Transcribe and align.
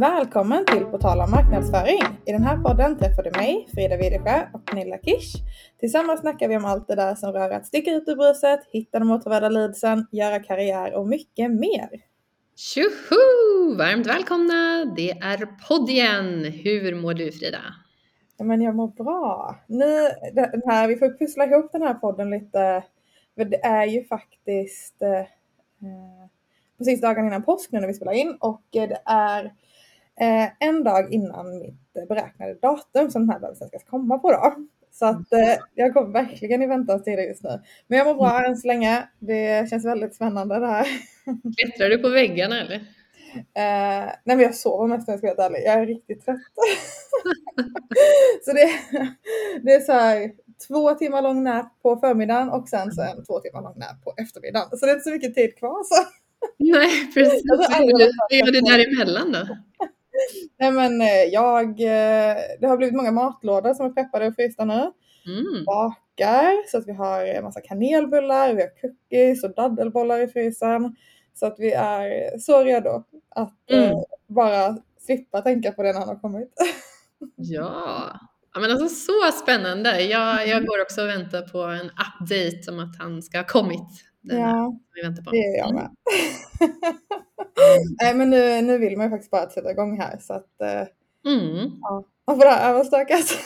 Välkommen 0.00 0.64
till 0.66 0.84
På 0.84 0.98
tal 0.98 1.20
om 1.20 1.30
marknadsföring. 1.30 2.00
I 2.26 2.32
den 2.32 2.42
här 2.42 2.56
podden 2.56 2.98
träffar 2.98 3.22
du 3.22 3.30
mig, 3.30 3.68
Frida 3.74 3.96
Widesjö 3.96 4.46
och 4.52 4.66
Pernilla 4.66 4.98
Kish. 4.98 5.34
Tillsammans 5.80 6.20
snackar 6.20 6.48
vi 6.48 6.56
om 6.56 6.64
allt 6.64 6.88
det 6.88 6.94
där 6.94 7.14
som 7.14 7.32
rör 7.32 7.50
att 7.50 7.66
sticka 7.66 7.90
ut 7.90 8.08
ur 8.08 8.16
bruset, 8.16 8.60
hitta 8.72 8.98
de 8.98 9.10
åtråvärda 9.10 9.48
leadsen, 9.48 10.06
göra 10.12 10.38
karriär 10.38 10.94
och 10.94 11.08
mycket 11.08 11.50
mer. 11.50 11.88
Tjoho! 12.56 13.76
Varmt 13.78 14.06
välkomna! 14.06 14.84
Det 14.96 15.10
är 15.10 15.68
podd 15.68 15.90
igen. 15.90 16.44
Hur 16.44 16.94
mår 16.94 17.14
du 17.14 17.32
Frida? 17.32 17.62
Ja, 18.36 18.44
men 18.44 18.62
jag 18.62 18.74
mår 18.74 18.88
bra. 18.88 19.56
Nu, 19.66 20.08
den 20.32 20.62
här, 20.66 20.88
vi 20.88 20.96
får 20.96 21.18
pussla 21.18 21.46
ihop 21.46 21.72
den 21.72 21.82
här 21.82 21.94
podden 21.94 22.30
lite. 22.30 22.84
För 23.34 23.44
det 23.44 23.64
är 23.64 23.86
ju 23.86 24.04
faktiskt 24.04 25.02
eh, 25.02 25.26
precis 26.78 27.00
dagen 27.00 27.26
innan 27.26 27.42
påsk 27.42 27.72
nu 27.72 27.80
när 27.80 27.86
vi 27.86 27.94
spelar 27.94 28.12
in 28.12 28.36
och 28.40 28.62
eh, 28.76 28.88
det 28.88 29.02
är 29.04 29.52
eh, 30.20 30.68
en 30.68 30.84
dag 30.84 31.12
innan 31.12 31.58
mitt 31.58 32.08
beräknade 32.08 32.54
datum 32.54 33.10
som 33.10 33.26
den 33.26 33.30
här 33.30 33.40
bebisen 33.40 33.68
ska 33.68 33.78
komma 33.78 34.18
på 34.18 34.30
då. 34.30 34.54
Så 34.92 35.06
att 35.06 35.32
eh, 35.32 35.56
jag 35.74 35.92
går 35.92 36.12
verkligen 36.12 36.62
i 36.62 36.66
väntans 36.66 37.04
tider 37.04 37.22
just 37.22 37.42
nu. 37.42 37.60
Men 37.86 37.98
jag 37.98 38.06
mår 38.06 38.14
bra 38.14 38.44
än 38.44 38.56
så 38.56 38.66
länge. 38.66 39.08
Det 39.18 39.70
känns 39.70 39.84
väldigt 39.84 40.14
spännande 40.14 40.58
det 40.58 40.66
här. 40.66 40.86
Klättrar 41.58 41.88
du 41.88 41.98
på 41.98 42.08
väggarna 42.08 42.60
eller? 42.60 42.76
Eh, 43.34 44.12
nej 44.24 44.36
men 44.36 44.40
jag 44.40 44.54
sover 44.54 44.86
mest 44.86 45.08
om 45.08 45.12
jag 45.12 45.18
ska 45.18 45.34
vara 45.34 45.46
ärlig. 45.46 45.62
Jag 45.66 45.74
är 45.74 45.86
riktigt 45.86 46.24
trött. 46.24 46.38
så 48.44 48.52
det, 48.52 48.68
det 49.62 49.72
är 49.74 49.80
så 49.80 49.92
här 49.92 50.30
två 50.68 50.94
timmar 50.94 51.22
lång 51.22 51.42
nap 51.42 51.82
på 51.82 51.96
förmiddagen 51.96 52.48
och 52.48 52.68
sen 52.68 52.92
så 52.92 53.02
en 53.02 53.24
två 53.24 53.40
timmar 53.40 53.62
lång 53.62 53.78
nap 53.78 54.04
på 54.04 54.14
eftermiddagen. 54.16 54.78
Så 54.78 54.86
det 54.86 54.92
är 54.92 54.94
inte 54.94 55.04
så 55.04 55.10
mycket 55.10 55.34
tid 55.34 55.56
kvar. 55.56 55.84
Så. 55.84 55.94
Nej 56.58 57.12
precis. 57.14 57.42
Vad 57.48 58.38
gör 58.38 58.52
du 58.52 58.60
däremellan 58.60 59.32
då? 59.32 59.56
Nej 60.58 60.70
men 60.72 61.00
eh, 61.00 61.24
jag, 61.32 61.68
eh, 61.68 62.36
det 62.60 62.66
har 62.66 62.76
blivit 62.76 62.96
många 62.96 63.10
matlådor 63.12 63.74
som 63.74 63.86
är 63.86 63.90
preppade 63.90 64.26
och 64.26 64.34
frysta 64.34 64.64
nu. 64.64 64.90
Mm. 65.26 65.64
Bakar 65.66 66.70
så 66.70 66.78
att 66.78 66.86
vi 66.88 66.92
har 66.92 67.24
en 67.24 67.44
massa 67.44 67.60
kanelbullar, 67.60 68.54
vi 68.54 68.62
har 68.62 68.80
cookies 68.80 69.44
och 69.44 69.54
daddelbollar 69.54 70.18
i 70.20 70.28
frysen. 70.28 70.96
Så 71.34 71.46
att 71.46 71.56
vi 71.58 71.72
är 71.72 72.38
så 72.38 72.64
redo 72.64 73.04
att 73.28 73.54
Mm. 73.70 73.84
eh, 73.84 73.98
bara 74.26 74.76
slippa 75.06 75.40
tänka 75.40 75.72
på 75.72 75.82
det 75.82 75.92
när 75.92 75.98
han 76.00 76.08
har 76.08 76.20
kommit. 76.20 76.52
Ja. 77.36 78.20
ja, 78.54 78.60
men 78.60 78.70
alltså 78.70 78.88
så 78.88 79.32
spännande. 79.42 80.00
Jag, 80.02 80.48
jag 80.48 80.66
går 80.66 80.82
också 80.82 81.02
och 81.02 81.08
väntar 81.08 81.42
på 81.42 81.58
en 81.62 81.90
update 81.90 82.70
om 82.70 82.78
att 82.80 82.96
han 82.98 83.22
ska 83.22 83.38
ha 83.38 83.44
kommit. 83.46 83.88
Den 84.22 84.38
ja, 84.40 84.78
vi 84.94 85.02
väntar 85.02 85.22
på. 85.22 85.30
det 85.30 85.36
är 85.36 85.58
jag 85.58 85.74
med. 85.74 85.90
Nej 88.02 88.14
men 88.14 88.30
nu, 88.30 88.62
nu 88.62 88.78
vill 88.78 88.96
man 88.96 89.06
ju 89.06 89.10
faktiskt 89.10 89.30
bara 89.30 89.50
sätta 89.50 89.70
igång 89.70 90.00
här 90.00 90.18
så 90.20 90.32
att 90.32 90.60
eh, 90.60 90.86
Mm. 91.26 91.70
ja, 91.80 92.04
man 92.26 92.36
får 92.36 92.46
överstökat. 92.46 93.38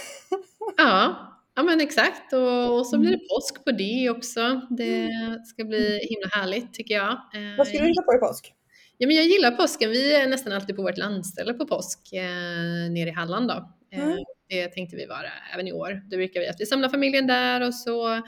Ja. 0.76 1.14
ja, 1.56 1.62
men 1.62 1.80
exakt. 1.80 2.32
Och, 2.32 2.78
och 2.78 2.86
så 2.86 2.98
blir 2.98 3.08
Mm. 3.08 3.20
det 3.20 3.28
påsk 3.34 3.64
på 3.64 3.70
det 3.72 4.10
också. 4.10 4.60
Det 4.70 5.08
ska 5.44 5.64
bli 5.64 5.98
himla 6.02 6.28
härligt 6.32 6.74
tycker 6.74 6.94
jag. 6.94 7.10
Eh, 7.12 7.56
Vad 7.58 7.66
ska 7.68 7.78
du 7.78 7.84
hitta 7.84 8.02
på 8.02 8.14
i 8.14 8.18
påsk? 8.18 8.54
Ja, 8.98 9.06
men 9.06 9.16
jag 9.16 9.24
gillar 9.24 9.50
påsken. 9.50 9.90
Vi 9.90 10.14
är 10.14 10.28
nästan 10.28 10.52
alltid 10.52 10.76
på 10.76 10.82
vårt 10.82 10.98
landställe 10.98 11.54
på 11.54 11.66
påsk 11.66 12.12
eh, 12.12 12.90
nere 12.90 13.08
i 13.08 13.12
Halland 13.12 13.48
då. 13.48 13.54
Eh, 13.92 14.04
Mm. 14.04 14.18
Det 14.48 14.68
tänkte 14.68 14.96
vi 14.96 15.06
vara 15.06 15.28
även 15.54 15.68
i 15.68 15.72
år. 15.72 16.02
Då 16.10 16.16
brukar 16.16 16.40
vi 16.40 16.48
att 16.48 16.60
vi 16.60 16.66
samlar 16.66 16.88
familjen 16.88 17.26
där 17.26 17.60
och 17.60 17.74
så 17.74 18.22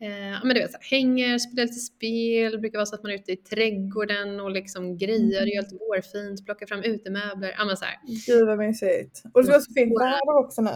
eh, 0.00 0.44
men 0.44 0.54
du 0.54 0.60
vet, 0.60 0.70
så 0.72 0.78
här, 0.80 0.90
hänger, 0.98 1.38
spelar 1.38 1.62
lite 1.64 1.74
spel. 1.80 2.52
Det 2.52 2.58
brukar 2.58 2.78
vara 2.78 2.86
så 2.86 2.94
att 2.94 3.02
man 3.02 3.12
är 3.12 3.16
ute 3.16 3.32
i 3.32 3.36
trädgården 3.36 4.40
och 4.40 4.50
liksom 4.50 4.98
grejer, 4.98 5.42
Mm. 5.42 5.48
gör 5.48 5.62
lite 5.62 5.74
vårfint, 5.74 6.44
plockar 6.46 6.66
fram 6.66 6.82
utemöbler. 6.82 7.54
Ja, 7.58 7.64
men 7.64 7.76
så 7.76 7.84
här. 7.84 7.96
Gud 8.26 8.46
vad 8.46 8.58
mysigt. 8.58 9.22
Och 9.34 9.42
det 9.44 9.50
vara 9.50 9.60
så 9.60 9.72
fint 9.74 10.00
väder 10.00 10.36
också 10.38 10.62
nu. 10.62 10.70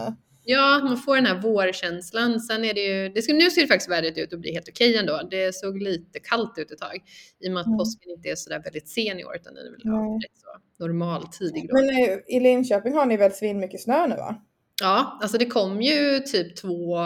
Ja, 0.45 0.79
man 0.83 0.97
får 0.97 1.15
den 1.15 1.25
här 1.25 1.41
vårkänslan. 1.41 2.39
Sen 2.39 2.65
är 2.65 2.73
det 2.73 2.81
ju, 2.81 3.09
det 3.09 3.21
ska, 3.21 3.33
nu 3.33 3.49
ser 3.51 3.61
det 3.61 3.67
faktiskt 3.67 3.91
vädret 3.91 4.17
ut 4.17 4.33
att 4.33 4.39
bli 4.39 4.53
helt 4.53 4.69
okej 4.69 4.97
ändå. 4.97 5.21
Det 5.31 5.55
såg 5.55 5.81
lite 5.81 6.19
kallt 6.19 6.57
ut 6.57 6.71
ett 6.71 6.77
tag. 6.79 6.95
I 7.39 7.47
och 7.47 7.51
med 7.51 7.61
att 7.61 7.67
Mm. 7.67 7.77
påsken 7.77 8.11
inte 8.11 8.29
är 8.29 8.35
sådär 8.35 8.61
väldigt 8.63 8.89
sen 8.89 9.19
i 9.19 9.25
år 9.25 9.35
utan 9.35 9.53
den 9.53 9.65
är 9.67 9.71
väl 9.71 9.79
Nej. 9.83 10.15
rätt 10.17 10.37
så 10.77 10.83
normal 10.85 11.27
tidig. 11.27 11.69
Men 11.73 11.89
eh, 11.89 12.17
i 12.27 12.39
Linköping 12.39 12.93
har 12.93 13.05
ni 13.05 13.17
väl 13.17 13.31
svin 13.31 13.59
mycket 13.59 13.81
snö 13.81 14.07
nu 14.07 14.15
va? 14.15 14.35
Ja, 14.81 15.19
alltså 15.21 15.37
det 15.37 15.45
kom 15.45 15.81
ju 15.81 16.19
typ 16.19 16.55
två, 16.55 16.97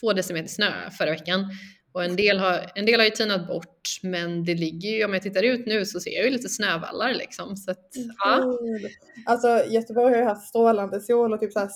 två 0.00 0.12
decimeter 0.12 0.48
snö 0.48 0.90
förra 0.98 1.10
veckan. 1.10 1.44
Och 1.92 2.04
en 2.04 2.16
del, 2.16 2.38
har, 2.38 2.72
en 2.74 2.86
del 2.86 3.00
har 3.00 3.04
ju 3.04 3.10
tinat 3.10 3.46
bort, 3.46 3.88
men 4.02 4.44
det 4.44 4.54
ligger 4.54 4.88
ju, 4.88 5.04
om 5.04 5.12
jag 5.12 5.22
tittar 5.22 5.42
ut 5.42 5.66
nu 5.66 5.84
så 5.84 6.00
ser 6.00 6.10
jag 6.10 6.24
ju 6.24 6.30
lite 6.30 6.48
snövallar 6.48 7.14
liksom. 7.14 7.56
Så 7.56 7.70
att, 7.70 7.88
ja. 8.18 8.58
Gud. 8.62 8.90
Alltså 9.26 9.64
Göteborg 9.70 10.14
har 10.14 10.20
ju 10.20 10.26
haft 10.26 10.48
strålande 10.48 11.00
sol 11.00 11.32
och 11.32 11.40
typ 11.40 11.52
så 11.52 11.58
här 11.58 11.68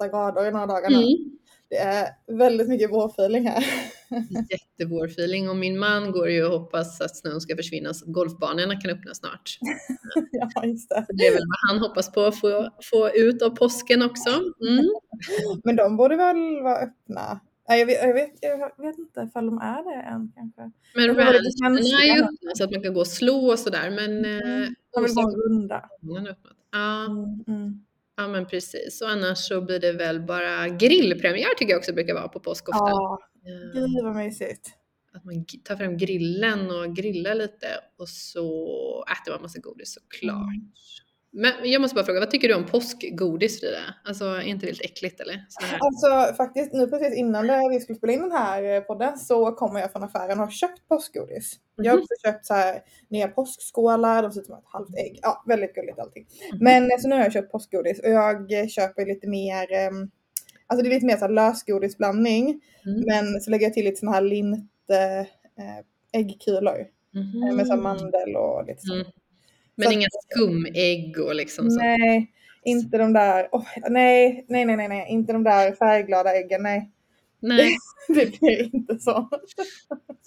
6-8 0.00 0.10
grader 0.10 0.48
i 0.48 0.52
några 0.52 0.66
dagar 0.66 0.90
nu. 0.90 0.96
Mm. 0.96 1.38
Det 1.68 1.76
är 1.76 2.08
väldigt 2.26 2.68
mycket 2.68 2.90
vårfeeling 2.90 3.48
här. 3.48 3.64
Jättevårfeeling 4.50 5.48
och 5.48 5.56
min 5.56 5.78
man 5.78 6.12
går 6.12 6.30
ju 6.30 6.44
och 6.44 6.60
hoppas 6.60 7.00
att 7.00 7.16
snön 7.16 7.40
ska 7.40 7.56
försvinna 7.56 7.94
så 7.94 8.04
att 8.04 8.12
golfbanorna 8.12 8.80
kan 8.80 8.90
öppna 8.90 9.14
snart. 9.14 9.58
ja, 10.32 10.64
just 10.64 10.88
det. 10.88 11.04
Så 11.06 11.12
det 11.12 11.26
är 11.26 11.32
väl 11.32 11.44
vad 11.46 11.70
han 11.70 11.88
hoppas 11.88 12.12
på 12.12 12.20
att 12.20 12.40
få, 12.40 12.70
få 12.90 13.10
ut 13.14 13.42
av 13.42 13.50
påsken 13.50 14.02
också. 14.02 14.30
Mm. 14.68 14.84
Men 15.64 15.76
de 15.76 15.96
borde 15.96 16.16
väl 16.16 16.62
vara 16.62 16.78
öppna? 16.78 17.40
Jag, 17.68 17.86
vet, 17.86 18.02
jag, 18.02 18.14
vet, 18.14 18.30
jag 18.40 18.58
vet 18.86 18.98
inte 18.98 19.20
ifall 19.28 19.46
de 19.46 19.58
är 19.58 19.84
det 19.84 20.02
än 20.02 20.32
kanske. 20.34 20.70
Men 20.94 21.16
ranchen 21.16 21.76
är 21.78 22.16
ju 22.16 22.22
öppna 22.22 22.50
så 22.54 22.64
att 22.64 22.70
man 22.70 22.82
kan 22.82 22.94
gå 22.94 23.00
och 23.00 23.06
slå 23.06 23.50
och 23.50 23.58
sådär. 23.58 23.90
Men 23.90 24.24
Mm. 24.24 24.62
eh, 24.62 24.68
De 24.94 25.04
vill 25.04 25.12
vara 25.14 25.26
runda. 25.26 25.90
Ja. 26.72 27.04
Mm, 27.04 27.44
mm. 27.48 27.84
Ja 28.16 28.28
men 28.28 28.46
precis, 28.46 29.02
och 29.02 29.10
annars 29.10 29.38
så 29.38 29.60
blir 29.60 29.78
det 29.80 29.92
väl 29.92 30.20
bara 30.20 30.68
grillpremiär 30.68 31.54
tycker 31.58 31.72
jag 31.72 31.78
också 31.78 31.92
brukar 31.92 32.14
vara 32.14 32.28
på 32.28 32.40
påsk 32.40 32.68
ofta. 32.68 32.78
Ja, 32.78 33.18
Eh, 33.46 33.80
gud 33.80 34.04
vad 34.04 34.14
mysigt. 34.16 34.70
Att 35.12 35.24
man 35.24 35.44
tar 35.64 35.76
fram 35.76 35.96
grillen 35.96 36.70
och 36.70 36.96
grillar 36.96 37.34
lite 37.34 37.66
och 37.98 38.08
så 38.08 39.04
äter 39.12 39.32
man 39.32 39.42
massa 39.42 39.58
godis 39.60 39.94
såklart. 39.94 40.46
Mm. 41.36 41.54
Men 41.60 41.70
jag 41.70 41.80
måste 41.82 41.94
bara 41.94 42.04
fråga, 42.04 42.20
vad 42.20 42.30
tycker 42.30 42.48
du 42.48 42.54
om 42.54 42.66
påskgodis 42.66 43.60
Frida? 43.60 43.78
Alltså 44.04 44.24
är 44.24 44.40
inte 44.40 44.66
det 44.66 44.72
lite 44.72 44.84
äckligt 44.84 45.20
eller? 45.20 45.44
Alltså 45.80 46.34
faktiskt 46.36 46.72
nu 46.72 46.86
precis 46.86 47.18
innan 47.18 47.70
vi 47.70 47.80
skulle 47.80 47.96
spela 47.96 48.12
in 48.12 48.20
den 48.20 48.32
här 48.32 48.62
eh, 48.62 48.80
podden 48.80 49.18
så 49.18 49.52
kommer 49.52 49.80
jag 49.80 49.92
från 49.92 50.02
affären 50.02 50.38
och 50.40 50.44
har 50.44 50.50
köpt 50.50 50.88
påskgodis. 50.88 51.52
Jag 51.76 51.92
har 51.92 51.96
Mhm. 51.96 52.02
också 52.02 52.14
köpt 52.30 52.46
så 52.46 52.54
här 52.54 52.80
nya 53.08 53.28
påskskålar, 53.28 54.22
de 54.22 54.32
ser 54.32 54.40
ut 54.40 54.46
som 54.46 54.54
ett 54.58 54.64
halvt 54.66 54.96
ägg. 54.96 55.18
Ja, 55.22 55.44
väldigt 55.46 55.74
gulligt 55.74 55.98
allting. 55.98 56.26
Mhm. 56.52 56.58
Men 56.64 56.82
eh, 56.90 56.98
så 56.98 57.08
nu 57.08 57.14
har 57.16 57.22
jag 57.22 57.32
köpt 57.32 57.52
påskgodis 57.52 58.00
och 58.00 58.10
jag 58.10 58.52
eh, 58.60 58.66
köper 58.66 59.06
lite 59.06 59.28
mer, 59.28 59.72
ehm, 59.72 60.10
alltså 60.66 60.82
det 60.82 60.88
är 60.88 60.94
lite 60.94 61.06
mer 61.06 61.16
så 61.16 61.24
här 61.24 61.32
lösgodisblandning. 61.32 62.60
Mm. 62.86 63.02
Men 63.06 63.40
så 63.40 63.50
lägger 63.50 63.66
jag 63.66 63.74
till 63.74 63.84
lite 63.84 63.96
såna 64.00 64.12
här 64.12 64.20
lint 64.20 64.70
eh, 64.90 65.26
äggkulor 66.20 66.78
eh, 67.48 67.54
med 67.56 67.66
så 67.66 67.72
här 67.74 67.80
mandel 67.80 68.36
och 68.36 68.66
lite 68.66 68.80
så. 68.80 68.94
Så 69.76 69.80
Men 69.80 69.88
att- 69.88 69.94
inga 69.94 70.06
skumägg 70.30 71.18
och 71.20 71.34
liksom 71.34 71.70
så. 71.70 71.80
Nej, 71.80 72.32
inte 72.64 72.98
de 72.98 73.12
där, 73.12 73.48
åh, 73.52 73.64
nej, 73.90 74.44
nej, 74.48 74.64
nej, 74.64 74.76
nej, 74.76 74.88
nej, 74.88 75.06
inte 75.08 75.32
de 75.32 75.44
där 75.44 75.72
färgglada 75.72 76.34
äggen, 76.36 76.62
nej. 76.62 76.90
Nej, 77.40 77.76
Det 78.08 78.40
blir 78.40 78.74
inte 78.74 78.98
så. 78.98 79.28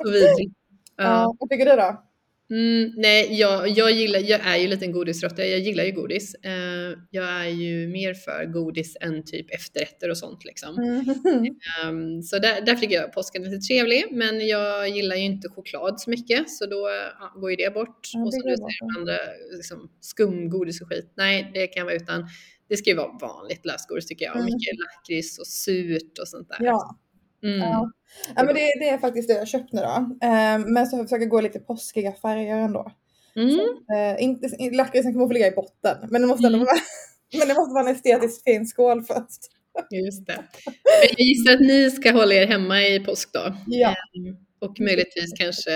så 0.04 0.12
vidrigt. 0.12 0.56
Ja. 0.96 1.04
Ja. 1.04 1.36
vad 1.40 1.50
tycker 1.50 1.66
du 1.66 1.76
då? 1.76 2.04
Mm, 2.52 2.94
nej, 2.98 3.40
jag, 3.40 3.70
jag, 3.70 3.92
gillar, 3.92 4.20
jag 4.20 4.40
är 4.48 4.58
ju 4.58 4.68
lite 4.68 4.86
en 4.86 4.92
godisråtta, 4.92 5.46
jag 5.46 5.60
gillar 5.60 5.84
ju 5.84 5.92
godis. 5.92 6.36
Eh, 6.36 6.98
jag 7.10 7.30
är 7.30 7.50
ju 7.50 7.88
mer 7.88 8.14
för 8.14 8.46
godis 8.46 8.98
än 9.02 9.26
typ 9.26 9.52
efterrätter 9.52 10.10
och 10.10 10.18
sånt 10.18 10.46
liksom. 10.46 10.78
Mm. 10.78 11.06
Ehm, 11.84 12.22
så 12.22 12.40
där, 12.40 12.62
där 12.62 12.76
tycker 12.76 12.96
jag 12.96 13.14
påsken 13.14 13.46
är 13.46 13.50
lite 13.50 13.68
trevlig, 13.68 14.06
men 14.12 14.48
jag 14.48 14.90
gillar 14.90 15.16
ju 15.16 15.24
inte 15.24 15.50
choklad 15.50 16.00
så 16.02 16.10
mycket 16.10 16.50
så 16.50 16.66
då 16.66 16.90
ja, 17.20 17.40
går 17.40 17.50
ju 17.50 17.56
det 17.56 17.74
bort. 17.74 18.08
Ja, 18.14 18.20
och 18.20 18.26
det 18.26 18.32
som 18.32 18.42
går 18.42 18.50
du 18.50 18.56
säger, 18.56 18.98
andra 19.00 19.18
liksom, 19.56 19.90
skumgodis 20.00 20.82
och 20.82 20.88
skit, 20.88 21.14
nej 21.18 21.52
det 21.54 21.68
kan 21.68 21.80
jag 21.82 21.86
vara 21.86 21.96
utan. 21.96 22.28
Det 22.70 22.78
ska 22.78 22.90
ju 22.90 22.96
vara 22.96 23.18
vanligt 23.22 23.66
lösgodis 23.66 24.06
tycker 24.06 24.26
jag, 24.26 24.36
och 24.36 24.42
Mm. 24.42 24.54
mycket 24.54 24.76
lakrits 24.80 25.40
och 25.40 25.48
surt 25.48 26.20
och 26.22 26.28
sånt 26.28 26.50
där. 26.50 26.58
Ja, 26.60 26.98
Mm. 27.44 27.60
ja. 27.60 27.92
ja 28.36 28.44
men 28.44 28.56
det, 28.56 28.62
det 28.80 28.90
är 28.90 28.98
faktiskt 28.98 29.28
det 29.28 29.34
jag 29.34 29.48
köpt 29.48 29.74
nu 29.74 29.82
då. 29.82 30.28
Ehm, 30.28 30.62
men 30.74 30.88
så 30.88 30.98
jag 30.98 31.06
försöker 31.06 31.26
gå 31.26 31.42
lite 31.42 31.60
påskiga 31.60 32.12
färger 32.12 32.58
ändå. 32.58 32.92
Mm. 33.36 33.60
Inte, 34.20 34.48
lakritsen 34.72 35.14
kommer 35.14 35.28
få 35.28 35.34
ligga 35.34 35.48
i 35.48 35.52
botten, 35.52 35.98
men 36.10 36.22
det 36.22 36.28
måste 36.28 36.48
Mm. 36.48 36.60
vara, 36.60 36.70
men 37.40 37.48
det 37.48 37.54
måste 37.54 37.74
vara 37.74 37.90
en 37.90 37.96
estetiskt 37.96 38.44
fin 38.44 38.66
skål 38.66 39.04
först. 39.04 39.42
Just 39.92 40.26
det. 40.28 40.44
Men 40.66 41.10
jag 41.18 41.20
gissar 41.20 41.54
att 41.54 41.60
ni 41.60 41.92
ska 41.92 42.12
hålla 42.12 42.34
er 42.34 42.48
hemma 42.48 42.82
i 42.82 43.00
påsk 43.00 43.34
då? 43.34 43.56
Ja. 43.68 43.90
Ehm, 43.90 44.36
och 44.60 44.80
möjligtvis 44.80 45.34
kanske 45.40 45.72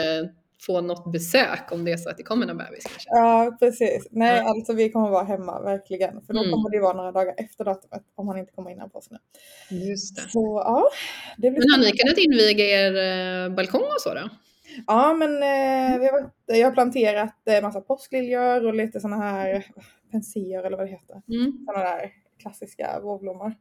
få 0.66 0.82
något 0.82 1.12
besök 1.12 1.72
om 1.72 1.86
det 1.86 1.92
är 1.92 1.98
så 1.98 2.10
att 2.10 2.18
det 2.18 2.24
kommer 2.24 2.46
någon 2.46 2.58
bebis 2.58 2.84
kanske. 2.84 3.10
Ja, 3.10 3.58
precis. 3.60 4.08
Nej, 4.12 4.38
Ja. 4.38 4.50
alltså 4.50 4.74
vi 4.74 4.90
kommer 4.92 5.10
vara 5.10 5.24
hemma, 5.24 5.62
verkligen. 5.62 6.22
För 6.26 6.34
då 6.34 6.40
Mm. 6.40 6.52
kommer 6.52 6.70
det 6.70 6.80
vara 6.80 6.94
några 6.94 7.12
dagar 7.12 7.34
efter 7.38 7.66
datumet 7.66 8.04
om 8.16 8.28
han 8.28 8.38
inte 8.38 8.52
kommer 8.52 8.72
innan 8.72 8.90
påsk 8.90 9.12
nu. 9.12 9.18
Just 9.78 10.16
det. 10.16 10.22
Så 10.30 10.62
ja, 10.66 10.90
det 11.38 11.52
blir 11.52 11.60
Men 11.60 11.70
har 11.72 11.78
ni 11.78 11.92
kunnat 11.98 12.18
inviga 12.18 12.66
er 12.66 12.94
eh, 13.46 13.56
balkong 13.56 13.82
och 13.82 14.02
så 14.02 14.14
då? 14.14 14.30
Ja, 14.88 15.14
men 15.14 15.34
eh, 15.34 16.00
vi 16.00 16.08
har, 16.08 16.30
jag 16.46 16.68
har 16.68 16.72
planterat 16.74 17.48
eh, 17.50 17.62
massa 17.62 17.82
påskliljor 17.82 18.66
och 18.68 18.74
lite 18.74 19.00
såna 19.00 19.16
här 19.16 19.66
penséer 20.12 20.64
eller 20.64 20.78
vad 20.78 20.86
det 20.86 20.92
heter. 20.92 21.22
Mm. 21.30 21.66
Sådana 21.66 21.86
där 21.86 22.12
klassiska 22.42 23.00
vårblommor. 23.04 23.54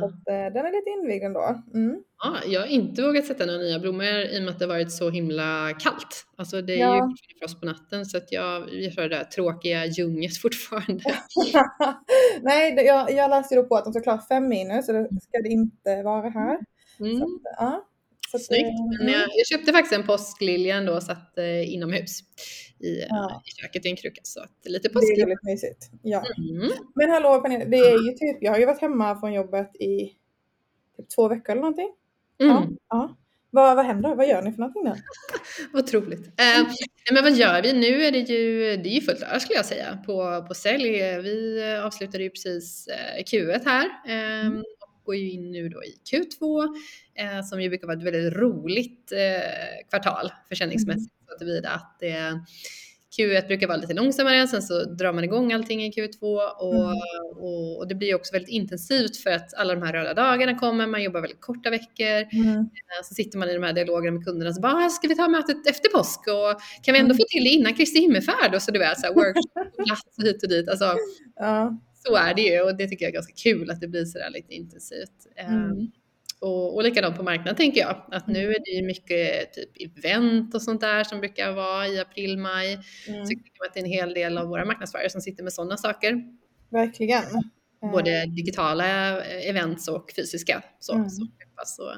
Så 0.00 0.04
att, 0.06 0.12
eh, 0.28 0.52
den 0.54 0.66
är 0.66 0.72
lite 0.72 0.90
invigd 1.02 1.24
ändå. 1.24 1.62
Mm. 1.74 2.02
Ja, 2.24 2.36
jag 2.46 2.60
har 2.60 2.66
inte 2.66 3.02
vågat 3.02 3.24
sätta 3.26 3.46
några 3.46 3.58
nya 3.58 3.78
blommor 3.78 4.04
i 4.06 4.38
och 4.38 4.42
med 4.42 4.50
att 4.50 4.58
det 4.58 4.64
har 4.64 4.68
varit 4.74 4.92
så 4.92 5.10
himla 5.10 5.72
kallt. 5.78 6.24
Alltså 6.36 6.62
det 6.62 6.72
är 6.72 6.76
ju 6.76 6.82
Ja. 6.82 6.92
fortfarande 6.92 7.38
frost 7.40 7.60
på 7.60 7.66
natten 7.66 8.06
så 8.06 8.16
att 8.16 8.32
jag, 8.32 8.68
jag 8.74 8.92
kör 8.92 9.02
det 9.08 9.16
där 9.16 9.24
tråkiga 9.24 9.86
ljunget 9.86 10.36
fortfarande. 10.42 11.04
Nej, 12.42 12.74
jag, 12.86 13.12
jag 13.12 13.30
läste 13.30 13.54
ju 13.54 13.62
då 13.62 13.68
på 13.68 13.76
att 13.76 13.84
de 13.84 13.92
ska 13.92 14.02
klara 14.02 14.20
fem 14.28 14.48
minus 14.48 14.86
så 14.86 14.92
det 14.92 15.08
ska 15.22 15.42
det 15.42 15.48
inte 15.48 16.02
vara 16.02 16.28
här. 16.30 16.58
Så 16.98 17.04
Mm. 17.04 17.22
att, 17.22 17.28
ja. 17.58 17.86
Så 18.30 18.38
Snyggt. 18.38 18.64
eh, 18.64 19.04
Men 19.04 19.12
jag, 19.12 19.22
jag 19.22 19.46
köpte 19.46 19.72
faktiskt 19.72 19.94
en 19.94 20.06
påsklilja 20.06 20.76
ändå 20.76 20.92
och 20.94 21.02
satt 21.02 21.38
eh, 21.38 21.74
inomhus 21.74 22.20
i, 22.80 23.00
eh, 23.00 23.06
Ja. 23.10 23.42
i 23.46 23.60
köket 23.60 23.86
i 23.86 23.88
en 23.90 23.96
kruka. 23.96 24.20
Så 24.24 24.40
att 24.40 24.50
lite 24.64 24.88
Det 24.88 24.98
är 24.98 25.20
väldigt 25.26 25.42
mysigt. 25.42 25.90
Ja. 26.02 26.24
Mm. 26.38 26.70
Men 26.94 27.10
hallå 27.10 27.40
Pernilla, 27.40 27.64
det 27.64 27.76
är 27.76 28.06
ju 28.06 28.12
typ, 28.12 28.38
jag 28.40 28.52
har 28.52 28.58
ju 28.58 28.66
varit 28.66 28.80
hemma 28.80 29.20
från 29.20 29.32
jobbet 29.32 29.76
i 29.76 30.12
typ 30.96 31.08
två 31.14 31.28
veckor 31.28 31.50
eller 31.52 31.62
någonting. 31.62 31.92
Mm. 32.40 32.52
Ja. 32.52 32.66
ja. 32.88 33.16
Vad, 33.50 33.76
vad 33.76 33.86
händer? 33.86 34.14
Vad 34.14 34.28
gör 34.28 34.42
ni 34.42 34.52
för 34.52 34.58
någonting 34.58 34.84
nu? 34.84 34.94
Otroligt. 35.80 36.26
Eh, 36.26 36.62
nej, 36.62 37.12
men 37.12 37.22
vad 37.22 37.32
gör 37.32 37.62
vi? 37.62 37.72
Nu 37.72 38.04
är 38.04 38.12
det 38.12 38.18
ju, 38.18 38.76
det 38.76 38.88
är 38.88 38.94
ju 38.94 39.00
fullt 39.00 39.22
ös 39.22 39.42
skulle 39.42 39.56
jag 39.56 39.66
säga 39.66 39.98
på, 40.06 40.44
på 40.48 40.54
sälj. 40.54 40.90
Vi 41.22 41.62
avslutade 41.84 42.22
ju 42.24 42.30
precis 42.30 42.86
eh, 42.88 43.22
Q1 43.24 43.60
här 43.64 43.86
eh, 44.06 44.46
Mm. 44.46 44.62
Och 45.10 45.14
går 45.14 45.22
ju 45.22 45.30
in 45.30 45.50
nu 45.52 45.68
då 45.68 45.84
i 45.84 45.94
Q2 46.12 46.64
eh, 47.14 47.42
som 47.44 47.60
ju 47.62 47.68
brukar 47.68 47.86
vara 47.86 47.96
ett 47.98 48.04
väldigt 48.04 48.32
roligt 48.36 49.12
eh, 49.12 49.88
kvartal 49.90 50.32
försäljningsmässigt. 50.48 51.14
Så 51.28 51.38
tillvida 51.38 51.68
att 51.70 51.96
det, 52.00 52.40
Q1 53.18 53.46
brukar 53.46 53.66
vara 53.68 53.76
lite 53.78 53.94
långsammare, 53.94 54.48
sen 54.48 54.62
så 54.62 54.84
drar 54.84 55.12
man 55.12 55.24
igång 55.24 55.52
allting 55.52 55.84
i 55.84 55.90
Q2 55.90 56.22
och, 56.58 56.74
Mm. 56.74 56.96
och, 57.36 57.78
och 57.78 57.88
det 57.88 57.94
blir 57.94 58.14
också 58.14 58.32
väldigt 58.32 58.50
intensivt 58.50 59.16
för 59.16 59.30
att 59.30 59.54
alla 59.54 59.74
de 59.74 59.82
här 59.82 59.92
röda 59.92 60.14
dagarna 60.14 60.58
kommer, 60.58 60.86
man 60.86 61.02
jobbar 61.02 61.20
väldigt 61.20 61.40
korta 61.40 61.70
veckor. 61.70 62.06
Mm. 62.32 62.56
Eh, 62.58 63.00
Så 63.04 63.14
sitter 63.14 63.38
man 63.38 63.48
i 63.50 63.54
de 63.54 63.62
här 63.62 63.72
dialogerna 63.72 64.16
med 64.16 64.24
kunderna 64.24 64.52
så 64.52 64.60
bara, 64.60 64.72
"Ah, 64.72 64.88
ska 64.88 65.08
vi 65.08 65.14
ta 65.16 65.28
mötet 65.28 65.66
efter 65.70 65.88
påsk 65.88 66.20
och 66.20 66.60
kan 66.84 66.92
vi 66.92 66.98
ändå 66.98 67.14
Mm. 67.14 67.16
få 67.16 67.24
till 67.28 67.44
det 67.44 67.50
innan 67.50 67.74
Kristi 67.74 68.00
himmelsfärd? 68.00 68.54
Och 68.54 68.62
så 68.62 68.70
du 68.70 68.78
vet, 68.78 69.00
så 69.00 69.06
här, 69.06 69.14
workshop 69.14 69.70
på 69.76 69.84
plats 69.84 70.02
och 70.18 70.24
hit 70.24 70.42
och 70.42 70.48
dit. 70.48 70.68
Alltså, 70.68 70.94
Ja. 71.36 71.80
Så 72.06 72.14
är 72.16 72.34
det 72.34 72.42
ju 72.42 72.60
och 72.60 72.76
det 72.76 72.88
tycker 72.88 73.04
jag 73.04 73.10
är 73.10 73.14
ganska 73.14 73.32
kul 73.34 73.70
att 73.70 73.80
det 73.80 73.88
blir 73.88 74.04
sådär 74.04 74.30
lite 74.30 74.54
intensivt. 74.54 75.26
Eh, 75.36 75.54
Mm. 75.54 75.90
Och, 76.42 76.74
och 76.76 76.82
likadant 76.82 77.16
på 77.16 77.22
marknaden 77.22 77.56
tänker 77.56 77.80
jag, 77.80 77.96
att 78.10 78.26
nu 78.26 78.50
är 78.50 78.58
det 78.64 78.70
ju 78.70 78.82
mycket 78.86 79.52
typ 79.52 79.98
event 79.98 80.54
och 80.54 80.62
sånt 80.62 80.80
där 80.80 81.04
som 81.04 81.18
brukar 81.20 81.52
vara 81.52 81.86
i 81.88 81.98
april, 82.00 82.38
maj. 82.38 82.72
Mm. 82.72 83.26
Så 83.26 83.32
jag 83.32 83.44
tycker 83.44 83.64
att 83.68 83.74
det 83.74 83.80
är 83.80 83.84
en 83.84 83.90
hel 83.90 84.14
del 84.14 84.38
av 84.38 84.48
våra 84.48 84.64
marknadsförare 84.64 85.10
som 85.10 85.20
sitter 85.20 85.42
med 85.44 85.52
sådana 85.52 85.76
saker. 85.76 86.22
Verkligen. 86.70 87.22
Eh, 87.82 87.90
Både 87.92 88.26
digitala 88.26 89.18
eh, 89.24 89.48
events 89.50 89.88
och 89.88 90.12
fysiska. 90.16 90.62
Så, 90.80 90.94
Mm. 90.94 91.10
som 91.10 91.28
träffas 91.28 91.78
och, 91.78 91.92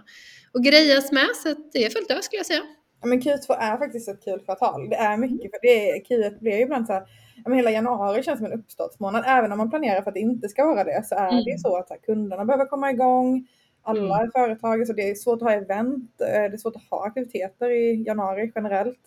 och 0.59 0.65
grejas 0.65 1.13
med. 1.13 1.29
Så 1.43 1.55
det 1.73 1.85
är 1.85 1.91
fullt 1.91 2.11
ös 2.11 2.25
skulle 2.25 2.39
jag 2.39 2.47
säga. 2.47 2.63
Ja, 3.03 3.09
men 3.09 3.21
Q2 3.21 3.53
är 3.59 3.77
faktiskt 3.77 4.09
ett 4.09 4.25
kul 4.25 4.41
kvartal. 4.41 4.89
Det 4.91 4.97
är 4.97 5.17
mycket, 5.17 5.51
för 5.51 5.59
det 5.63 5.91
är, 5.91 6.01
Q1 6.05 6.39
blir 6.41 6.53
ju 6.57 6.61
ibland 6.63 6.87
så 6.87 6.93
här, 6.93 7.03
men 7.45 7.53
hela 7.53 7.71
januari 7.71 8.23
känns 8.23 8.39
som 8.39 8.47
en 8.47 8.53
uppstartsmånad. 8.61 9.25
Även 9.27 9.53
om 9.53 9.59
man 9.59 9.71
planerar 9.71 10.03
för 10.03 10.11
att 10.11 10.15
det 10.15 10.21
inte 10.21 10.49
ska 10.49 10.65
vara 10.67 10.85
det 10.85 11.07
så 11.07 11.15
är 11.15 11.29
Mm. 11.33 11.45
det 11.45 11.59
så 11.61 11.77
att 11.77 11.91
här, 11.91 11.97
kunderna 11.99 12.45
behöver 12.45 12.65
komma 12.67 12.91
igång. 12.91 13.47
Alla 13.83 14.31
företag, 14.35 14.87
så 14.87 14.93
det 14.93 15.11
är 15.11 15.15
svårt 15.15 15.37
att 15.43 15.49
ha 15.49 15.53
event. 15.53 16.21
eh, 16.21 16.27
Det 16.27 16.35
är 16.55 16.57
svårt 16.57 16.77
att 16.77 16.91
ha 16.91 17.07
aktiviteter 17.07 17.71
i 17.71 18.03
januari 18.07 18.53
generellt. 18.55 19.01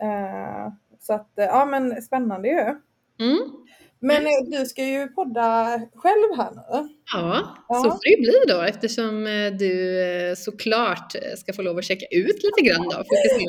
Eh, 0.00 0.72
Så 1.00 1.12
att, 1.14 1.38
eh, 1.38 1.44
ja 1.44 1.64
men 1.64 2.02
spännande 2.02 2.48
ju. 2.48 2.60
Mm. 3.26 3.38
Men 4.00 4.22
du 4.50 4.66
ska 4.66 4.84
ju 4.84 5.08
podda 5.08 5.80
själv 5.94 6.36
här 6.36 6.50
nu. 6.54 6.88
Ja, 7.12 7.56
Ja. 7.68 7.74
så 7.74 7.90
får 7.90 7.98
det 8.04 8.10
ju 8.10 8.20
bli 8.20 8.52
då 8.54 8.60
eftersom 8.62 9.26
eh, 9.26 9.52
du 9.52 10.00
eh, 10.02 10.34
såklart 10.34 11.14
eh, 11.14 11.20
ska 11.36 11.52
få 11.52 11.62
lov 11.62 11.78
att 11.78 11.84
checka 11.84 12.06
ut 12.10 12.42
lite 12.42 12.60
grann 12.68 12.82
då. 12.84 13.04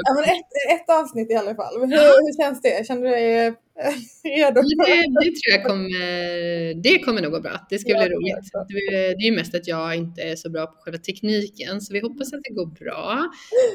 Ja 0.07 0.13
men 0.15 0.23
ett, 0.23 0.81
ett 0.81 0.89
avsnitt 0.89 1.31
i 1.31 1.35
alla 1.35 1.55
fall. 1.55 1.79
Men 1.79 1.91
Hur, 1.91 1.97
hur 1.99 2.43
känns 2.43 2.61
det? 2.61 2.87
Känner 2.87 3.01
du 3.03 3.09
dig 3.09 3.53
redo? 4.23 4.61
Men 4.61 4.77
Det, 4.77 5.25
det 5.25 5.31
tror 5.39 5.51
jag 5.51 5.63
kommer, 5.65 6.73
det 6.83 6.99
kommer 6.99 7.21
nog 7.21 7.31
gå 7.31 7.39
bra. 7.41 7.65
Det 7.69 7.79
ska 7.79 7.89
Ja, 7.91 7.97
bli 8.05 8.15
roligt. 8.15 8.49
Det, 8.69 8.97
det 9.17 9.23
är 9.23 9.29
ju 9.31 9.35
mest 9.35 9.55
att 9.55 9.67
jag 9.67 9.95
inte 9.95 10.21
är 10.21 10.35
så 10.35 10.49
bra 10.49 10.65
på 10.67 10.73
själva 10.81 10.97
tekniken 10.97 11.81
så 11.81 11.93
vi 11.93 11.99
hoppas 11.99 12.33
att 12.33 12.39
det 12.43 12.53
går 12.53 12.65
bra. 12.65 13.25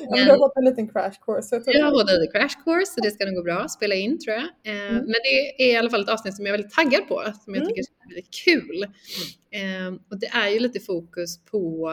Ja, 0.08 0.16
men 0.16 0.24
du 0.24 0.30
har 0.30 0.38
fått 0.38 0.56
en 0.56 0.64
liten 0.64 0.88
crash 0.88 1.16
course. 1.26 1.48
Jag 1.66 1.74
Jag 1.74 1.84
har 1.84 1.90
det. 1.90 1.96
både 2.14 2.26
crash 2.32 2.56
course 2.64 2.92
så 2.94 3.00
det 3.00 3.10
ska 3.10 3.24
nog 3.24 3.34
gå 3.34 3.42
bra 3.42 3.58
att 3.58 3.70
spela 3.72 3.94
in 3.94 4.18
tror 4.18 4.34
jag. 4.36 4.74
Mm. 4.76 4.94
Men 4.94 5.20
det 5.26 5.62
är 5.64 5.72
i 5.72 5.76
alla 5.76 5.90
fall 5.90 6.02
ett 6.02 6.08
avsnitt 6.08 6.36
som 6.36 6.46
jag 6.46 6.54
är 6.54 6.58
väldigt 6.58 6.74
taggad 6.76 7.08
på, 7.08 7.22
som 7.44 7.54
jag 7.54 7.62
Mm. 7.62 7.68
tycker 7.68 7.80
är 7.82 8.08
väldigt 8.08 8.34
kul. 8.44 8.78
Eh, 9.60 9.73
och 10.10 10.18
det 10.20 10.26
är 10.26 10.48
ju 10.48 10.58
lite 10.58 10.80
fokus 10.80 11.44
på, 11.44 11.90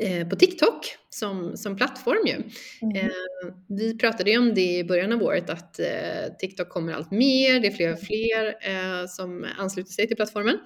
eh, 0.00 0.28
på 0.28 0.36
TikTok 0.36 0.96
som, 1.10 1.56
som 1.56 1.76
plattform 1.76 2.26
ju. 2.26 2.32
Mm. 2.32 2.96
Eh, 2.96 3.54
vi 3.68 3.98
pratade 3.98 4.30
ju 4.30 4.38
om 4.38 4.54
det 4.54 4.78
i 4.78 4.84
början 4.84 5.12
av 5.12 5.22
året 5.22 5.50
att 5.50 5.78
eh, 5.78 6.34
TikTok 6.38 6.68
kommer 6.68 6.92
allt 6.92 7.10
mer, 7.10 7.60
det 7.60 7.66
är 7.66 7.70
fler 7.70 7.92
och 7.92 8.00
fler 8.00 8.46
eh, 8.46 9.06
som 9.06 9.46
ansluter 9.58 9.92
sig 9.92 10.06
till 10.06 10.16
plattformen. 10.16 10.58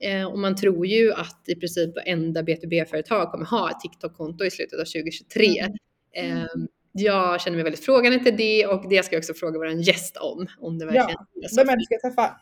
Eh, 0.00 0.24
och 0.24 0.38
man 0.38 0.56
tror 0.56 0.86
ju 0.86 1.12
att 1.12 1.42
i 1.46 1.54
princip 1.54 1.96
varenda 1.96 2.42
B2B-företag 2.42 3.30
kommer 3.30 3.44
ha 3.44 3.70
ett 3.70 3.80
TikTok-konto 3.80 4.44
i 4.44 4.50
slutet 4.50 4.80
av 4.80 4.84
2023. 4.84 5.46
Mm. 6.16 6.38
Eh, 6.38 6.46
jag 6.92 7.40
känner 7.40 7.56
mig 7.56 7.64
väldigt 7.64 7.84
frågande 7.84 8.18
till 8.18 8.36
det 8.36 8.66
och 8.66 8.88
det 8.88 9.04
ska 9.04 9.14
jag 9.14 9.20
också 9.20 9.34
fråga 9.34 9.58
vår 9.58 9.68
gäst 9.68 10.16
om. 10.16 10.46
Om 10.58 10.78
det 10.78 10.86
verkligen 10.86 11.18
så. 11.48 11.56
Vem 11.56 11.68
är 11.68 11.72
det 11.72 11.78
du 11.78 11.84
ska 11.84 12.08
träffa? 12.08 12.40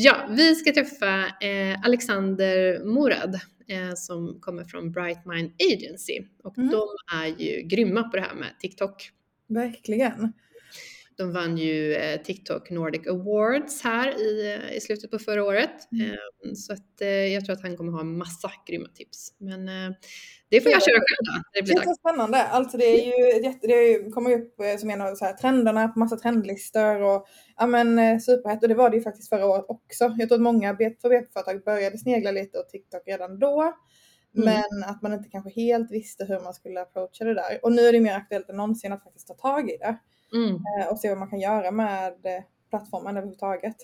Ja, 0.00 0.26
vi 0.30 0.54
ska 0.54 0.72
träffa 0.72 1.18
eh, 1.40 1.84
Alexander 1.84 2.84
Morad 2.84 3.34
eh, 3.68 3.94
som 3.96 4.40
kommer 4.40 4.64
från 4.64 4.92
Bright 4.92 5.26
Mind 5.26 5.52
Agency 5.72 6.20
och 6.42 6.58
Mm. 6.58 6.70
de 6.70 6.82
är 7.14 7.26
ju 7.26 7.62
grymma 7.62 8.02
på 8.02 8.16
det 8.16 8.22
här 8.22 8.34
med 8.34 8.48
TikTok. 8.60 9.10
Verkligen. 9.48 10.32
De 11.18 11.32
vann 11.32 11.58
ju 11.58 11.94
eh, 11.94 12.22
TikTok 12.22 12.70
Nordic 12.70 13.06
Awards 13.06 13.82
här 13.82 14.20
i, 14.20 14.54
eh, 14.54 14.76
i 14.76 14.80
slutet 14.80 15.10
på 15.10 15.18
förra 15.18 15.44
året. 15.44 15.92
Mm. 15.92 16.10
Eh, 16.10 16.52
så 16.54 16.72
att, 16.72 17.00
eh, 17.00 17.08
jag 17.08 17.44
tror 17.44 17.56
att 17.56 17.62
han 17.62 17.76
kommer 17.76 17.92
ha 17.92 18.02
massa 18.04 18.50
grymma 18.66 18.88
tips. 18.94 19.32
Men 19.38 19.66
det 20.50 20.60
får 20.60 20.72
jag 20.72 20.80
Ja. 20.80 20.84
köra 20.86 20.94
själv 20.94 21.24
då. 21.26 21.42
Det 21.52 21.60
Det 21.60 21.62
blir 21.62 21.78
är 21.80 21.84
så 21.84 21.94
spännande. 21.94 22.42
Alltså 22.42 22.76
det 22.76 22.84
är 22.84 23.06
ju 23.06 23.42
det 23.62 24.10
kommer 24.10 24.30
ju 24.30 24.36
upp 24.36 24.54
som 24.80 24.90
en 24.90 25.00
av 25.00 25.14
så 25.14 25.24
här, 25.24 25.32
trenderna 25.32 25.88
på 25.88 25.98
massa 25.98 26.16
trendlistor 26.16 27.02
och 27.02 27.26
ja 27.56 27.66
men 27.66 28.20
superhett. 28.20 28.62
Och 28.62 28.68
det 28.68 28.74
var 28.74 28.90
det 28.90 28.96
ju 28.96 29.02
faktiskt 29.02 29.28
förra 29.28 29.46
året 29.46 29.64
också. 29.68 30.14
Jag 30.18 30.28
tror 30.28 30.36
att 30.38 30.42
många 30.42 30.72
B2B-företag 30.72 31.64
började 31.64 31.98
snegla 31.98 32.30
lite 32.30 32.58
åt 32.58 32.68
TikTok 32.68 33.02
redan 33.06 33.38
då. 33.38 33.62
Mm. 34.36 34.44
Men 34.44 34.90
att 34.90 35.02
man 35.02 35.12
inte 35.12 35.28
kanske 35.28 35.50
helt 35.50 35.90
visste 35.92 36.24
hur 36.24 36.40
man 36.40 36.54
skulle 36.54 36.80
approacha 36.80 37.24
det 37.24 37.34
där. 37.34 37.58
Och 37.62 37.72
nu 37.72 37.82
är 37.82 37.92
det 37.92 38.00
mer 38.00 38.14
aktuellt 38.14 38.48
än 38.50 38.56
någonsin 38.56 38.92
att 38.92 39.04
faktiskt 39.04 39.28
ta 39.28 39.34
tag 39.34 39.70
i 39.70 39.76
det. 39.76 39.98
Mm, 40.34 40.48
eh, 40.54 40.86
Och 40.90 40.98
se 40.98 41.08
vad 41.08 41.18
man 41.18 41.28
kan 41.30 41.40
göra 41.40 41.70
med 41.70 42.06
eh, 42.06 42.42
plattformen 42.70 43.16
överhuvudtaget. 43.16 43.76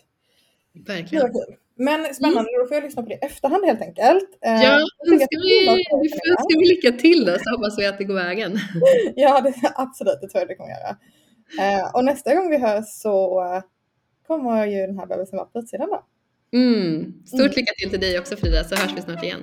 Verkligen. 0.87 1.31
Men 1.77 2.15
spännande, 2.15 2.51
då 2.61 2.67
får 2.69 2.75
jag 2.75 2.85
lyssna 2.85 3.03
på 3.03 3.09
det 3.09 3.15
i 3.15 3.19
efterhand 3.23 3.65
helt 3.65 3.81
enkelt. 3.83 4.39
Eh, 4.45 4.51
Mm. 4.51 4.63
Ja, 4.63 4.79
tycker 5.05 5.19
ska 5.27 5.39
vi, 5.39 5.85
vi 6.03 6.09
ska 6.09 6.59
vi 6.59 6.69
lycka 6.69 6.93
till 6.93 7.25
då 7.25 7.33
så 7.41 7.57
hoppas 7.57 7.79
vi 7.79 7.87
att 7.87 7.99
det 7.99 8.05
går 8.05 8.15
vägen. 8.15 8.59
Ja, 9.17 9.41
det, 9.41 9.55
absolut. 9.75 10.19
Det 10.21 10.29
tror 10.29 10.41
jag 10.41 10.49
det 10.49 10.55
kommer 10.55 10.71
göra. 10.71 10.97
Eh, 11.61 11.95
och 11.95 12.05
nästa 12.05 12.35
gång 12.35 12.51
vi 12.51 12.57
hörs 12.59 12.85
så 12.89 13.43
kommer 14.27 14.67
ju 14.67 14.87
den 14.87 14.99
här 14.99 15.07
bebisen 15.07 15.37
vara 15.37 15.47
på 15.47 15.59
utsidan 15.59 15.89
då. 15.89 16.05
Mm. 16.59 17.15
Stort 17.27 17.41
Mm. 17.41 17.53
lycka 17.57 17.73
till 17.79 17.91
till 17.91 18.01
dig 18.01 18.19
också 18.19 18.37
Frida 18.37 18.65
så 18.65 18.75
hörs 18.77 18.93
vi 18.97 19.03
snart 19.03 19.23
igen. 19.25 19.41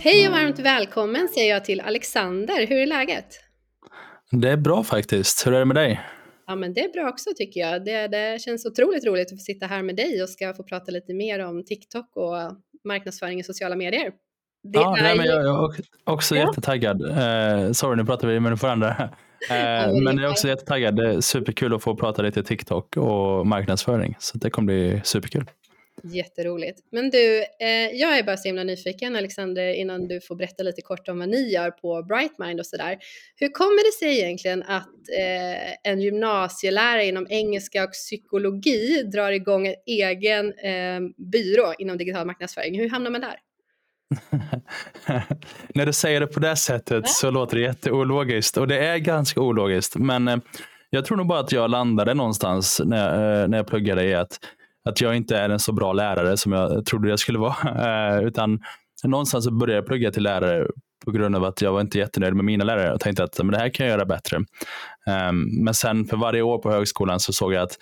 Hej 0.00 0.26
och 0.28 0.32
varmt 0.34 0.58
välkommen 0.58 1.28
säger 1.28 1.50
jag 1.54 1.64
till 1.64 1.80
Alexander. 1.80 2.66
Hur 2.66 2.76
är 2.76 2.86
läget? 2.86 3.26
Det 4.40 4.50
är 4.50 4.56
bra 4.56 4.84
faktiskt. 4.84 5.46
Hur 5.46 5.52
är 5.54 5.58
det 5.58 5.64
med 5.64 5.76
dig? 5.76 6.00
Ja 6.46 6.54
men 6.56 6.74
det 6.74 6.80
är 6.84 6.92
bra 6.92 7.08
också 7.08 7.30
tycker 7.36 7.60
jag. 7.60 7.84
Det, 7.84 8.06
det 8.08 8.40
känns 8.42 8.66
otroligt 8.66 9.06
roligt 9.06 9.26
att 9.32 9.38
få 9.38 9.42
sitta 9.42 9.66
här 9.66 9.82
med 9.82 9.96
dig 9.96 10.22
och 10.22 10.28
ska 10.28 10.54
få 10.54 10.62
prata 10.62 10.92
lite 10.92 11.14
mer 11.14 11.44
om 11.44 11.64
TikTok 11.64 12.16
och 12.16 12.34
marknadsföring 12.84 13.40
i 13.40 13.44
sociala 13.44 13.76
medier. 13.76 14.10
Det 14.62 14.78
ja, 14.78 14.96
nej, 15.02 15.16
men 15.16 15.26
ju- 15.26 15.32
jag 15.32 15.44
är 15.44 15.72
också- 16.04 16.36
Ja. 16.36 16.46
jättetaggad. 16.46 17.02
Eh, 17.02 17.72
sorry, 17.72 17.96
nu 17.96 18.04
pratar 18.04 18.28
vi 18.28 18.34
i 18.34 18.40
mun 18.40 18.58
för 18.58 18.68
andra. 18.68 19.10
Eh, 19.50 19.56
men 19.56 20.04
men 20.04 20.16
det 20.16 20.22
jag 20.22 20.28
är 20.28 20.32
också 20.32 20.48
jättetaggad. 20.48 20.96
Det 20.96 21.14
är 21.14 21.20
superkul 21.20 21.74
att 21.74 21.82
få 21.82 21.96
prata 21.96 22.22
lite 22.22 22.42
TikTok 22.42 22.96
och 22.96 23.46
marknadsföring. 23.46 24.16
Så 24.18 24.38
det 24.38 24.50
kommer 24.50 24.66
bli 24.66 25.00
superkul. 25.04 25.44
Jätteroligt. 26.12 26.80
Men 26.92 27.10
du, 27.10 27.38
eh, 27.38 27.90
jag 27.92 28.18
är 28.18 28.22
bara 28.22 28.36
så 28.36 28.48
himla 28.48 28.64
nyfiken 28.64 29.16
Alexander 29.16 29.72
innan 29.72 30.08
du 30.08 30.20
får 30.20 30.36
berätta 30.36 30.62
lite 30.62 30.82
kort 30.82 31.08
om 31.08 31.18
vad 31.18 31.28
ni 31.28 31.52
gör 31.52 31.70
på 31.70 32.02
Brightmind 32.02 32.60
och 32.60 32.66
sådär. 32.66 32.98
Hur 33.36 33.48
kommer 33.48 33.86
det 33.86 33.98
sig 33.98 34.20
egentligen 34.20 34.62
att 34.62 34.88
eh, 35.18 35.92
en 35.92 36.00
gymnasielärare 36.00 37.04
inom 37.04 37.26
engelska 37.30 37.84
och 37.84 37.92
psykologi 37.92 39.02
drar 39.02 39.32
igång 39.32 39.66
en 39.66 39.74
egen 39.86 40.46
eh, 40.46 41.00
byrå 41.32 41.74
inom 41.78 41.98
digital 41.98 42.26
marknadsföring? 42.26 42.78
Hur 42.78 42.90
hamnar 42.90 43.10
man 43.10 43.20
där? 43.20 43.36
När 45.74 45.86
du 45.86 45.92
säger 45.92 46.20
det 46.20 46.26
på 46.26 46.40
det 46.40 46.56
sättet 46.56 47.04
Ja. 47.06 47.08
så 47.08 47.30
låter 47.30 47.56
det 47.56 47.62
jätteologiskt 47.62 48.56
och 48.56 48.68
det 48.68 48.86
är 48.86 48.98
ganska 48.98 49.40
ologiskt. 49.40 49.96
Men 49.96 50.28
eh, 50.28 50.36
jag 50.90 51.04
tror 51.04 51.16
nog 51.16 51.26
bara 51.26 51.40
att 51.40 51.52
jag 51.52 51.70
landade 51.70 52.14
någonstans 52.14 52.80
när, 52.84 53.42
eh, 53.42 53.48
när 53.48 53.58
jag 53.58 53.66
pluggade 53.66 54.04
i 54.04 54.14
att, 54.14 54.38
att 54.84 55.00
jag 55.00 55.16
inte 55.16 55.36
är 55.36 55.48
en 55.48 55.58
så 55.58 55.72
bra 55.72 55.92
lärare 55.92 56.36
som 56.36 56.52
jag 56.52 56.86
trodde 56.86 57.08
jag 57.08 57.18
skulle 57.18 57.38
vara. 57.38 57.54
Eh, 58.14 58.24
utan 58.24 58.60
någonstans 59.04 59.48
började 59.48 59.78
jag 59.78 59.86
plugga 59.86 60.10
till 60.10 60.22
lärare 60.22 60.66
på 61.04 61.10
grund 61.10 61.36
av 61.36 61.44
att 61.44 61.62
jag 61.62 61.72
var 61.72 61.80
inte 61.80 61.98
jättenöjd 61.98 62.34
med 62.34 62.44
mina 62.44 62.64
lärare 62.64 62.94
och 62.94 63.00
tänkte 63.00 63.24
att 63.24 63.38
men 63.38 63.48
det 63.48 63.58
här 63.58 63.68
kan 63.68 63.86
jag 63.86 63.92
göra 63.94 64.06
bättre. 64.06 64.40
Ehm, 65.06 65.64
men 65.64 65.74
sen 65.74 66.04
för 66.04 66.16
varje 66.16 66.42
år 66.42 66.58
på 66.58 66.70
högskolan 66.70 67.20
så 67.20 67.32
såg 67.32 67.52
jag 67.52 67.62
att 67.62 67.78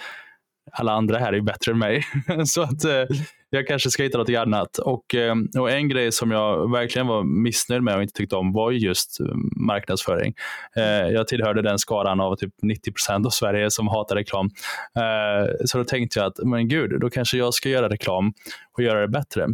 alla 0.73 0.93
andra 0.93 1.19
här 1.19 1.33
är 1.33 1.41
bättre 1.41 1.73
än 1.73 1.79
mig. 1.79 2.05
så 2.47 2.63
att 2.63 2.85
eh, 2.85 3.17
jag 3.51 3.67
kanske 3.67 3.91
ska 3.91 4.03
hitta 4.03 4.19
något 4.19 4.29
annat. 4.29 4.79
Och, 4.79 5.15
eh, 5.15 5.35
och 5.59 5.71
en 5.71 5.89
grej 5.89 6.13
som 6.13 6.31
jag 6.31 6.71
verkligen 6.73 7.07
var 7.07 7.23
missnöjd 7.23 7.83
med 7.83 7.97
och 7.97 8.03
inte 8.03 8.15
tyckte 8.15 8.37
om 8.37 8.53
var 8.53 8.71
just 8.71 9.21
eh, 9.21 9.27
marknadsföring. 9.57 10.35
Eh, 10.77 11.09
jag 11.09 11.29
tillhörde 11.29 11.63
den 11.63 11.79
skaran 11.79 12.21
av 12.21 12.37
typ 12.37 12.55
90 12.63 12.93
procent 12.93 13.27
av 13.27 13.31
Sverige 13.31 13.71
som 13.71 13.89
hatar 13.89 14.17
reklam. 14.17 14.51
Eh, 14.97 15.53
så 15.65 15.79
då 15.79 15.85
tänkte 15.85 16.19
jag 16.19 16.27
att 16.27 16.39
men 16.45 16.69
gud, 16.69 17.01
då 17.01 17.11
kanske 17.11 17.39
jag 17.39 17.55
ska 17.55 17.69
göra 17.69 17.89
reklam 17.89 18.33
och 18.73 18.83
göra 18.83 19.01
det 19.01 19.09
bättre. 19.09 19.45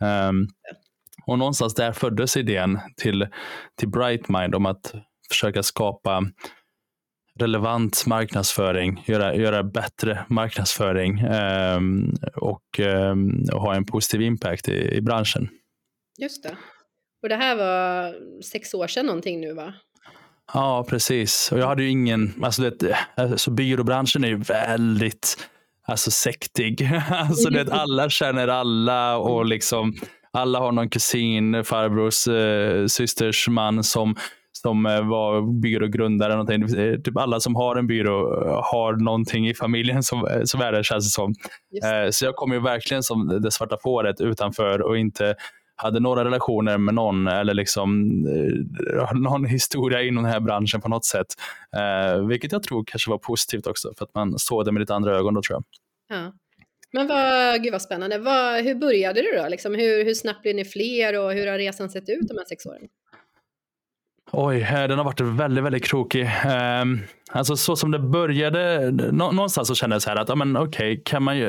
Um, 0.00 0.48
och 1.26 1.38
någonstans 1.38 1.74
där 1.74 1.92
föddes 1.92 2.36
idén 2.36 2.80
till, 2.96 3.26
till 3.78 3.88
Brightmind 3.88 4.54
om 4.54 4.66
att 4.66 4.94
försöka 5.28 5.62
skapa 5.62 6.22
relevant 7.40 8.06
marknadsföring, 8.06 9.04
göra, 9.06 9.34
göra 9.34 9.62
bättre 9.62 10.24
marknadsföring 10.28 11.18
eh, 11.18 11.80
och, 12.36 12.80
eh, 12.80 13.14
och, 13.52 13.60
ha 13.60 13.74
en 13.74 13.84
positiv 13.84 14.22
impact 14.22 14.68
i, 14.68 14.96
i, 14.96 15.00
branschen. 15.00 15.48
Just 16.18 16.42
det. 16.42 16.56
Och 17.22 17.28
det 17.28 17.36
här 17.36 17.56
var 17.56 18.14
sex 18.42 18.74
år 18.74 18.86
sedan 18.86 19.06
någonting 19.06 19.40
nu 19.40 19.52
va? 19.52 19.74
Ja, 20.52 20.86
precis. 20.88 21.52
Och 21.52 21.58
jag 21.58 21.66
hade 21.66 21.82
ju 21.82 21.90
ingen, 21.90 22.34
alltså, 22.42 22.62
det, 22.62 22.96
alltså 23.14 23.50
byråbranschen 23.50 24.24
är 24.24 24.28
ju 24.28 24.36
väldigt 24.36 25.48
alltså 25.86 26.10
sektig. 26.10 26.90
alltså 27.10 27.50
det, 27.50 27.72
alla 27.72 28.10
känner 28.10 28.48
alla 28.48 29.16
och 29.16 29.46
liksom 29.46 29.94
alla 30.30 30.58
har 30.58 30.72
någon 30.72 30.88
kusin, 30.88 31.64
farbrors, 31.64 32.28
eh, 32.28 32.86
systers 32.86 33.48
man 33.48 33.84
som 33.84 34.16
som 34.66 34.86
eh, 34.86 35.08
var 35.08 35.60
byrågrundare. 35.60 36.32
Någonting. 36.36 36.78
Eh, 36.78 37.00
typ 37.00 37.16
alla 37.16 37.40
som 37.40 37.54
har 37.54 37.76
en 37.76 37.86
byrå 37.86 38.44
eh, 38.44 38.60
har 38.72 38.92
någonting 38.92 39.48
i 39.48 39.54
familjen 39.54 40.02
som, 40.02 40.42
som 40.44 40.60
är 40.60 40.72
det 40.72 40.84
känns 40.84 41.06
det 41.06 41.10
som. 41.10 41.34
Eh, 41.84 42.10
så 42.10 42.24
jag 42.24 42.36
kom 42.36 42.52
ju 42.52 42.60
verkligen 42.60 43.02
som 43.02 43.40
det 43.42 43.50
svarta 43.50 43.76
fåret 43.82 44.20
utanför 44.20 44.82
och 44.82 44.98
inte 44.98 45.34
hade 45.76 46.00
några 46.00 46.24
relationer 46.24 46.78
med 46.78 46.94
någon 46.94 47.26
eller 47.26 47.54
liksom 47.54 48.08
någon 49.14 49.44
historia 49.44 50.02
inom 50.02 50.24
den 50.24 50.32
här 50.32 50.40
branschen 50.40 50.80
på 50.80 50.88
något 50.88 51.04
sätt. 51.04 51.26
Vilket 52.28 52.52
jag 52.52 52.62
tror 52.62 52.84
kanske 52.86 53.10
var 53.10 53.18
positivt 53.18 53.66
också 53.66 53.92
för 53.98 54.04
att 54.04 54.14
man 54.14 54.38
såg 54.38 54.64
det 54.64 54.72
med 54.72 54.80
lite 54.80 54.94
andra 54.94 55.16
ögon 55.16 55.34
då 55.34 55.42
tror 55.42 55.54
jag. 55.54 55.64
Ja. 56.18 56.32
Men 56.92 57.06
vad, 57.06 57.62
gud 57.62 57.72
vad 57.72 57.82
spännande. 57.82 58.18
Vad, 58.18 58.64
hur 58.64 58.74
började 58.74 59.22
du 59.22 59.32
då? 59.42 59.48
Liksom, 59.48 59.74
hur, 59.74 60.04
hur 60.04 60.14
snabbt 60.14 60.42
blev 60.42 60.54
ni 60.54 60.64
fler 60.64 61.20
och 61.20 61.32
hur 61.32 61.46
har 61.46 61.58
resan 61.58 61.90
sett 61.90 62.08
ut 62.08 62.28
de 62.28 62.38
här 62.38 62.44
sex 62.44 62.66
åren? 62.66 62.88
Oj, 64.36 64.62
eh, 64.62 64.88
den 64.88 64.98
har 64.98 65.04
varit 65.04 65.20
väldigt, 65.20 65.64
väldigt 65.64 65.84
krokig. 65.84 66.30
Um, 66.82 67.00
alltså 67.32 67.56
så 67.56 67.76
som 67.76 67.90
det 67.90 67.98
började, 67.98 68.90
nå, 68.90 69.32
någonstans 69.32 69.68
så 69.68 69.74
kände 69.74 69.94
jag 69.94 70.02
så 70.02 70.10
här 70.10 70.16
att, 70.16 70.28
ja, 70.28 70.34
men 70.34 70.56
okej, 70.56 71.02
kan 71.04 71.22
man 71.22 71.36
ju, 71.38 71.46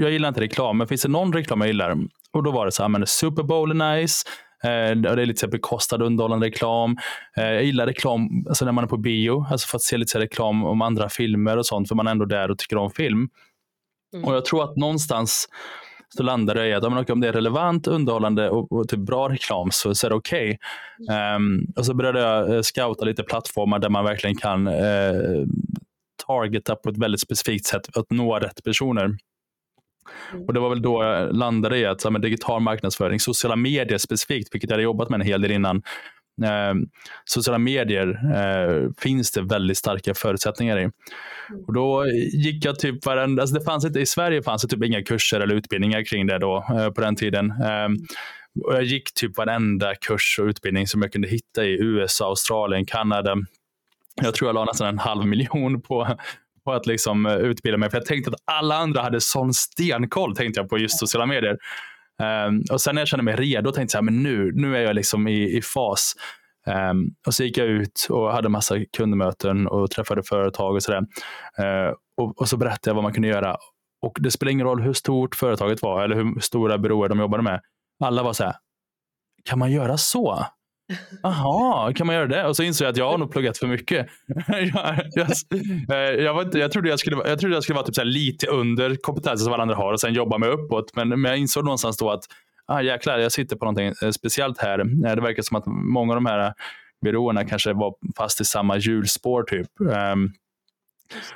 jag 0.00 0.10
gillar 0.10 0.28
inte 0.28 0.40
reklam, 0.40 0.78
men 0.78 0.86
finns 0.88 1.02
det 1.02 1.08
någon 1.08 1.32
reklam 1.32 1.60
jag 1.60 1.68
gillar? 1.68 1.96
Och 2.32 2.42
då 2.42 2.50
var 2.50 2.66
det 2.66 2.72
så 2.72 2.82
här, 2.82 2.88
men 2.88 3.06
Super 3.06 3.42
Bowl 3.42 3.70
är 3.70 3.96
nice. 3.96 4.28
Uh, 4.64 5.00
det 5.00 5.08
är 5.08 5.26
lite 5.26 5.48
bekostad 5.48 6.02
underhållande 6.02 6.46
reklam. 6.46 6.96
Uh, 7.38 7.44
jag 7.44 7.64
gillar 7.64 7.86
reklam 7.86 8.44
alltså 8.48 8.64
när 8.64 8.72
man 8.72 8.84
är 8.84 8.88
på 8.88 8.96
bio, 8.96 9.46
alltså 9.50 9.68
för 9.68 9.76
att 9.76 9.82
se 9.82 9.96
lite 9.96 10.18
reklam 10.18 10.64
om 10.64 10.82
andra 10.82 11.08
filmer 11.08 11.56
och 11.56 11.66
sånt, 11.66 11.88
för 11.88 11.94
man 11.94 12.06
är 12.06 12.10
ändå 12.10 12.24
där 12.24 12.50
och 12.50 12.58
tycker 12.58 12.76
om 12.76 12.90
film. 12.90 13.28
Mm. 14.14 14.24
Och 14.24 14.34
jag 14.34 14.44
tror 14.44 14.64
att 14.64 14.76
någonstans 14.76 15.48
så 16.16 16.22
landar 16.22 16.54
det 16.54 16.68
i 16.68 16.74
att 16.74 17.10
om 17.10 17.20
det 17.20 17.28
är 17.28 17.32
relevant, 17.32 17.86
underhållande 17.86 18.50
och, 18.50 18.72
och 18.72 18.88
typ 18.88 19.00
bra 19.00 19.28
reklam 19.28 19.68
så, 19.72 19.94
så 19.94 20.06
är 20.06 20.10
det 20.10 20.16
okej. 20.16 20.58
Okay. 20.98 21.16
Um, 21.16 21.56
ehm, 21.56 21.66
och 21.76 21.86
så 21.86 21.94
började 21.94 22.20
jag 22.20 22.54
eh, 22.54 22.62
scouta 22.62 23.04
lite 23.04 23.22
plattformar 23.22 23.78
där 23.78 23.88
man 23.88 24.04
verkligen 24.04 24.36
kan 24.36 24.68
uh, 24.68 25.46
targeta 26.26 26.76
på 26.76 26.88
ett 26.88 26.98
väldigt 26.98 27.20
specifikt 27.20 27.66
sätt 27.66 27.96
att 27.96 28.10
nå 28.10 28.38
rätt 28.38 28.64
personer. 28.64 29.04
Mm. 30.32 30.44
Och 30.46 30.54
Det 30.54 30.60
var 30.60 30.68
väl 30.68 30.82
då 30.82 31.04
jag 31.04 31.36
landade 31.36 31.78
i 31.78 31.86
att 31.86 32.00
så, 32.00 32.10
men, 32.10 32.20
digital 32.20 32.60
marknadsföring, 32.60 33.20
sociala 33.20 33.56
medier 33.56 33.98
specifikt, 33.98 34.54
vilket 34.54 34.70
jag 34.70 34.74
hade 34.74 34.82
jobbat 34.82 35.10
med 35.10 35.20
en 35.20 35.26
hel 35.26 35.40
del 35.40 35.50
innan, 35.50 35.82
eh, 36.44 36.74
sociala 37.24 37.58
medier 37.58 38.08
eh, 38.08 38.90
finns 38.98 39.30
det 39.30 39.42
väldigt 39.42 39.78
starka 39.78 40.14
förutsättningar 40.14 40.78
i. 40.78 40.82
Mm. 40.82 40.92
Och 41.66 41.74
då 41.74 42.06
gick 42.32 42.64
jag 42.64 42.78
typ 42.78 43.06
varenda, 43.06 43.42
alltså 43.42 43.58
det 43.58 43.64
fanns 43.64 43.84
inte, 43.84 44.00
I 44.00 44.06
Sverige 44.06 44.42
fanns 44.42 44.62
det 44.62 44.68
typ 44.68 44.84
inga 44.84 45.02
kurser 45.02 45.40
eller 45.40 45.54
utbildningar 45.54 46.04
kring 46.04 46.26
det 46.26 46.38
då 46.38 46.66
eh, 46.70 46.90
på 46.90 47.00
den 47.00 47.16
tiden. 47.16 47.50
Eh, 47.50 47.88
och 48.64 48.74
jag 48.74 48.82
gick 48.82 49.14
typ 49.14 49.36
varenda 49.36 49.94
kurs 49.94 50.38
och 50.40 50.46
utbildning 50.46 50.86
som 50.86 51.02
jag 51.02 51.12
kunde 51.12 51.28
hitta 51.28 51.64
i 51.64 51.80
USA, 51.80 52.26
Australien, 52.26 52.86
Kanada. 52.86 53.36
Jag 54.22 54.34
tror 54.34 54.48
jag 54.48 54.54
la 54.54 54.64
nästan 54.64 54.88
en 54.88 54.98
halv 54.98 55.26
miljon 55.26 55.82
på, 55.82 56.16
på 56.64 56.72
att 56.72 56.86
liksom 56.86 57.26
eh, 57.26 57.36
utbilda 57.36 57.78
mig. 57.78 57.90
För 57.90 57.98
jag 57.98 58.06
tänkte 58.06 58.30
att 58.30 58.40
alla 58.44 58.76
andra 58.76 59.02
hade 59.02 59.20
sån 59.20 59.54
stenkoll 59.54 60.36
tänkte 60.36 60.60
jag 60.60 60.68
på 60.68 60.78
just 60.78 60.98
sociala 60.98 61.26
medier. 61.26 61.58
Um, 62.20 62.64
och 62.72 62.80
sen 62.80 62.94
när 62.94 63.02
jag 63.02 63.08
kände 63.08 63.24
mig 63.24 63.36
redo 63.36 63.72
tänkte 63.72 63.96
jag 63.96 64.04
men 64.04 64.22
nu, 64.22 64.52
nu 64.54 64.76
är 64.76 64.80
jag 64.80 64.94
liksom 64.94 65.28
i, 65.28 65.56
i 65.56 65.62
fas. 65.62 66.14
Um, 66.66 67.14
och 67.26 67.34
så 67.34 67.44
gick 67.44 67.58
jag 67.58 67.66
ut 67.66 68.06
och 68.10 68.32
hade 68.32 68.48
massa 68.48 68.84
kundmöten 68.96 69.66
och 69.66 69.90
träffade 69.90 70.22
företag 70.22 70.74
och 70.74 70.82
sådär. 70.82 71.00
Uh, 71.60 71.94
och, 72.16 72.40
och, 72.40 72.48
så 72.48 72.56
berättade 72.56 72.90
jag 72.90 72.94
vad 72.94 73.02
man 73.02 73.12
kunde 73.12 73.28
göra. 73.28 73.56
Och 74.02 74.18
det 74.20 74.30
spelar 74.30 74.52
ingen 74.52 74.66
roll 74.66 74.82
hur 74.82 74.92
stort 74.92 75.34
företaget 75.34 75.82
var 75.82 76.04
eller 76.04 76.16
hur 76.16 76.40
stora 76.40 76.78
byråer 76.78 77.08
de 77.08 77.18
jobbade 77.18 77.42
med. 77.42 77.60
Alla 78.04 78.22
var 78.22 78.32
så 78.32 78.44
här, 78.44 78.54
kan 79.44 79.58
man 79.58 79.72
göra 79.72 79.98
så? 79.98 80.46
Jaha, 81.22 81.92
kan 81.92 82.06
man 82.06 82.16
göra 82.16 82.26
det? 82.26 82.46
Och 82.46 82.56
så 82.56 82.62
insåg 82.62 82.86
jag 82.86 82.90
att 82.92 82.96
jag 82.96 83.10
har 83.10 83.18
nog 83.18 83.32
pluggat 83.32 83.58
för 83.58 83.66
mycket. 83.66 84.06
jag, 84.48 85.00
jag, 85.12 85.28
eh, 85.90 86.24
jag, 86.24 86.34
var 86.34 86.42
inte, 86.42 86.58
jag, 86.58 86.72
trodde 86.72 86.88
jag, 86.88 86.98
skulle, 86.98 87.16
jag 87.16 87.38
trodde 87.38 87.56
jag 87.56 87.62
skulle 87.62 87.74
vara 87.74 87.86
typ 87.86 87.94
så 87.94 88.04
lite 88.04 88.46
under 88.46 88.96
kompetensen 88.96 89.44
som 89.44 89.52
alla 89.52 89.62
andra 89.62 89.76
har 89.76 89.92
och 89.92 90.00
sen 90.00 90.14
jobba 90.14 90.38
mig 90.38 90.48
uppåt. 90.48 90.96
Men, 90.96 91.08
men 91.08 91.24
jag 91.24 91.38
insåg 91.38 91.64
någonstans 91.64 91.96
då 91.96 92.10
att 92.10 92.24
ah, 92.66 92.80
jäklar, 92.82 93.18
jag 93.18 93.32
sitter 93.32 93.56
på 93.56 93.64
någonting 93.64 93.92
eh, 94.02 94.10
speciellt 94.10 94.58
här. 94.58 94.78
Eh, 94.78 95.14
det 95.14 95.22
verkar 95.22 95.42
som 95.42 95.56
att 95.56 95.66
många 95.66 96.12
av 96.12 96.16
de 96.16 96.26
här 96.26 96.54
byråerna 97.04 97.44
kanske 97.44 97.72
var 97.72 97.94
fast 98.16 98.40
i 98.40 98.44
samma 98.44 98.78
hjulspår. 98.78 99.42
Typ. 99.42 99.68
Um, 100.12 100.32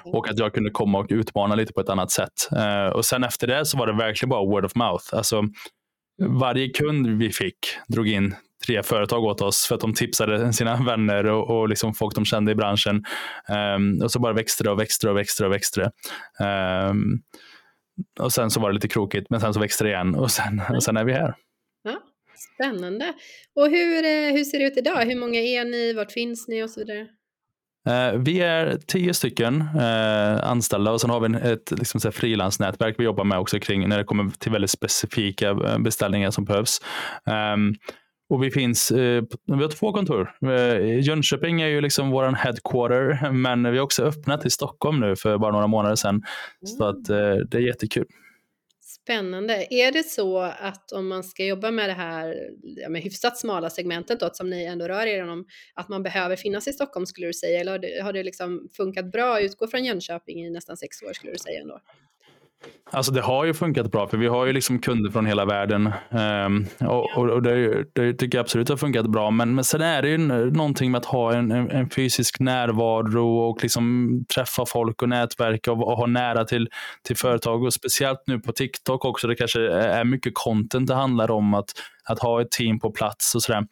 och 0.04 0.28
att 0.28 0.38
jag 0.38 0.54
kunde 0.54 0.70
komma 0.70 0.98
och 0.98 1.06
utmana 1.08 1.54
lite 1.54 1.72
på 1.72 1.80
ett 1.80 1.88
annat 1.88 2.10
sätt. 2.10 2.48
Uh, 2.52 2.92
och 2.96 3.04
Sen 3.04 3.24
efter 3.24 3.46
det 3.46 3.66
så 3.66 3.78
var 3.78 3.86
det 3.86 3.92
verkligen 3.92 4.30
bara 4.30 4.44
word 4.44 4.64
of 4.64 4.74
mouth. 4.74 5.04
Alltså, 5.12 5.42
varje 6.22 6.68
kund 6.68 7.06
vi 7.06 7.30
fick 7.30 7.58
drog 7.88 8.08
in 8.08 8.34
tre 8.66 8.82
företag 8.82 9.24
åt 9.24 9.40
oss 9.40 9.66
för 9.66 9.74
att 9.74 9.80
de 9.80 9.94
tipsade 9.94 10.52
sina 10.52 10.76
vänner 10.86 11.26
och, 11.26 11.50
och 11.50 11.68
liksom 11.68 11.94
folk 11.94 12.14
de 12.14 12.24
kände 12.24 12.52
i 12.52 12.54
branschen. 12.54 13.04
Um, 13.76 14.02
och 14.02 14.10
så 14.10 14.20
bara 14.20 14.32
växte 14.32 14.64
det 14.64 14.70
och 14.70 14.80
växte 14.80 15.10
och 15.10 15.16
växte 15.16 15.46
och 15.46 15.52
växte. 15.52 15.90
Um, 16.90 17.22
och 18.20 18.32
sen 18.32 18.50
så 18.50 18.60
var 18.60 18.68
det 18.68 18.74
lite 18.74 18.88
krokigt, 18.88 19.30
men 19.30 19.40
sen 19.40 19.54
så 19.54 19.60
växte 19.60 19.84
det 19.84 19.90
igen 19.90 20.14
och 20.14 20.30
sen, 20.30 20.62
och 20.74 20.82
sen 20.82 20.96
är 20.96 21.04
vi 21.04 21.12
här. 21.12 21.34
Ja, 21.82 22.02
spännande. 22.54 23.12
Och 23.54 23.70
hur, 23.70 24.04
eh, 24.04 24.32
hur 24.32 24.44
ser 24.44 24.58
det 24.58 24.64
ut 24.64 24.76
idag? 24.76 25.04
Hur 25.04 25.20
många 25.20 25.40
är 25.40 25.64
ni? 25.64 25.92
Vart 25.92 26.12
finns 26.12 26.48
ni 26.48 26.62
och 26.62 26.70
så 26.70 26.80
vidare? 26.80 27.06
Uh, 27.88 28.20
vi 28.20 28.40
är 28.40 28.78
tio 28.86 29.14
stycken 29.14 29.54
uh, 29.60 30.50
anställda 30.50 30.90
och 30.92 31.00
sen 31.00 31.10
har 31.10 31.20
vi 31.20 31.52
ett 31.52 31.70
liksom, 31.70 32.12
frilansnätverk 32.12 32.94
vi 32.98 33.04
jobbar 33.04 33.24
med 33.24 33.38
också 33.38 33.58
kring 33.58 33.88
när 33.88 33.98
det 33.98 34.04
kommer 34.04 34.30
till 34.38 34.52
väldigt 34.52 34.70
specifika 34.70 35.54
beställningar 35.78 36.30
som 36.30 36.44
behövs. 36.44 36.80
Um, 37.54 37.74
och 38.34 38.42
vi 38.42 38.50
finns, 38.50 38.90
eh, 38.90 39.22
vi 39.46 39.62
har 39.62 39.68
två 39.68 39.92
kontor. 39.92 40.36
Eh, 40.42 41.00
Jönköping 41.00 41.60
är 41.60 41.66
ju 41.66 41.80
liksom 41.80 42.10
vår 42.10 42.24
headquarter, 42.24 43.30
men 43.32 43.72
vi 43.72 43.78
har 43.78 43.84
också 43.84 44.02
öppnat 44.02 44.46
i 44.46 44.50
Stockholm 44.50 45.00
nu 45.00 45.16
för 45.16 45.38
bara 45.38 45.52
några 45.52 45.66
månader 45.66 45.96
sedan. 45.96 46.14
Mm. 46.14 46.26
Så 46.62 46.84
att 46.84 47.08
eh, 47.08 47.36
det 47.50 47.56
är 47.56 47.60
jättekul. 47.60 48.06
Spännande. 48.80 49.66
Är 49.70 49.92
det 49.92 50.02
så 50.02 50.38
att 50.38 50.92
om 50.92 51.08
man 51.08 51.24
ska 51.24 51.44
jobba 51.44 51.70
med 51.70 51.88
det 51.88 51.92
här 51.92 52.36
ja, 52.62 52.88
med 52.88 53.02
hyfsat 53.02 53.38
smala 53.38 53.70
segmentet 53.70 54.20
då, 54.20 54.30
som 54.32 54.50
ni 54.50 54.64
ändå 54.64 54.88
rör 54.88 55.06
er 55.06 55.14
igenom, 55.14 55.46
att 55.74 55.88
man 55.88 56.02
behöver 56.02 56.36
finnas 56.36 56.68
i 56.68 56.72
Stockholm 56.72 57.06
skulle 57.06 57.26
du 57.26 57.32
säga? 57.32 57.60
Eller 57.60 57.72
har 57.72 57.78
det, 57.78 58.02
har 58.02 58.12
det 58.12 58.22
liksom 58.22 58.68
funkat 58.76 59.12
bra 59.12 59.36
att 59.36 59.42
utgå 59.42 59.66
från 59.66 59.84
Jönköping 59.84 60.44
i 60.44 60.50
nästan 60.50 60.76
sex 60.76 61.02
år 61.02 61.12
skulle 61.12 61.32
du 61.32 61.38
säga 61.38 61.60
ändå? 61.60 61.80
Alltså 62.90 63.12
det 63.12 63.20
har 63.20 63.44
ju 63.44 63.54
funkat 63.54 63.92
bra 63.92 64.08
för 64.08 64.16
vi 64.16 64.26
har 64.26 64.46
ju 64.46 64.52
liksom 64.52 64.78
kunder 64.78 65.10
från 65.10 65.26
hela 65.26 65.44
världen. 65.44 65.92
Um, 66.10 66.66
och, 66.80 67.18
och, 67.18 67.42
det, 67.42 67.84
det, 67.92 68.12
tycker 68.14 68.38
jag 68.38 68.42
absolut 68.42 68.68
har 68.68 68.76
funkat 68.76 69.06
bra. 69.06 69.30
Men, 69.30 69.54
men 69.54 69.64
sen 69.64 69.80
är 69.80 70.02
det 70.02 70.08
ju 70.08 70.18
någonting 70.50 70.90
med 70.90 70.98
att 70.98 71.04
ha 71.04 71.34
en, 71.34 71.50
en, 71.50 71.70
en 71.70 71.90
fysisk 71.90 72.40
närvaro 72.40 73.38
och 73.38 73.62
liksom 73.62 74.10
träffa 74.34 74.66
folk 74.66 75.02
och 75.02 75.08
nätverka 75.08 75.72
och, 75.72 75.88
och, 75.88 75.96
ha 75.96 76.06
nära 76.06 76.44
till, 76.44 76.68
till 77.02 77.16
företag. 77.16 77.64
Och 77.64 77.72
speciellt 77.72 78.22
nu 78.26 78.38
på 78.38 78.52
TikTok 78.52 79.04
också. 79.04 79.26
Det 79.26 79.34
kanske 79.34 79.70
är 79.72 80.04
mycket 80.04 80.34
content 80.34 80.86
det 80.86 80.94
handlar 80.94 81.30
om 81.30 81.54
att 81.54 81.72
att 82.08 82.18
ha 82.18 82.42
ett 82.42 82.50
team 82.50 82.78
på 82.78 82.90
plats 82.90 83.34
och 83.34 83.42
sådär. 83.42 83.66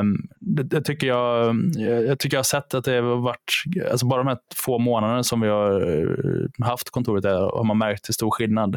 Um, 0.00 0.28
det, 0.40 0.62
det, 0.62 0.80
tycker 0.80 1.06
jag, 1.06 1.56
jag 1.78 2.18
tycker 2.18 2.36
jag 2.36 2.38
har 2.38 2.44
sett 2.44 2.74
att 2.74 2.84
det 2.84 2.94
har 2.94 3.16
varit, 3.16 3.64
alltså 3.90 4.06
bara 4.06 4.22
de 4.22 4.28
här 4.28 4.38
få 4.54 4.78
månaderna 4.78 5.22
som 5.22 5.40
vi 5.40 5.48
har 5.48 5.80
eh, 5.80 6.66
haft 6.66 6.90
kontoret 6.90 7.22
där 7.22 7.40
har 7.40 7.64
man 7.64 7.78
märkt 7.78 8.08
en 8.08 8.12
stor 8.12 8.30
skillnad 8.30 8.76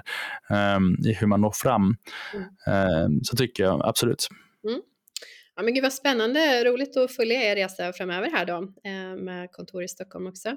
um, 0.77 0.97
i 1.05 1.13
hur 1.13 1.27
man 1.27 1.41
når 1.41 1.51
fram. 1.51 1.95
Mm. 2.65 3.05
Um, 3.05 3.23
så 3.23 3.37
tycker 3.37 3.63
jag 3.63 3.81
absolut. 3.85 4.27
Mm. 4.67 4.81
Ja, 5.59 5.63
men 5.63 5.73
gud 5.73 5.83
vad 5.83 5.93
spännande, 5.93 6.63
roligt 6.63 6.97
att 6.97 7.15
följa 7.15 7.51
er 7.51 7.55
resa 7.55 7.93
framöver 7.93 8.29
här 8.31 8.45
då 8.45 8.57
eh, 8.57 9.23
med 9.23 9.51
kontor 9.51 9.83
i 9.83 9.87
Stockholm 9.87 10.27
också. 10.27 10.49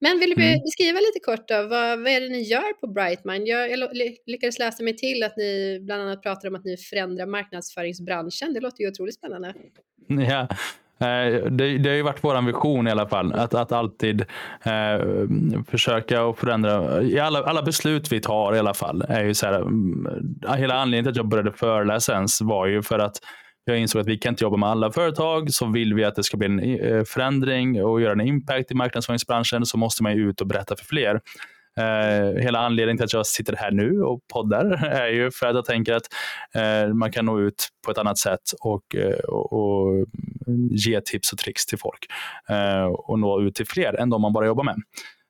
Men 0.00 0.18
vill 0.18 0.30
du 0.30 0.42
mm. 0.42 0.60
beskriva 0.62 0.98
lite 0.98 1.20
kort 1.24 1.48
då, 1.48 1.54
vad, 1.54 1.98
vad 1.98 2.08
är 2.08 2.20
det 2.20 2.28
ni 2.28 2.42
gör 2.42 2.80
på 2.80 2.86
Brightmind? 2.86 3.48
Jag, 3.48 3.70
jag 3.70 3.90
lyckades 4.26 4.58
läsa 4.58 4.82
mig 4.82 4.96
till 4.96 5.22
att 5.22 5.36
ni 5.36 5.80
bland 5.82 6.02
annat 6.02 6.22
pratar 6.22 6.48
om 6.48 6.54
att 6.54 6.64
ni 6.64 6.76
förändrar 6.76 7.26
marknadsföringsbranschen. 7.26 8.54
Det 8.54 8.60
låter 8.60 8.82
ju 8.82 8.88
otroligt 8.90 9.14
spännande. 9.14 9.54
Ja, 10.08 10.40
eh, 11.06 11.44
det, 11.50 11.78
det, 11.78 11.88
har 11.88 11.96
ju 11.96 12.02
varit 12.02 12.24
vår 12.24 12.46
vision 12.46 12.88
i 12.88 12.90
alla 12.90 13.08
fall, 13.08 13.32
att, 13.32 13.54
att 13.54 13.72
alltid 13.72 14.20
eh, 14.62 15.00
försöka 15.68 16.22
att 16.22 16.38
förändra. 16.38 17.02
I 17.02 17.18
alla, 17.18 17.42
alla 17.42 17.62
beslut 17.62 18.12
vi 18.12 18.20
tar 18.20 18.54
i 18.54 18.58
alla 18.58 18.74
fall 18.74 19.04
är 19.08 19.24
ju 19.24 19.34
så 19.34 19.46
här. 19.46 19.60
Mm, 19.60 20.08
hela 20.56 20.74
anledningen 20.74 21.04
till 21.04 21.10
att 21.10 21.16
jag 21.16 21.28
började 21.28 21.52
föreläsa 21.52 22.12
ens 22.12 22.40
var 22.40 22.66
ju 22.66 22.82
för 22.82 22.98
att 22.98 23.20
jag 23.72 23.80
insåg 23.80 24.00
att 24.00 24.08
vi 24.08 24.18
kan 24.18 24.32
inte 24.32 24.44
jobba 24.44 24.56
med 24.56 24.68
alla 24.68 24.92
företag. 24.92 25.52
Så 25.52 25.66
vill 25.66 25.94
vi 25.94 26.04
att 26.04 26.14
det 26.14 26.24
ska 26.24 26.36
bli 26.36 26.46
en 26.46 26.60
eh, 26.60 27.04
förändring 27.04 27.84
och 27.84 28.00
göra 28.00 28.12
en 28.12 28.20
impact 28.20 28.70
i 28.70 28.74
marknadsföringsbranschen 28.74 29.66
så 29.66 29.78
måste 29.78 30.02
man 30.02 30.12
ut 30.12 30.40
och 30.40 30.46
berätta 30.46 30.76
för 30.76 30.84
fler. 30.84 31.20
Eh, 31.78 32.42
hela 32.42 32.58
anledningen 32.58 32.96
till 32.96 33.04
att 33.04 33.12
jag 33.12 33.26
sitter 33.26 33.56
här 33.56 33.70
nu 33.70 34.02
och 34.02 34.20
poddar 34.32 34.84
är 34.84 35.08
ju 35.08 35.30
för 35.30 35.46
att 35.46 35.54
jag 35.54 35.64
tänker 35.64 35.94
att 35.94 36.06
eh, 36.54 36.94
man 36.94 37.12
kan 37.12 37.24
nå 37.24 37.40
ut 37.40 37.68
på 37.84 37.90
ett 37.90 37.98
annat 37.98 38.18
sätt 38.18 38.52
och, 38.60 38.82
uh, 38.94 39.34
och 39.34 40.06
ge 40.70 41.00
tips 41.00 41.32
och 41.32 41.38
tricks 41.38 41.66
till 41.66 41.78
folk 41.78 42.06
eh, 42.48 42.84
och 42.84 43.18
nå 43.18 43.40
ut 43.42 43.54
till 43.54 43.66
fler 43.66 44.00
än 44.00 44.10
de 44.10 44.22
man 44.22 44.32
bara 44.32 44.46
jobbar 44.46 44.64
med. 44.64 44.76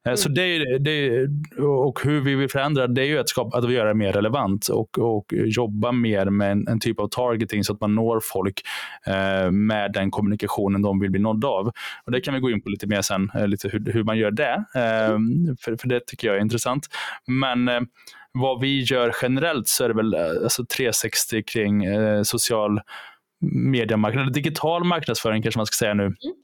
Mm. 0.07 0.17
Så 0.17 0.29
det, 0.29 0.79
det, 0.79 1.29
och 1.59 2.01
hur 2.05 2.21
vi 2.21 2.35
vill 2.35 2.49
förändra 2.49 2.87
det 2.87 3.03
är 3.03 3.07
ju 3.07 3.19
att, 3.19 3.29
skapa, 3.29 3.59
att 3.59 3.65
vi 3.65 3.75
gör 3.75 3.87
det 3.87 3.95
mer 3.95 4.13
relevant 4.13 4.69
och, 4.69 4.99
och 4.99 5.33
jobba 5.33 5.93
mer 5.93 6.27
med 6.27 6.53
en, 6.53 6.69
en, 6.69 6.81
typ 6.81 7.01
av 7.01 7.09
targeting 7.09 7.65
så 7.65 7.73
att 7.73 7.81
man 7.81 7.95
når 7.95 8.21
folk 8.23 8.63
eh, 9.07 9.51
med 9.51 9.93
den 9.93 10.11
kommunikationen 10.11 10.83
de 10.83 11.01
vill 11.01 11.11
bli 11.11 11.21
nådda 11.21 11.49
av. 11.49 11.73
Och 12.05 12.13
Det 12.13 12.21
kan 12.21 12.35
vi 12.35 12.41
gå 12.41 12.51
in 12.51 12.63
på 12.63 12.69
lite 12.69 12.87
mer 12.87 13.03
sen, 13.03 13.31
eh, 13.35 13.49
lite 13.49 13.69
hur, 13.69 13.93
hur 13.93 14.05
man 14.05 14.19
gör 14.19 14.31
det. 14.31 14.65
Eh, 14.75 15.19
för, 15.61 15.77
för 15.77 15.89
det 15.89 16.07
tycker 16.07 16.29
jag 16.29 16.37
är 16.37 16.41
intressant. 16.41 16.87
Men 17.27 17.69
eh, 17.69 17.81
vad 18.33 18.61
vi 18.61 18.83
gör 18.83 19.15
generellt 19.23 19.69
så 19.69 19.85
är 19.85 19.89
det 19.89 19.95
väl 19.95 20.15
eh, 20.15 20.43
alltså 20.43 20.65
360 20.65 21.43
kring 21.43 21.85
eh, 21.85 22.23
social 22.23 22.81
mediemarknad, 23.41 24.33
digital 24.33 24.85
marknadsföring 24.85 25.43
kanske 25.43 25.59
man 25.59 25.67
ska 25.67 25.77
säga 25.85 25.95
nu. 25.95 26.05
Mm. 26.05 26.35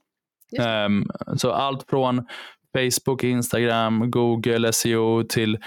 Um, 0.85 1.09
så 1.37 1.51
allt 1.51 1.89
från 1.89 2.27
Facebook, 2.77 3.23
Instagram, 3.23 4.11
Google, 4.11 4.73
SEO 4.73 5.23
till 5.23 5.57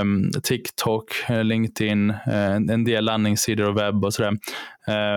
um, 0.00 0.30
TikTok, 0.42 1.04
LinkedIn, 1.28 2.10
uh, 2.10 2.54
en 2.54 2.84
del 2.84 3.04
landningssidor 3.04 3.68
och 3.68 3.78
webb 3.78 4.04
och 4.04 4.14
sådär. 4.14 4.38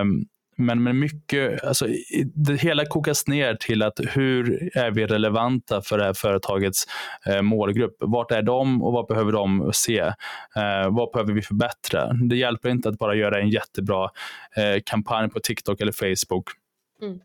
Um, 0.02 0.28
men, 0.60 0.84
men 0.84 1.00
mycket, 1.00 1.64
alltså, 1.64 1.88
det 2.34 2.62
hela 2.62 2.86
kokas 2.86 3.28
ner 3.28 3.56
till 3.56 3.84
att 3.84 4.00
hur 4.08 4.70
är 4.78 4.92
vi 4.92 5.06
relevanta 5.06 5.82
för 5.82 5.98
det 5.98 6.04
här 6.04 6.14
företagets 6.14 6.86
eh, 7.26 7.42
målgrupp? 7.42 7.96
Vart 8.00 8.32
är 8.32 8.42
de 8.42 8.84
och 8.84 8.94
vad 8.94 9.08
behöver 9.08 9.32
de 9.32 9.72
se? 9.74 10.00
Eh, 10.00 10.90
vad 10.90 11.12
behöver 11.14 11.34
vi 11.34 11.42
förbättra? 11.42 12.14
Det 12.14 12.36
hjälper 12.36 12.70
inte 12.70 12.90
att 12.90 12.98
bara 12.98 13.16
göra 13.16 13.42
en 13.42 13.50
jättebra 13.50 14.10
eh, 14.56 14.82
kampanj 14.86 15.30
på 15.30 15.40
TikTok 15.40 15.82
eller 15.82 15.92
Facebook. 15.92 16.46
Mm. 17.02 17.20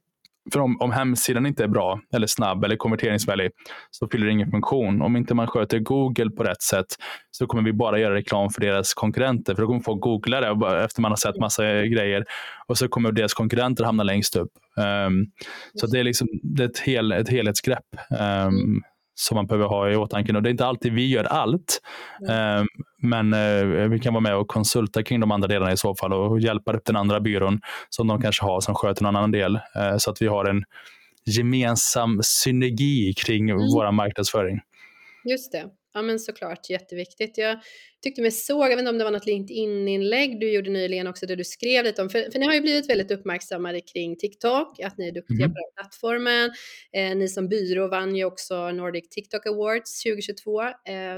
För 0.52 0.61
om, 0.61 0.81
om 0.81 0.92
hemsidan 0.92 1.46
inte 1.46 1.64
är 1.64 1.68
bra 1.68 2.00
eller 2.14 2.26
snabb 2.26 2.64
eller 2.64 2.76
konverteringsvänlig 2.76 3.50
så 3.90 4.09
fyller 4.09 4.26
det 4.26 4.33
ingen 4.33 4.50
funktion. 4.50 5.02
Om 5.02 5.16
inte 5.16 5.35
man 5.35 5.46
sköter 5.46 5.78
Google 5.78 6.31
på 6.31 6.42
rätt 6.42 6.62
sätt 6.62 6.87
så 7.31 7.46
kommer 7.46 7.62
vi 7.62 7.72
bara 7.72 7.98
göra 7.98 8.14
reklam 8.14 8.50
för 8.50 8.61
deras 8.61 8.94
konkurrenter. 8.94 9.55
För 9.55 9.62
då 9.62 9.68
kommer 9.68 9.81
folk 9.81 10.00
googla 10.00 10.40
det 10.40 10.85
efter 10.85 11.02
man 11.02 11.12
har 11.12 11.16
sett 11.16 11.37
massa 11.37 11.64
grejer 11.64 12.24
och 12.66 12.78
så 12.78 12.88
kommer 12.88 13.12
deras 13.12 13.35
konkurrenter 13.35 13.85
hamna 13.85 14.02
längst 14.02 14.37
upp. 14.37 14.50
Um, 15.07 15.26
så 15.74 15.87
det 15.87 16.00
är, 16.00 16.05
liksom, 16.05 16.28
det 16.42 16.62
är 16.62 16.68
ett, 16.68 16.78
hel, 16.78 17.12
ett 17.12 17.28
helhetsgrepp. 17.28 17.87
Um, 18.46 18.83
som 19.14 19.35
man 19.35 19.46
behöver 19.46 19.66
ha 19.66 19.90
i 19.90 19.96
åtanke. 19.96 20.37
Och 20.37 20.42
det 20.42 20.48
är 20.48 20.50
inte 20.50 20.66
alltid 20.66 20.92
vi 20.92 21.11
gör 21.11 21.24
allt, 21.24 21.81
mm. 22.28 22.66
Men 23.03 23.33
eh, 23.33 23.88
vi 23.88 23.99
kan 23.99 24.12
vara 24.12 24.21
med 24.21 24.37
och 24.37 24.49
konsulta 24.49 25.03
kring 25.03 25.21
de 25.21 25.31
andra 25.31 25.49
delarna 25.49 25.73
i 25.73 25.77
så 25.77 25.95
fall 25.95 26.12
och 26.12 26.41
hjälpa 26.41 26.73
upp 26.73 26.85
den 26.85 26.97
andra 26.97 27.21
byrån 27.21 27.61
som 27.88 28.07
de 28.07 28.21
kanske 28.21 28.45
har 28.45 28.61
som 28.61 28.75
sköter 28.75 29.03
någon 29.03 29.17
annan 29.17 29.31
del 29.31 29.55
eh, 29.55 29.97
så 29.99 30.11
att 30.11 30.23
vi 30.23 30.27
har 30.27 30.45
en 30.45 30.65
gemensam 31.25 32.21
synergi 32.23 33.15
kring 33.15 33.51
mm. 33.51 33.62
vår 33.75 33.93
marknadsföring. 33.93 34.61
Just 35.25 35.53
det. 35.53 35.65
Ja 35.94 36.02
men 36.02 36.18
såklart, 36.18 36.70
jätteviktigt. 36.70 37.38
Jag 37.38 37.59
tyckte 38.02 38.22
mig 38.22 38.31
såg, 38.31 38.62
jag 38.62 38.68
vet 38.68 38.78
inte 38.78 38.90
om 38.90 38.98
det 38.98 39.05
var 39.05 39.11
något 39.11 39.26
LinkedIn-inlägg 39.26 40.40
du 40.40 40.52
gjorde 40.52 40.70
nyligen 40.70 41.07
också 41.07 41.26
där 41.26 41.37
du 41.37 41.44
skrev 41.44 41.85
lite 41.85 42.02
om, 42.02 42.11
för, 42.11 42.31
för 42.31 42.38
ni 42.38 42.46
har 42.46 42.55
ju 42.55 42.61
blivit 42.61 42.90
väldigt 42.90 43.11
uppmärksammade 43.11 43.81
kring 43.81 44.16
TikTok, 44.16 44.81
att 44.81 44.98
ni 44.98 45.09
är 45.09 45.12
duktiga 45.12 45.44
mm. 45.44 45.50
på 45.50 45.59
den 45.59 45.72
plattformen. 45.76 46.50
Eh, 46.92 47.16
ni 47.16 47.28
som 47.28 47.48
byrå 47.48 47.88
vann 47.88 48.16
ju 48.16 48.24
också 48.24 48.70
Nordic 48.70 49.09
TikTok 49.09 49.46
Awards 49.46 50.02
2022, 50.02 50.62
eh, 50.62 50.70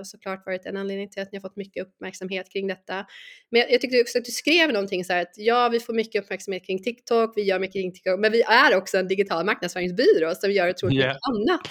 såklart 0.03 0.47
varit 0.47 0.67
en 0.67 0.77
anledning 0.77 1.11
till 1.11 1.23
att 1.23 1.33
ni 1.33 1.39
har 1.39 1.49
fått 1.49 1.57
mycket 1.57 1.87
uppmärksamhet 1.87 2.53
kring 2.53 2.67
detta. 2.67 3.07
Men 3.51 3.61
jag, 3.61 3.73
jag 3.73 3.81
tyckte 3.81 4.01
också 4.01 4.19
att 4.19 4.25
du 4.25 4.33
skrev 4.33 4.73
någonting 4.73 5.05
så 5.05 5.13
här 5.13 5.23
att 5.23 5.35
ja, 5.37 5.69
vi 5.69 5.81
får 5.81 5.95
mycket 5.95 6.25
uppmärksamhet 6.25 6.67
kring 6.67 6.83
TikTok, 6.83 7.33
vi 7.37 7.43
gör 7.43 7.59
mycket 7.59 7.75
kring 7.75 7.93
TikTok, 7.93 8.21
men 8.21 8.33
vi 8.33 8.43
är 8.43 8.77
också 8.77 8.99
en 8.99 9.09
digital 9.09 9.47
marknadsföringsbyrå 9.47 10.35
som 10.35 10.53
gör 10.53 10.71
otroligt 10.71 10.99
yeah. 10.99 11.09
mycket 11.09 11.21
annat. 11.29 11.69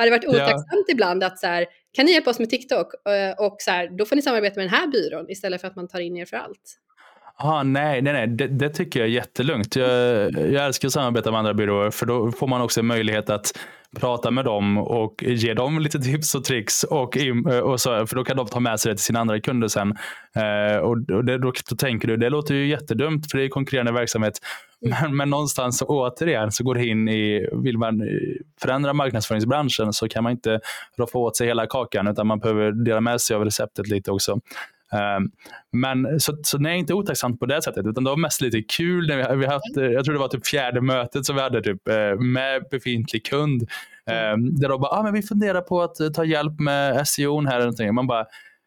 Hade 0.00 0.10
det 0.10 0.16
varit 0.16 0.28
otacksamt 0.28 0.84
ja. 0.86 0.92
ibland 0.92 1.24
att 1.24 1.38
så 1.38 1.46
här, 1.46 1.66
kan 1.92 2.06
ni 2.06 2.12
hjälpa 2.12 2.30
oss 2.30 2.38
med 2.38 2.50
TikTok? 2.50 3.08
Eh, 3.08 3.46
och 3.46 3.56
så 3.58 3.70
här, 3.70 3.98
då 3.98 4.04
får 4.04 4.16
ni 4.16 4.22
samarbeta 4.22 4.60
med 4.60 4.66
den 4.66 4.74
här 4.74 4.86
byrån 4.86 5.30
istället 5.30 5.60
för 5.60 5.68
att 5.68 5.76
man 5.76 5.88
tar 5.88 6.00
in 6.00 6.16
er 6.16 6.24
för 6.24 6.36
allt. 6.36 6.76
Ah, 7.42 7.62
nej, 7.62 8.02
nej, 8.02 8.12
nej. 8.12 8.26
Det, 8.26 8.46
det, 8.46 8.68
tycker 8.68 9.00
jag 9.00 9.08
är 9.08 9.12
jättelugnt. 9.12 9.76
Jag, 9.76 10.32
jag 10.32 10.66
älskar 10.66 10.88
att 10.88 10.92
samarbeta 10.92 11.30
med 11.30 11.38
andra 11.38 11.54
byråer 11.54 11.90
för 11.90 12.06
då 12.06 12.32
får 12.32 12.46
man 12.46 12.60
också 12.60 12.82
möjlighet 12.82 13.30
att 13.30 13.52
prata 13.96 14.30
med 14.30 14.44
dem 14.44 14.78
och 14.78 15.22
ge 15.22 15.54
dem 15.54 15.78
lite 15.78 15.98
tips 15.98 16.34
och 16.34 16.44
tricks. 16.44 16.84
Och, 16.84 17.16
och 17.62 17.80
så, 17.80 18.06
för 18.06 18.16
då 18.16 18.24
kan 18.24 18.36
de 18.36 18.46
ta 18.46 18.60
med 18.60 18.80
sig 18.80 18.92
det 18.92 18.96
till 18.96 19.04
sina 19.04 19.20
andra 19.20 19.40
kunder 19.40 19.68
sen. 19.68 19.96
Eh, 20.36 20.76
och, 20.76 20.90
och 20.90 21.24
det, 21.24 21.38
då, 21.38 21.52
då, 21.70 21.76
tänker 21.76 22.08
du, 22.08 22.16
det 22.16 22.30
låter 22.30 22.54
ju 22.54 22.66
jättedumt 22.66 23.30
för 23.30 23.38
det 23.38 23.44
är 23.44 23.48
konkurrerande 23.48 23.92
verksamhet. 23.92 24.38
Men, 24.80 25.16
men 25.16 25.30
någonstans 25.30 25.82
återigen 25.86 26.52
så 26.52 26.64
går 26.64 26.74
det 26.74 26.86
in 26.86 27.08
i, 27.08 27.48
vill 27.52 27.78
man 27.78 28.02
förändra 28.62 28.92
marknadsföringsbranschen 28.92 29.92
så 29.92 30.08
kan 30.08 30.22
man 30.22 30.32
inte 30.32 30.60
roffa 30.98 31.18
åt 31.18 31.36
sig 31.36 31.46
hela 31.46 31.66
kakan 31.66 32.08
utan 32.08 32.26
man 32.26 32.38
behöver 32.38 32.72
dela 32.72 33.00
med 33.00 33.20
sig 33.20 33.36
av 33.36 33.44
receptet 33.44 33.88
lite 33.88 34.10
också. 34.10 34.40
Um, 34.92 35.30
men 35.72 36.20
så, 36.20 36.36
så 36.42 36.58
nej, 36.58 36.78
inte 36.78 36.94
otacksamt 36.94 37.40
på 37.40 37.46
det 37.46 37.62
sättet, 37.62 37.86
utan 37.86 38.04
det 38.04 38.10
var 38.10 38.16
mest 38.16 38.40
lite 38.40 38.62
kul. 38.62 39.06
När 39.06 39.16
vi, 39.16 39.36
vi 39.36 39.46
haft, 39.46 39.76
eh, 39.76 39.84
jag 39.84 40.04
tror 40.04 40.14
det 40.14 40.20
var 40.20 40.28
typ 40.28 40.46
fjärde 40.46 40.80
mötet 40.80 41.26
som 41.26 41.36
vi 41.36 41.42
hade 41.42 41.62
typ, 41.62 41.88
eh, 41.88 42.18
med 42.18 42.62
befintlig 42.70 43.26
kund. 43.26 43.62
Um, 44.32 44.56
där 44.56 44.68
de 44.68 44.80
bara, 44.80 44.90
ah, 44.90 45.02
men 45.02 45.12
vi 45.12 45.22
funderar 45.22 45.60
på 45.60 45.82
att 45.82 45.96
ta 46.14 46.24
hjälp 46.24 46.60
med 46.60 47.08
SEO 47.08 47.46
här. 47.46 47.88
Och 47.88 47.94
man 47.94 48.06
bara, 48.06 48.26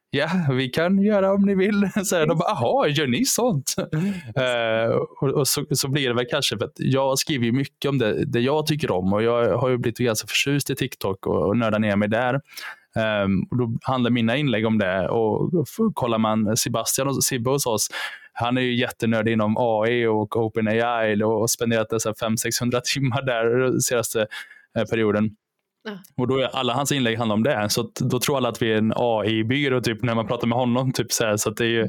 ja, 0.10 0.30
vi 0.50 0.70
kan 0.70 1.02
göra 1.02 1.34
om 1.34 1.42
ni 1.42 1.56
vill. 1.56 1.90
Så 2.06 2.16
här, 2.16 2.26
de 2.26 2.38
bara, 2.38 2.52
aha, 2.52 2.88
gör 2.88 3.08
ni 3.08 3.26
sånt? 3.26 3.76
uh, 3.80 4.96
och, 5.22 5.30
och 5.30 5.48
så, 5.48 5.66
så, 5.72 5.88
blir 5.88 6.08
det 6.08 6.16
väl 6.16 6.26
kanske 6.30 6.58
för 6.58 6.66
att 6.66 6.76
jag 6.76 7.20
skriver 7.20 7.52
mycket 7.52 7.90
om 7.90 7.98
det, 7.98 8.26
det 8.26 8.40
jag 8.40 8.66
tycker 8.66 8.92
om 8.92 9.14
och 9.14 9.24
jag 9.24 9.58
har 9.58 9.70
ju 9.70 9.78
blivit 9.78 9.98
ganska 9.98 10.28
förtjust 10.28 10.70
i 10.70 10.76
TikTok 10.76 11.28
och, 11.28 11.48
och 11.48 11.58
nördar 11.58 11.80
ner 11.80 11.96
mig 11.96 12.10
där. 12.10 12.42
Um, 12.96 13.48
och 13.52 13.58
då 13.58 13.78
handlar 13.82 14.12
mina 14.12 14.38
inlägg 14.38 14.66
om 14.66 14.78
det. 14.78 15.10
Och 15.10 15.68
kollar 15.94 16.18
man 16.18 16.58
Sebastian 16.58 17.08
och 17.08 17.24
Sibbe 17.24 17.50
hos 17.50 17.66
oss, 17.66 17.88
han 18.34 18.58
är 18.58 18.62
ju 18.62 18.76
jättenördig 18.76 19.34
inom 19.34 19.56
AI 19.58 20.06
och 20.06 20.38
OpenAI 20.38 21.24
och 21.24 21.50
spenderat 21.50 21.90
dessa 21.90 22.12
500-600 22.12 22.82
timmar 22.94 23.22
där 23.22 23.80
senaste 23.80 24.28
eh, 24.78 24.86
perioden. 24.86 25.36
Och 26.18 26.28
då 26.28 26.38
är 26.38 26.56
alla 26.56 26.74
hans 26.74 26.92
inlägg 26.92 27.18
handlar 27.18 27.36
om 27.36 27.44
det. 27.44 27.70
Så 27.70 27.92
då 28.00 28.20
tror 28.20 28.38
alla 28.38 28.50
att 28.50 28.62
vi 28.62 28.74
är 28.74 28.78
en 28.78 28.94
AI-byrå 28.96 29.82
typ, 29.82 30.04
när 30.04 30.16
man 30.16 30.28
pratar 30.28 30.48
med 30.48 30.58
honom. 30.58 30.92
Typ, 30.92 31.12
så 31.12 31.26
här. 31.26 31.38
så 31.38 31.50
det 31.50 31.66
är 31.66 31.70
ju, 31.70 31.88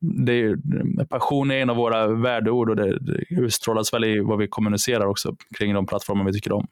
det 0.00 0.32
är, 0.32 1.04
passion 1.04 1.50
är 1.50 1.56
en 1.56 1.70
av 1.70 1.76
våra 1.76 2.06
värdeord 2.06 2.70
och 2.70 2.76
det, 2.76 2.98
det 2.98 3.24
utstrålas 3.30 3.94
väl 3.94 4.04
i 4.04 4.20
vad 4.20 4.38
vi 4.38 4.48
kommunicerar 4.48 5.06
också 5.06 5.36
kring 5.58 5.74
de 5.74 5.86
plattformar 5.86 6.24
vi 6.24 6.32
tycker 6.32 6.52
om. 6.52 6.66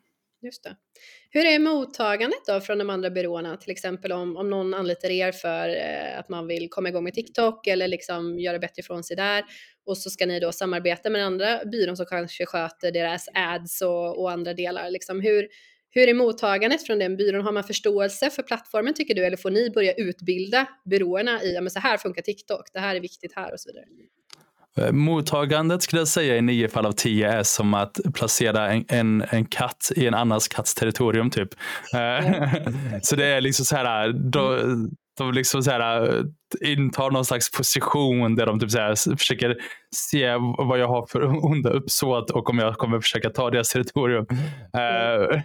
Just 0.44 0.64
det. 0.64 0.76
Hur 1.30 1.46
är 1.46 1.58
mottagandet 1.58 2.46
då 2.46 2.60
från 2.60 2.78
de 2.78 2.90
andra 2.90 3.10
byråerna? 3.10 3.56
Till 3.56 3.70
exempel 3.70 4.12
om, 4.12 4.36
om 4.36 4.50
någon 4.50 4.74
anlitar 4.74 5.10
er 5.10 5.32
för 5.32 5.68
eh, 5.68 6.18
att 6.18 6.28
man 6.28 6.46
vill 6.46 6.68
komma 6.70 6.88
igång 6.88 7.04
med 7.04 7.14
TikTok 7.14 7.66
eller 7.66 7.88
liksom 7.88 8.38
göra 8.38 8.58
bättre 8.58 8.80
ifrån 8.80 9.04
sig 9.04 9.16
där 9.16 9.44
och 9.86 9.98
så 9.98 10.10
ska 10.10 10.26
ni 10.26 10.40
då 10.40 10.52
samarbeta 10.52 11.10
med 11.10 11.20
den 11.20 11.26
andra 11.26 11.64
byrån 11.64 11.96
som 11.96 12.06
kanske 12.06 12.46
sköter 12.46 12.92
deras 12.92 13.28
ads 13.34 13.82
och, 13.82 14.20
och 14.20 14.30
andra 14.30 14.54
delar. 14.54 14.90
Liksom 14.90 15.20
hur, 15.20 15.48
hur 15.90 16.08
är 16.08 16.14
mottagandet 16.14 16.86
från 16.86 16.98
den 16.98 17.16
byrån? 17.16 17.44
Har 17.44 17.52
man 17.52 17.64
förståelse 17.64 18.30
för 18.30 18.42
plattformen 18.42 18.94
tycker 18.94 19.14
du 19.14 19.24
eller 19.24 19.36
får 19.36 19.50
ni 19.50 19.70
börja 19.70 19.92
utbilda 19.94 20.66
byråerna 20.84 21.42
i 21.42 21.56
att 21.56 21.72
så 21.72 21.78
här 21.78 21.96
funkar 21.98 22.22
TikTok, 22.22 22.72
det 22.72 22.80
här 22.80 22.96
är 22.96 23.00
viktigt 23.00 23.32
här 23.36 23.52
och 23.52 23.60
så 23.60 23.68
vidare? 23.68 23.86
Eh, 24.80 24.92
mottagandet 24.92 25.82
skulle 25.82 26.00
jag 26.00 26.08
säga 26.08 26.36
i 26.36 26.42
nio 26.42 26.68
fall 26.68 26.86
av 26.86 26.92
tio 26.92 27.28
är 27.28 27.42
som 27.42 27.74
att 27.74 28.00
placera 28.14 28.72
en, 28.72 28.84
en, 28.88 29.24
en 29.30 29.44
katt 29.44 29.92
i 29.96 30.06
en 30.06 30.14
annans 30.14 30.48
katts 30.48 30.74
territorium. 30.74 31.30
typ. 31.30 31.48
Mm. 31.94 33.00
så 33.02 33.16
det 33.16 33.26
är 33.26 33.40
liksom 33.40 33.64
så 33.64 33.76
här, 33.76 34.06
eh, 34.06 34.14
då, 34.14 34.58
de 35.18 35.32
liksom 35.32 35.62
så 35.62 35.70
här, 35.70 36.22
intar 36.60 37.10
någon 37.10 37.24
slags 37.24 37.50
position 37.50 38.34
där 38.34 38.46
de 38.46 38.60
typ 38.60 38.70
så 38.70 38.78
här, 38.78 39.16
försöker 39.16 39.56
se 39.96 40.34
vad 40.58 40.78
jag 40.78 40.88
har 40.88 41.06
för 41.06 41.44
onda 41.44 41.70
uppsåt 41.70 42.30
och 42.30 42.50
om 42.50 42.58
jag 42.58 42.74
kommer 42.74 43.00
försöka 43.00 43.30
ta 43.30 43.50
deras 43.50 43.68
territorium. 43.68 44.26
Mm. 44.30 45.20
Uh, 45.20 45.28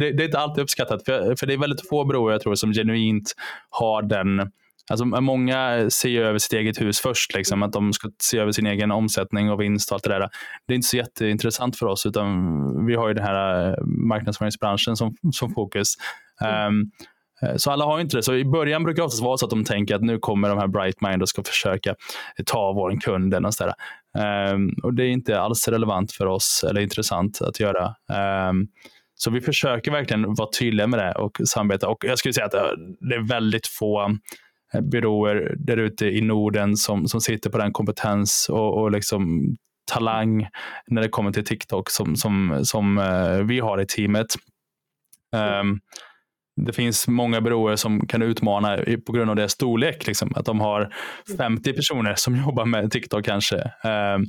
det, 0.00 0.12
det, 0.12 0.22
är 0.22 0.24
inte 0.24 0.38
alltid 0.38 0.62
uppskattat, 0.62 1.04
för, 1.04 1.36
för 1.36 1.46
det 1.46 1.52
är 1.52 1.58
väldigt 1.58 1.88
få 1.88 2.04
broar 2.04 2.32
jag 2.32 2.40
tror 2.40 2.54
som 2.54 2.72
genuint 2.72 3.32
har 3.70 4.02
den 4.02 4.50
Alltså, 4.92 5.04
många 5.04 5.90
ser 5.90 6.08
ju 6.08 6.22
över 6.22 6.38
sitt 6.38 6.52
eget 6.52 6.80
hus 6.80 7.00
först, 7.00 7.34
liksom, 7.34 7.62
att 7.62 7.72
de 7.72 7.92
ska 7.92 8.08
se 8.22 8.38
över 8.38 8.52
sin 8.52 8.66
egen 8.66 8.90
omsättning 8.90 9.50
och 9.50 9.60
vinst 9.60 9.90
och 9.90 9.94
allt 9.94 10.04
det 10.04 10.10
där. 10.10 10.28
Det 10.66 10.72
är 10.72 10.74
inte 10.74 10.88
så 10.88 10.96
jätteintressant 10.96 11.76
för 11.76 11.86
oss, 11.86 12.06
utan 12.06 12.86
vi 12.86 12.94
har 12.94 13.08
ju 13.08 13.14
den 13.14 13.24
här 13.24 13.68
eh, 13.68 13.84
marknadsföringsbranschen 13.84 14.96
som, 14.96 15.14
som 15.32 15.54
fokus. 15.54 15.94
Mm. 16.40 16.66
Um, 16.66 16.90
så 17.56 17.70
alla 17.70 17.84
har 17.84 18.00
inte 18.00 18.16
det. 18.16 18.22
Så 18.22 18.34
i 18.34 18.44
början 18.44 18.84
brukar 18.84 19.02
det 19.02 19.06
oftast 19.06 19.22
vara 19.22 19.36
så 19.36 19.46
att 19.46 19.50
de 19.50 19.64
tänker 19.64 19.94
att 19.94 20.02
nu 20.02 20.18
kommer 20.18 20.48
de 20.48 20.58
här 20.58 20.66
Brightmind 20.66 21.22
och 21.22 21.28
ska 21.28 21.42
försöka 21.42 21.94
ta 22.46 22.72
vår 22.72 23.00
kund. 23.00 23.34
Och, 23.34 23.54
så 23.54 23.64
um, 23.64 23.72
ehm, 24.18 24.70
och 24.82 24.94
det 24.94 25.04
är 25.04 25.08
inte 25.08 25.40
alls 25.40 25.68
relevant 25.68 26.12
för 26.12 26.26
oss 26.26 26.64
eller 26.70 26.80
intressant 26.80 27.42
att 27.42 27.60
göra. 27.60 27.94
Um, 28.50 28.68
så 29.14 29.30
vi 29.30 29.40
försöker 29.40 29.90
verkligen 29.90 30.34
vara 30.34 30.48
tydliga 30.58 30.86
med 30.86 30.98
det 30.98 31.12
och 31.12 31.40
samarbeta. 31.44 31.88
Och 31.88 32.04
jag 32.04 32.18
skulle 32.18 32.32
säga 32.32 32.46
att 32.46 32.54
eh, 32.54 32.60
det 33.00 33.14
är 33.14 33.28
väldigt 33.28 33.66
få 33.66 34.16
Eh, 34.74 34.80
byråer 34.80 35.54
där 35.58 35.76
ute 35.76 36.06
i 36.06 36.20
Norden 36.20 36.76
som, 36.76 37.08
som 37.08 37.20
sitter 37.20 37.50
på 37.50 37.58
den 37.58 37.72
kompetens 37.72 38.46
och, 38.50 38.82
och 38.82 38.90
liksom 38.90 39.42
talang 39.90 40.48
när 40.86 41.02
det 41.02 41.08
kommer 41.08 41.32
till 41.32 41.44
TikTok 41.44 41.90
som, 41.90 42.16
som, 42.16 42.60
som 42.62 42.98
eh, 42.98 43.38
vi 43.38 43.60
har 43.60 43.80
i 43.80 43.86
teamet. 43.86 44.26
Um, 45.60 45.80
det 46.56 46.72
finns 46.72 47.08
många 47.08 47.40
byråer 47.40 47.76
som 47.76 48.06
kan 48.06 48.22
utmana 48.22 48.78
på 49.06 49.12
grund 49.12 49.30
av 49.30 49.36
deras 49.36 49.52
storlek. 49.52 50.06
Liksom, 50.06 50.32
att 50.36 50.44
de 50.44 50.60
har 50.60 50.94
50 51.38 51.72
personer 51.72 52.14
som 52.14 52.36
jobbar 52.46 52.64
med 52.64 52.90
TikTok 52.90 53.24
kanske. 53.24 53.56
Um, 53.56 54.26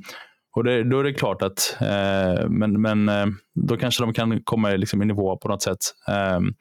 och 0.56 0.63
det, 0.63 0.84
då 0.84 0.99
är 0.99 1.03
det 1.03 1.13
klart 1.13 1.41
att, 1.41 1.77
uh, 1.82 2.49
men, 2.49 2.82
men 2.82 3.10
uh, 3.10 3.25
då 3.56 3.77
kanske 3.77 4.03
de 4.03 4.13
kan 4.13 4.41
komma 4.43 4.69
liksom, 4.69 5.01
i 5.01 5.06
nivå 5.06 5.38
på 5.38 5.47
något 5.47 5.62
sätt. 5.62 5.79
Um, 6.38 6.53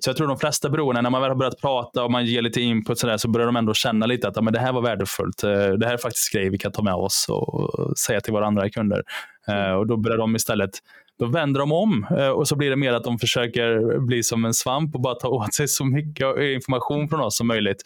så 0.00 0.10
jag 0.10 0.16
tror 0.16 0.28
de 0.28 0.38
flesta 0.38 0.68
beroende, 0.70 1.02
när 1.02 1.10
man 1.10 1.20
väl 1.20 1.30
har 1.30 1.36
börjat 1.36 1.60
prata 1.60 2.04
och 2.04 2.10
man 2.10 2.26
ger 2.26 2.42
lite 2.42 2.60
input 2.60 2.98
så, 2.98 3.06
där, 3.06 3.16
så 3.16 3.28
börjar 3.28 3.46
de 3.46 3.56
ändå 3.56 3.74
känna 3.74 4.06
lite 4.06 4.28
att 4.28 4.36
ja, 4.36 4.42
men 4.42 4.52
det 4.52 4.58
här 4.58 4.72
var 4.72 4.82
värdefullt. 4.82 5.44
Eh, 5.44 5.50
det 5.50 5.86
här 5.86 5.92
är 5.92 5.98
faktiskt 5.98 6.32
grejer 6.32 6.50
vi 6.50 6.58
kan 6.58 6.72
ta 6.72 6.82
med 6.82 6.94
oss 6.94 7.26
och 7.28 7.98
säga 7.98 8.20
till 8.20 8.32
våra 8.32 8.46
andra 8.46 8.70
kunder. 8.70 9.02
Eh, 9.48 9.54
mm. 9.54 9.76
Och 9.78 9.86
Då 9.86 9.96
börjar 9.96 10.18
de 10.18 10.36
istället 10.36 10.70
då 11.18 11.26
vänder 11.26 11.60
de 11.60 11.72
om 11.72 12.06
eh, 12.18 12.28
och 12.28 12.48
så 12.48 12.56
blir 12.56 12.70
det 12.70 12.76
mer 12.76 12.92
att 12.92 13.04
de 13.04 13.18
försöker 13.18 13.98
bli 13.98 14.22
som 14.22 14.44
en 14.44 14.54
svamp 14.54 14.94
och 14.94 15.00
bara 15.00 15.14
ta 15.14 15.28
åt 15.28 15.54
sig 15.54 15.68
så 15.68 15.84
mycket 15.84 16.38
information 16.38 17.08
från 17.08 17.20
oss 17.20 17.36
som 17.36 17.46
möjligt. 17.46 17.82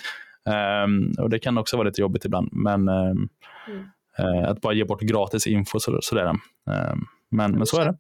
Um, 0.85 1.15
och 1.19 1.31
Det 1.31 1.39
kan 1.39 1.59
också 1.59 1.77
vara 1.77 1.89
lite 1.89 2.01
jobbigt 2.01 2.25
ibland, 2.25 2.49
men 2.53 2.89
um, 2.89 3.29
mm. 4.19 4.45
att 4.45 4.61
bara 4.61 4.75
ge 4.75 4.85
bort 4.85 5.01
gratis 5.01 5.47
info 5.47 5.81
så, 5.81 5.99
sådär. 6.03 6.27
Um, 6.27 6.39
men, 7.31 7.53
men 7.53 7.67
så 7.67 7.81
är 7.81 7.85
det. 7.85 7.97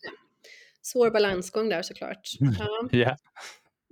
Svår 0.82 1.10
balansgång 1.10 1.68
där 1.68 1.82
såklart. 1.82 2.20
Ja. 2.58 2.98
Yeah. 2.98 3.16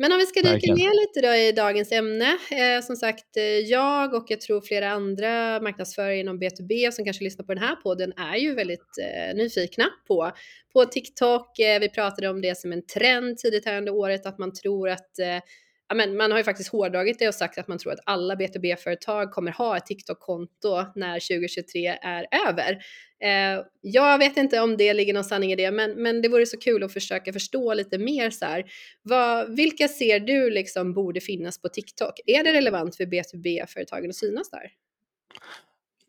Men 0.00 0.12
om 0.12 0.18
vi 0.18 0.26
ska 0.26 0.40
dyka 0.40 0.74
ner 0.74 1.00
lite 1.00 1.28
då 1.28 1.34
i 1.34 1.52
dagens 1.52 1.92
ämne. 1.92 2.38
Eh, 2.50 2.82
som 2.82 2.96
sagt, 2.96 3.36
eh, 3.36 3.42
jag 3.44 4.14
och 4.14 4.24
jag 4.28 4.40
tror 4.40 4.60
flera 4.60 4.90
andra 4.90 5.60
marknadsförare 5.60 6.16
inom 6.16 6.40
B2B 6.40 6.90
som 6.90 7.04
kanske 7.04 7.24
lyssnar 7.24 7.44
på 7.44 7.54
den 7.54 7.62
här 7.62 7.76
podden 7.76 8.12
är 8.16 8.36
ju 8.36 8.54
väldigt 8.54 8.98
eh, 9.02 9.36
nyfikna 9.36 9.84
på, 10.08 10.32
på 10.72 10.84
TikTok. 10.84 11.58
Eh, 11.58 11.80
vi 11.80 11.88
pratade 11.88 12.28
om 12.28 12.40
det 12.40 12.58
som 12.58 12.72
en 12.72 12.86
trend 12.86 13.38
tidigt 13.38 13.66
här 13.66 13.78
under 13.78 13.92
året, 13.92 14.26
att 14.26 14.38
man 14.38 14.52
tror 14.52 14.88
att 14.88 15.18
eh, 15.18 15.40
ja, 15.88 15.94
men 15.94 16.16
man 16.16 16.30
har 16.30 16.38
ju 16.38 16.44
faktiskt 16.44 16.72
hårdragit 16.72 17.18
det 17.18 17.28
och 17.28 17.34
sagt 17.34 17.58
att 17.58 17.68
man 17.68 17.78
tror 17.78 17.92
att 17.92 18.02
alla 18.06 18.34
B2B-företag 18.34 19.32
kommer 19.32 19.52
ha 19.52 19.76
ett 19.76 19.86
TikTok-konto 19.86 20.84
när 20.94 21.38
2023 21.38 21.86
är 22.02 22.26
över. 22.48 22.78
Eh, 23.20 23.64
jag 23.80 24.18
vet 24.18 24.36
inte 24.36 24.60
om 24.60 24.76
det 24.76 24.94
ligger 24.94 25.14
någon 25.14 25.24
sanning 25.24 25.52
i 25.52 25.56
det, 25.56 25.70
men, 25.70 26.02
men 26.02 26.22
det 26.22 26.28
vore 26.28 26.46
så 26.46 26.58
kul 26.58 26.82
att 26.82 26.92
försöka 26.92 27.32
förstå 27.32 27.74
lite 27.74 27.98
mer 27.98 28.30
så 28.30 28.44
här. 28.44 28.64
Vad, 29.02 29.56
vilka 29.56 29.88
ser 29.88 30.20
du 30.20 30.50
liksom 30.50 30.92
borde 30.92 31.20
finnas 31.20 31.62
på 31.62 31.68
TikTok? 31.68 32.20
Är 32.26 32.44
det 32.44 32.52
relevant 32.52 32.96
för 32.96 33.04
B2B-företagen 33.04 34.08
att 34.08 34.16
synas 34.16 34.50
där? 34.50 34.70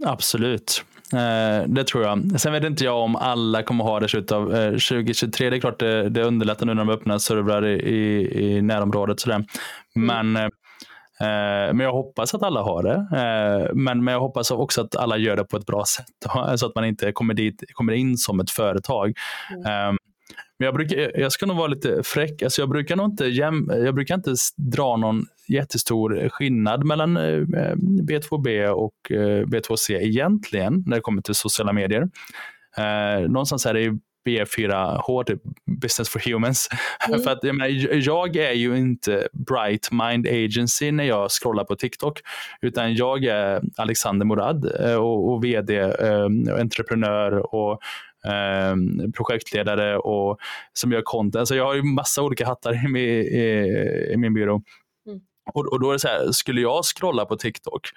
Absolut, 0.05 0.83
eh, 1.13 1.67
det 1.67 1.83
tror 1.83 2.03
jag. 2.03 2.41
Sen 2.41 2.53
vet 2.53 2.63
inte 2.63 2.83
jag 2.83 3.03
om 3.03 3.15
alla 3.15 3.63
kommer 3.63 3.83
ha 3.83 3.99
det 3.99 4.05
i 4.05 4.09
slutet 4.09 4.31
av 4.31 4.55
eh, 4.55 4.69
2023. 4.69 5.49
Det 5.49 5.55
är 5.55 5.59
klart 5.59 5.79
det, 5.79 6.09
det 6.09 6.23
underlättar 6.23 6.65
nu 6.65 6.73
när 6.73 6.85
de 6.85 6.89
öppnar 6.89 7.17
servrar 7.17 7.65
i, 7.65 7.73
i, 7.73 8.29
i 8.41 8.61
närområdet. 8.61 9.19
Sådär. 9.19 9.35
Mm. 9.35 9.45
Men, 10.31 10.43
eh, 10.43 10.49
men 11.19 11.79
jag 11.79 11.91
hoppas 11.91 12.33
att 12.33 12.43
alla 12.43 12.61
har 12.61 12.83
det. 12.83 12.95
Eh, 13.17 13.75
men, 13.75 14.03
men 14.03 14.11
jag 14.11 14.21
hoppas 14.21 14.51
också 14.51 14.81
att 14.81 14.95
alla 14.95 15.17
gör 15.17 15.35
det 15.35 15.43
på 15.43 15.57
ett 15.57 15.65
bra 15.65 15.85
sätt. 15.85 16.05
Så 16.59 16.65
att 16.65 16.75
man 16.75 16.85
inte 16.85 17.11
kommer, 17.11 17.33
dit, 17.33 17.63
kommer 17.73 17.93
in 17.93 18.17
som 18.17 18.39
ett 18.39 18.51
företag. 18.51 19.13
Mm. 19.55 19.65
Ehm, 19.65 19.97
men 20.59 20.65
jag, 20.65 20.75
brukar, 20.75 21.19
jag 21.19 21.31
ska 21.31 21.45
nog 21.45 21.57
vara 21.57 21.67
lite 21.67 22.01
fräck. 22.03 22.41
Alltså 22.41 22.61
jag, 22.61 22.69
brukar 22.69 22.95
nog 22.95 23.05
inte 23.05 23.25
jäm, 23.25 23.71
jag 23.75 23.95
brukar 23.95 24.15
inte 24.15 24.35
dra 24.57 24.97
någon 24.97 25.25
jättestor 25.47 26.29
skillnad 26.29 26.85
mellan 26.85 27.17
B2B 28.07 28.65
eh, 28.65 28.71
och 28.71 29.11
eh, 29.11 29.45
B2C 29.45 29.91
egentligen 29.91 30.83
när 30.87 30.95
det 30.95 31.01
kommer 31.01 31.21
till 31.21 31.35
sociala 31.35 31.73
medier. 31.73 32.09
Eh, 32.77 33.29
någonstans 33.29 33.65
är 33.65 33.73
det 33.73 33.99
B4H, 34.29 35.23
typ 35.23 35.41
Business 35.81 36.09
for 36.09 36.19
Humans. 36.19 36.69
Mm. 37.07 37.19
för 37.23 37.31
att, 37.31 37.39
jag, 37.43 37.55
menar, 37.55 37.95
jag 37.95 38.35
är 38.35 38.53
ju 38.53 38.77
inte 38.77 39.27
Bright 39.33 39.91
Mind 39.91 40.27
Agency 40.27 40.91
när 40.91 41.03
jag 41.03 41.31
scrollar 41.31 41.63
på 41.63 41.75
TikTok, 41.75 42.19
utan 42.61 42.95
jag 42.95 43.25
är 43.25 43.61
Alexander 43.77 44.25
Morad 44.25 44.65
och, 44.97 45.33
och 45.33 45.43
vd, 45.43 45.83
och 45.83 46.59
entreprenör 46.59 47.55
och 47.55 47.81
eh, 48.25 48.75
projektledare 49.17 49.97
och 49.97 50.37
som 50.73 50.91
gör 50.91 51.01
content. 51.01 51.33
Så 51.33 51.39
alltså, 51.39 51.55
jag 51.55 51.65
har 51.65 51.75
ju 51.75 51.83
massa 51.83 52.21
olika 52.21 52.45
hattar 52.45 52.85
i 52.85 52.87
min, 52.87 53.03
i, 53.03 54.11
i 54.13 54.17
min 54.17 54.33
byrå. 54.33 54.61
Mm. 55.07 55.19
Och, 55.53 55.73
och, 55.73 55.79
då 55.79 55.89
är 55.89 55.93
det 55.93 55.99
så 55.99 56.07
här, 56.07 56.31
skulle 56.31 56.61
jag 56.61 56.85
scrolla 56.85 57.25
på 57.25 57.35
TikTok 57.35 57.89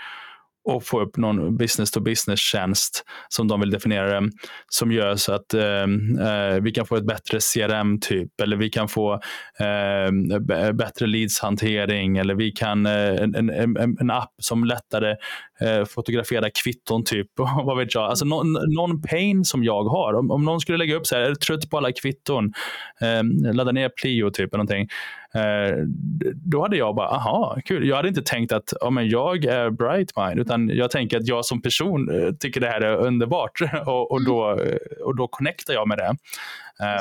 och 0.65 0.85
få 0.85 1.01
upp 1.01 1.17
någon 1.17 1.57
business 1.57 1.91
to 1.91 2.01
business 2.01 2.41
tjänst 2.41 3.05
som 3.29 3.49
de 3.49 3.61
vill 3.61 3.71
definiera 3.71 4.21
det, 4.21 4.31
som 4.69 4.93
gör 4.93 5.17
så 5.17 5.33
att 5.33 5.55
eh, 5.55 5.83
eh 6.27 6.61
vi 6.63 6.71
kan 6.71 6.87
få 6.87 6.97
ett 6.97 7.07
bättre 7.07 7.39
CRM 7.41 8.01
typ 8.01 8.41
eller 8.41 8.57
vi 8.57 8.71
kan 8.71 8.89
få 8.89 9.13
eh, 9.59 10.39
bättre 10.73 11.07
leadshantering 11.07 12.19
eller 12.19 12.35
vi 12.35 12.51
kan 12.51 12.87
eh, 12.87 12.93
en, 12.93 13.51
en, 13.51 13.77
en, 14.01 14.11
app 14.11 14.33
som 14.43 14.65
lättare 14.65 15.17
eh, 15.65 16.51
kvitton 16.65 17.05
typ. 17.05 17.27
vad 17.65 17.79
vet 17.79 17.95
jag. 17.95 18.05
Alltså 18.05 18.25
någon, 18.25 18.53
någon 18.53 19.03
pain 19.03 19.45
som 19.45 19.65
jag 19.65 19.85
har. 19.85 20.15
Om, 20.15 20.31
om 20.31 20.45
någon 20.45 20.61
skulle 20.61 20.79
lägga 20.79 20.97
upp 20.97 21.07
så 21.07 21.15
här, 21.15 21.23
är 21.23 21.35
trött 21.35 21.71
på 21.71 21.77
alla 21.77 21.93
kvitton, 21.93 22.53
eh, 23.01 23.53
ladda 23.55 23.73
ner 23.73 23.89
Plio 23.89 24.31
typ 24.31 24.55
eller 24.55 24.65
någonting. 24.65 24.89
Eh, 25.35 25.77
då 26.35 26.63
hade 26.63 26.77
jag 26.77 26.95
bara, 26.95 27.09
aha, 27.09 27.59
kul. 27.65 27.89
Jag 27.89 27.97
hade 27.97 28.09
inte 28.09 28.23
tänkt 28.23 28.53
att 28.53 28.73
oh, 28.81 28.91
men 28.91 29.09
jag 29.09 29.45
är 29.45 29.71
bright 29.71 30.17
mind. 30.17 30.41
utan 30.41 30.69
jag 30.69 30.91
tänker 30.91 31.17
att 31.17 31.27
jag 31.27 31.45
som 31.45 31.63
person 31.63 32.11
eh, 32.11 32.33
tycker 32.33 32.61
det 32.61 32.67
här 32.67 32.81
är 32.81 32.97
underbart 32.97 33.61
och, 33.87 34.13
och, 34.13 34.25
då, 34.25 34.51
eh, 34.51 34.77
och 35.05 35.17
då 35.17 35.29
connectar 35.29 35.75
jag 35.75 35.89
med 35.89 35.99
det. 35.99 36.17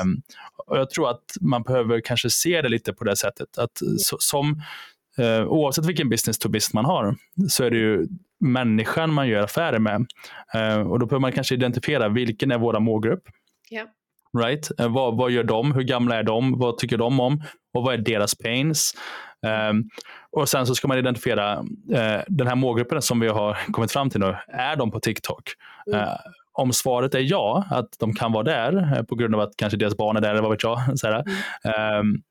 Um, 0.02 0.22
och 0.66 0.78
jag 0.78 0.90
tror 0.90 1.10
att 1.10 1.24
man 1.40 1.62
behöver 1.62 2.00
kanske 2.00 2.30
se 2.30 2.62
det 2.62 2.68
lite 2.68 2.92
på 2.92 3.04
det 3.04 3.16
sättet. 3.16 3.58
Att 3.58 3.82
eh, 3.82 3.88
så, 3.98 4.16
som, 4.20 4.62
uh, 5.18 5.46
oavsett 5.46 5.86
vilken 5.86 6.08
business 6.08 6.38
to 6.38 6.48
business 6.48 6.74
man 6.74 6.84
har, 6.84 7.16
så 7.48 7.64
är 7.64 7.70
det 7.70 7.76
ju 7.76 8.06
människan 8.42 9.12
man 9.12 9.28
gör 9.28 9.42
affärer 9.42 9.78
med. 9.78 10.06
Uh, 10.54 10.90
och 10.90 10.98
Då 10.98 11.06
behöver 11.06 11.20
man 11.20 11.32
kanske 11.32 11.54
identifiera 11.54 12.08
vilken 12.08 12.50
är 12.50 12.58
vår 12.58 12.80
målgrupp. 12.80 13.22
Yeah. 13.70 13.88
Right? 14.38 14.70
Uh, 14.80 14.88
vad, 14.88 15.16
vad 15.16 15.30
gör 15.30 15.44
de? 15.44 15.72
Hur 15.72 15.82
gamla 15.82 16.16
är 16.16 16.22
de? 16.22 16.58
Vad 16.58 16.78
tycker 16.78 16.96
de 16.96 17.20
om? 17.20 17.42
Och 17.74 17.82
vad 17.82 17.94
är 17.94 17.98
deras 17.98 18.34
pains? 18.34 18.94
Um, 19.70 19.88
och 20.30 20.48
Sen 20.48 20.66
så 20.66 20.74
ska 20.74 20.88
man 20.88 20.98
identifiera 20.98 21.58
uh, 21.58 22.22
den 22.26 22.46
här 22.46 22.54
målgruppen 22.54 23.02
som 23.02 23.20
vi 23.20 23.28
har 23.28 23.58
kommit 23.72 23.92
fram 23.92 24.10
till 24.10 24.20
nu. 24.20 24.36
Är 24.48 24.76
de 24.76 24.90
på 24.90 25.00
TikTok? 25.00 25.42
Mm. 25.86 26.00
Uh, 26.00 26.14
om 26.52 26.72
svaret 26.72 27.14
är 27.14 27.20
ja, 27.20 27.64
att 27.70 27.98
de 27.98 28.14
kan 28.14 28.32
vara 28.32 28.42
där 28.42 29.02
på 29.02 29.14
grund 29.14 29.34
av 29.34 29.40
att 29.40 29.56
kanske 29.56 29.76
deras 29.76 29.96
barn 29.96 30.16
är 30.16 30.20
där, 30.20 30.30
eller 30.30 30.42
vad 30.42 30.50
vet 30.50 30.62
jag. 30.62 30.78
Så 30.98 31.08
um, 31.08 32.22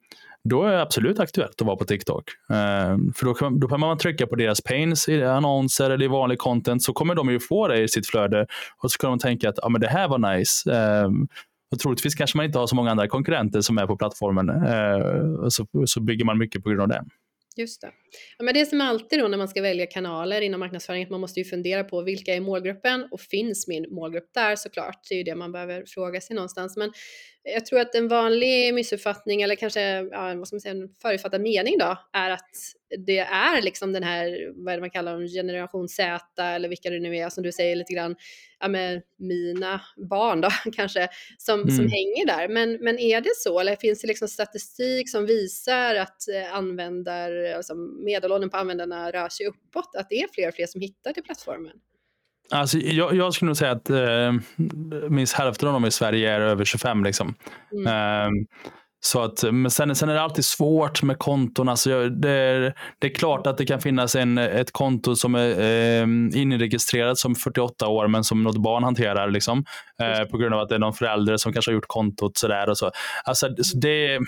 då 0.50 0.64
är 0.64 0.72
det 0.72 0.82
absolut 0.82 1.20
aktuellt 1.20 1.62
att 1.62 1.68
vara 1.68 1.76
på 1.76 1.86
TikTok. 1.86 2.24
Eh, 2.50 2.98
för 3.16 3.26
då, 3.26 3.34
kan, 3.34 3.60
då 3.60 3.68
kan 3.68 3.80
man 3.80 3.98
trycka 3.98 4.28
på 4.28 4.36
deras 4.36 4.62
pains 4.62 5.10
i 5.10 5.24
annonser 5.24 5.90
eller 5.90 6.06
i 6.06 6.08
vanlig 6.08 6.40
content 6.40 6.84
så 6.84 6.94
kommer 6.94 7.16
de 7.16 7.30
ju 7.30 7.40
få 7.40 7.68
det 7.68 7.82
i 7.82 7.88
sitt 7.88 8.08
flöde 8.08 8.48
och 8.84 8.92
så 8.92 8.98
kan 8.98 9.10
de 9.10 9.20
tänka 9.20 9.50
att 9.50 9.64
ah, 9.64 9.70
men 9.70 9.82
det 9.82 9.88
här 9.88 10.08
var 10.08 10.36
nice. 10.36 10.72
Ehm, 10.72 11.28
och 11.72 11.80
troligtvis 11.80 12.16
kanske 12.16 12.38
man 12.38 12.46
inte 12.46 12.60
har 12.60 12.68
så 12.68 12.76
många 12.76 12.92
andra 12.92 13.08
konkurrenter 13.08 13.62
som 13.62 13.78
är 13.78 13.88
på 13.88 13.98
plattformen. 13.98 14.50
Uh, 14.50 15.48
så, 15.50 15.68
så 15.86 16.02
bygger 16.02 16.26
man 16.26 16.38
mycket 16.38 16.64
på 16.64 16.70
grund 16.70 16.82
av 16.82 16.88
det. 16.88 17.04
Just 17.58 17.82
det. 17.82 17.92
Ja, 18.38 18.46
men 18.46 18.54
det 18.54 18.66
som 18.66 18.82
alltid 18.82 19.20
då 19.20 19.28
när 19.28 19.38
man 19.38 19.48
ska 19.48 19.62
välja 19.62 19.86
kanaler 19.86 20.42
inom 20.42 20.60
marknadsföring, 20.60 21.04
att 21.04 21.10
man 21.10 21.22
måste 21.22 21.40
ju 21.40 21.46
fundera 21.46 21.84
på 21.84 22.02
vilka 22.02 22.36
är 22.36 22.40
målgruppen 22.40 23.08
och 23.12 23.22
finns 23.22 23.68
min 23.68 23.86
målgrupp 23.96 24.34
där 24.34 24.56
såklart? 24.56 25.00
Det 25.10 25.16
är 25.16 25.18
ju 25.18 25.24
det 25.24 25.36
man 25.36 25.52
behöver 25.52 25.84
fråga 25.88 26.22
sig 26.22 26.36
någonstans. 26.36 26.78
Men 26.78 26.92
jag 27.44 27.66
tror 27.66 27.80
att 27.80 27.96
en 27.96 28.08
vanlig 28.08 28.74
missuppfattning 28.74 29.42
eller 29.42 29.56
kanske 29.56 29.82
ja, 29.82 30.36
vad 30.36 30.48
ska 30.48 30.56
man 30.56 30.62
säga, 30.62 30.72
en 30.72 30.90
förutfattad 31.02 31.42
mening 31.42 31.78
då 31.78 31.98
är 32.14 32.30
att 32.30 32.50
det 32.98 33.18
är 33.18 33.62
liksom 33.62 33.94
den 33.94 34.04
här, 34.04 34.52
vad 34.56 34.74
är 34.74 34.78
det 34.78 34.82
man 34.82 34.90
kallar 34.90 35.14
dem, 35.14 35.28
generation 35.28 35.90
Z 35.90 36.22
eller 36.38 36.70
vilka 36.70 36.90
det 36.90 37.00
nu 37.00 37.18
är 37.18 37.30
som 37.30 37.44
du 37.44 37.52
säger 37.52 37.76
lite 37.76 37.94
grann, 37.94 38.16
ja 38.60 38.68
med 38.68 39.02
mina 39.18 39.82
barn 40.10 40.42
då 40.42 40.50
kanske, 40.74 41.08
som, 41.38 41.62
mm. 41.62 41.76
som 41.76 41.88
hänger 41.88 42.26
där. 42.26 42.48
Men, 42.48 42.74
men 42.74 43.00
är 43.00 43.22
det 43.22 43.36
så 43.36 43.60
eller 43.60 43.76
finns 43.76 44.02
det 44.02 44.08
liksom 44.08 44.28
statistik 44.28 45.10
som 45.10 45.26
visar 45.26 45.96
att 45.96 46.28
eh, 46.28 46.56
användar, 46.56 47.54
alltså 47.54 47.76
medelåldern 48.06 48.50
på 48.50 48.58
användarna 48.58 49.12
rör 49.12 49.30
sig 49.30 49.46
uppåt, 49.46 49.96
att 49.96 50.10
det 50.10 50.22
är 50.22 50.28
fler 50.34 50.48
och 50.48 50.54
fler 50.54 50.68
som 50.68 50.82
hittar 50.82 51.14
till 51.14 51.24
plattformen? 51.24 51.78
Alltså, 52.52 52.78
jag, 52.78 53.16
jag 53.16 53.34
skulle 53.34 53.48
nog 53.48 53.58
säga 53.58 53.72
att 53.72 53.90
eh, 53.90 54.34
minst 55.10 55.34
hälften 55.34 55.68
av 55.68 55.74
dem 55.74 55.86
i 55.86 55.92
Sverige 55.92 56.32
är 56.32 56.42
över 56.42 56.66
25. 56.66 57.04
Liksom. 57.04 57.36
Mm. 57.72 57.88
Eh, 57.88 58.30
så 59.04 59.22
att, 59.22 59.44
men 59.44 59.72
sen, 59.72 59.96
sen 59.96 60.10
är 60.10 60.14
det 60.14 60.22
alltid 60.22 60.46
svårt 60.46 61.04
med 61.04 61.20
konton. 61.20 61.70
Alltså 61.70 62.10
det, 62.10 62.74
det 63.00 63.08
är 63.08 63.16
klart 63.16 63.48
att 63.48 63.58
det 63.58 63.66
kan 63.66 63.82
finnas 63.82 64.16
en, 64.16 64.38
ett 64.38 64.72
konto 64.72 65.16
som 65.16 65.36
är 65.36 65.60
eh, 65.60 66.04
inregistrerat 66.42 67.18
som 67.18 67.36
48 67.36 67.88
år 67.88 68.08
men 68.08 68.24
som 68.24 68.44
något 68.44 68.58
barn 68.58 68.84
hanterar. 68.84 69.32
Liksom, 69.32 69.66
eh, 70.02 70.24
på 70.24 70.38
grund 70.38 70.54
av 70.54 70.60
att 70.60 70.70
det 70.70 70.76
är 70.76 70.80
någon 70.80 70.94
förälder 70.94 71.38
som 71.38 71.54
kanske 71.54 71.72
har 71.72 71.74
gjort 71.74 71.88
kontot. 71.88 72.38
Sådär 72.38 72.70
och 72.70 72.78
så. 72.78 72.92
Alltså, 73.24 73.50
det, 73.82 74.20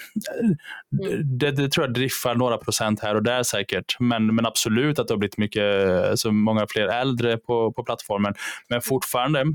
det, 1.39 1.51
det, 1.51 1.69
tror 1.69 1.85
jag 1.85 1.93
driffar 1.93 2.35
några 2.35 2.57
procent 2.57 2.99
här 2.99 3.15
och 3.15 3.23
där 3.23 3.43
säkert. 3.43 3.99
Men, 3.99 4.35
men 4.35 4.45
absolut 4.45 4.99
att 4.99 5.07
det 5.07 5.13
har 5.13 5.19
blivit 5.19 5.37
mycket, 5.37 5.87
alltså 6.09 6.31
många 6.31 6.65
fler 6.69 6.87
äldre 6.87 7.37
på, 7.37 7.73
på 7.73 7.83
plattformen. 7.83 8.33
Men 8.69 8.81
fortfarande 8.81 9.45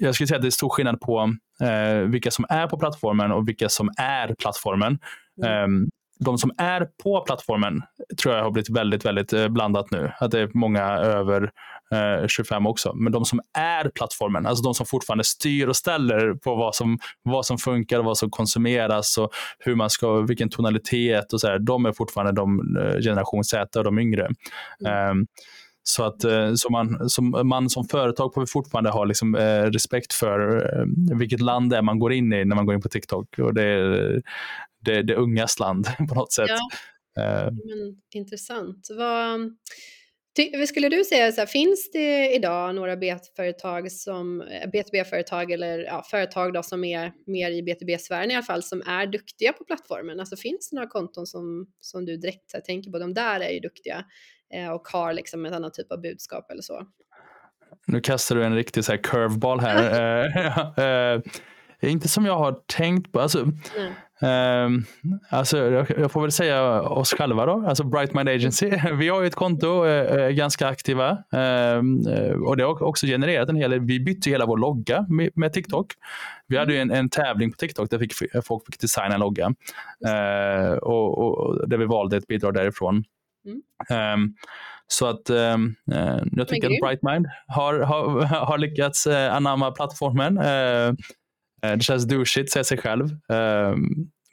jag 0.00 0.14
skulle 0.14 0.26
säga 0.26 0.36
att 0.36 0.42
det 0.42 0.48
är 0.48 0.50
stor 0.50 0.68
skillnad 0.68 1.00
på 1.00 1.34
eh, 1.60 1.98
vilka 1.98 2.30
som 2.30 2.44
är 2.48 2.66
på 2.66 2.78
plattformen 2.78 3.32
och 3.32 3.48
vilka 3.48 3.68
som 3.68 3.90
är 3.98 4.34
plattformen. 4.34 4.98
Mm. 5.44 5.82
Eh, 5.82 5.88
de 6.18 6.38
som 6.38 6.50
är 6.58 6.88
på 7.02 7.20
plattformen 7.20 7.82
tror 8.22 8.34
jag 8.34 8.42
har 8.42 8.50
blivit 8.50 8.70
väldigt, 8.70 9.04
väldigt 9.04 9.32
eh, 9.32 9.48
blandat 9.48 9.90
nu. 9.90 10.12
Att 10.18 10.30
det 10.30 10.40
är 10.40 10.50
många 10.54 10.82
över 10.84 11.50
25 12.26 12.64
eh, 12.64 12.70
också. 12.70 12.94
Men 12.94 13.12
de 13.12 13.24
som 13.24 13.40
är 13.58 13.88
plattformen, 13.88 14.46
alltså 14.46 14.64
de 14.64 14.74
som 14.74 14.86
fortfarande 14.86 15.24
styr 15.24 15.68
och 15.68 15.76
ställer 15.76 16.34
på 16.34 16.54
vad 16.54 16.74
som, 16.74 16.98
vad 17.22 17.46
som 17.46 17.58
funkar 17.58 17.98
och 17.98 18.04
vad 18.04 18.18
som 18.18 18.30
konsumeras 18.30 19.18
och 19.18 19.30
hur 19.58 19.74
man 19.74 19.90
ska, 19.90 20.20
vilken 20.20 20.48
tonalitet 20.48 21.32
och 21.32 21.40
så 21.40 21.48
här, 21.48 21.58
de 21.58 21.86
är 21.86 21.92
fortfarande 21.92 22.32
de 22.32 22.76
eh, 22.76 23.00
generation 23.00 23.44
Z 23.44 23.78
och 23.78 23.84
de 23.84 23.98
yngre. 23.98 24.28
Mm. 24.86 25.26
Så 25.86 26.04
att 26.04 26.24
eh, 26.24 26.54
så 26.54 26.70
man, 26.70 27.08
som, 27.10 27.40
man 27.44 27.70
som 27.70 27.84
företag 27.84 28.34
får 28.34 28.46
fortfarande 28.46 28.90
ha 28.90 29.04
liksom, 29.04 29.34
eh, 29.34 29.62
respekt 29.62 30.12
för 30.12 30.56
eh, 30.56 31.18
vilket 31.18 31.40
land 31.40 31.70
det 31.70 31.76
är 31.76 31.82
man 31.82 31.98
går 31.98 32.12
in 32.12 32.32
i 32.32 32.44
när 32.44 32.56
man 32.56 32.66
går 32.66 32.74
in 32.74 32.80
på 32.80 32.88
TikTok. 32.88 33.38
Och 33.38 33.54
det 33.54 33.62
är 33.62 34.22
det, 34.84 35.02
det 35.02 35.14
ungas 35.14 35.58
land 35.58 35.86
på 36.08 36.14
något 36.14 36.32
sätt. 36.32 36.50
Ja. 37.14 37.22
Eh. 37.22 37.44
Men, 37.44 37.96
intressant. 38.14 38.88
Vad, 38.98 39.40
skulle 40.68 40.88
du 40.88 41.04
säga, 41.04 41.32
så 41.32 41.40
här, 41.40 41.46
finns 41.46 41.90
det 41.90 42.34
idag 42.34 42.74
några 42.74 42.96
B2-företag 42.96 43.92
som, 43.92 44.42
B2B-företag 44.42 45.50
eller 45.50 45.78
ja, 45.78 46.04
företag 46.10 46.52
då 46.52 46.62
som 46.62 46.84
är 46.84 47.12
mer 47.26 47.50
i 47.50 47.62
B2B-sfären 47.62 48.30
i 48.30 48.34
alla 48.34 48.42
fall, 48.42 48.62
som 48.62 48.82
är 48.86 49.06
duktiga 49.06 49.52
på 49.52 49.64
plattformen? 49.64 50.20
Alltså 50.20 50.36
finns 50.36 50.70
det 50.70 50.76
några 50.76 50.88
konton 50.88 51.26
som, 51.26 51.66
som 51.80 52.04
du 52.04 52.16
direkt 52.16 52.52
här, 52.52 52.60
tänker 52.60 52.90
på, 52.90 52.98
de 52.98 53.14
där 53.14 53.40
är 53.40 53.50
ju 53.50 53.60
duktiga 53.60 53.96
eh, 53.96 54.04
och 54.74 54.88
har 54.88 55.12
liksom 55.12 55.46
ett 55.46 55.52
annat 55.52 55.74
typ 55.74 55.92
av 55.92 56.00
budskap 56.00 56.50
eller 56.50 56.62
så? 56.62 56.86
Nu 57.86 58.00
kastar 58.00 58.36
du 58.36 58.44
en 58.44 58.54
riktig 58.54 58.84
så 58.84 58.92
här 58.92 59.02
curveball 59.02 59.60
här. 59.60 59.84
Eh, 60.78 60.84
eh, 60.84 61.20
inte 61.80 62.08
som 62.08 62.26
jag 62.26 62.38
har 62.38 62.56
tänkt 62.66 63.12
på. 63.12 63.20
Alltså. 63.20 63.38
Um, 64.20 64.84
alltså, 65.28 65.58
jag, 65.98 66.12
får 66.12 66.20
väl 66.20 66.32
säga 66.32 66.82
oss 66.82 67.14
själva 67.14 67.46
då, 67.46 67.66
alltså 67.68 67.84
Bright 67.84 68.14
Mind 68.14 68.28
Agency. 68.28 68.70
Vi 68.98 69.08
har 69.08 69.20
ju 69.20 69.26
ett 69.26 69.34
konto, 69.34 69.86
äh, 69.86 70.28
ganska 70.28 70.68
aktiva 70.68 71.10
um, 71.32 72.06
och 72.46 72.56
det 72.56 72.64
har 72.64 72.82
också 72.82 73.06
genererat 73.06 73.48
en 73.48 73.56
hel 73.56 73.70
del. 73.70 73.80
Vi 73.80 74.00
bytte 74.00 74.30
hela 74.30 74.46
vår 74.46 74.58
logga 74.58 75.06
med, 75.08 75.30
med 75.34 75.52
TikTok. 75.52 75.92
Vi 76.46 76.56
hade 76.56 76.72
ju 76.72 76.78
en, 76.78 76.90
en, 76.90 77.08
tävling 77.08 77.50
på 77.50 77.56
TikTok 77.56 77.90
där 77.90 77.98
fick, 77.98 78.12
folk 78.44 78.66
fick 78.66 78.80
designa 78.80 79.14
en 79.14 79.20
logga 79.20 79.46
uh, 79.46 80.76
och, 80.76 81.18
och, 81.18 81.68
där 81.68 81.78
vi 81.78 81.84
valde 81.84 82.16
ett 82.16 82.26
bidrag 82.26 82.54
därifrån. 82.54 83.04
Mm. 83.46 84.14
Um, 84.14 84.34
så 84.86 85.06
att 85.06 85.30
um, 85.30 85.74
jag 86.32 86.48
tycker 86.48 86.66
att 86.66 86.80
Bright 86.82 87.02
Mind 87.02 87.26
har, 87.46 87.80
har, 87.80 88.22
har 88.46 88.58
lyckats 88.58 89.06
uh, 89.06 89.34
anamma 89.34 89.70
plattformen. 89.70 90.38
Uh, 90.38 90.94
det 91.62 91.82
känns 91.82 92.04
douchigt, 92.04 92.52
säger 92.52 92.64
sig 92.64 92.78
själv. 92.78 93.08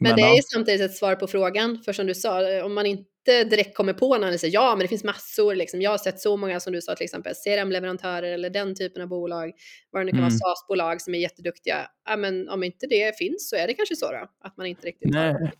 Men, 0.03 0.15
det 0.15 0.21
är 0.21 0.35
ju 0.35 0.41
samtidigt 0.41 0.81
ett 0.81 0.95
svar 0.95 1.15
på 1.15 1.27
frågan, 1.27 1.81
för 1.85 1.93
som 1.93 2.07
du 2.07 2.15
sa, 2.15 2.63
om 2.63 2.73
man 2.73 2.85
inte 2.85 3.43
direkt 3.43 3.77
kommer 3.77 3.93
på 3.93 4.17
någon 4.17 4.33
och 4.33 4.39
säger 4.39 4.53
ja, 4.53 4.75
men 4.75 4.79
det 4.79 4.87
finns 4.87 5.03
massor, 5.03 5.55
liksom. 5.55 5.81
jag 5.81 5.91
har 5.91 5.97
sett 5.97 6.19
så 6.19 6.37
många 6.37 6.59
som 6.59 6.73
du 6.73 6.81
sa 6.81 6.95
till 6.95 7.03
exempel, 7.03 7.33
CRM-leverantörer 7.45 8.33
eller 8.33 8.49
den 8.49 8.75
typen 8.75 9.01
av 9.01 9.07
bolag, 9.07 9.51
vad 9.91 10.01
det 10.01 10.05
nu 10.05 10.11
kan 10.11 10.19
mm. 10.19 10.29
vara, 10.29 10.39
SaaS-bolag 10.39 11.01
som 11.01 11.15
är 11.15 11.19
jätteduktiga. 11.19 11.87
Ja, 12.09 12.17
men 12.17 12.49
om 12.49 12.63
inte 12.63 12.87
det 12.87 13.17
finns 13.17 13.49
så 13.49 13.55
är 13.55 13.67
det 13.67 13.73
kanske 13.73 13.95
så 13.95 14.11
då, 14.11 14.27
att 14.43 14.57
man 14.57 14.65
inte 14.65 14.87
riktigt 14.87 15.13
Nej. 15.13 15.51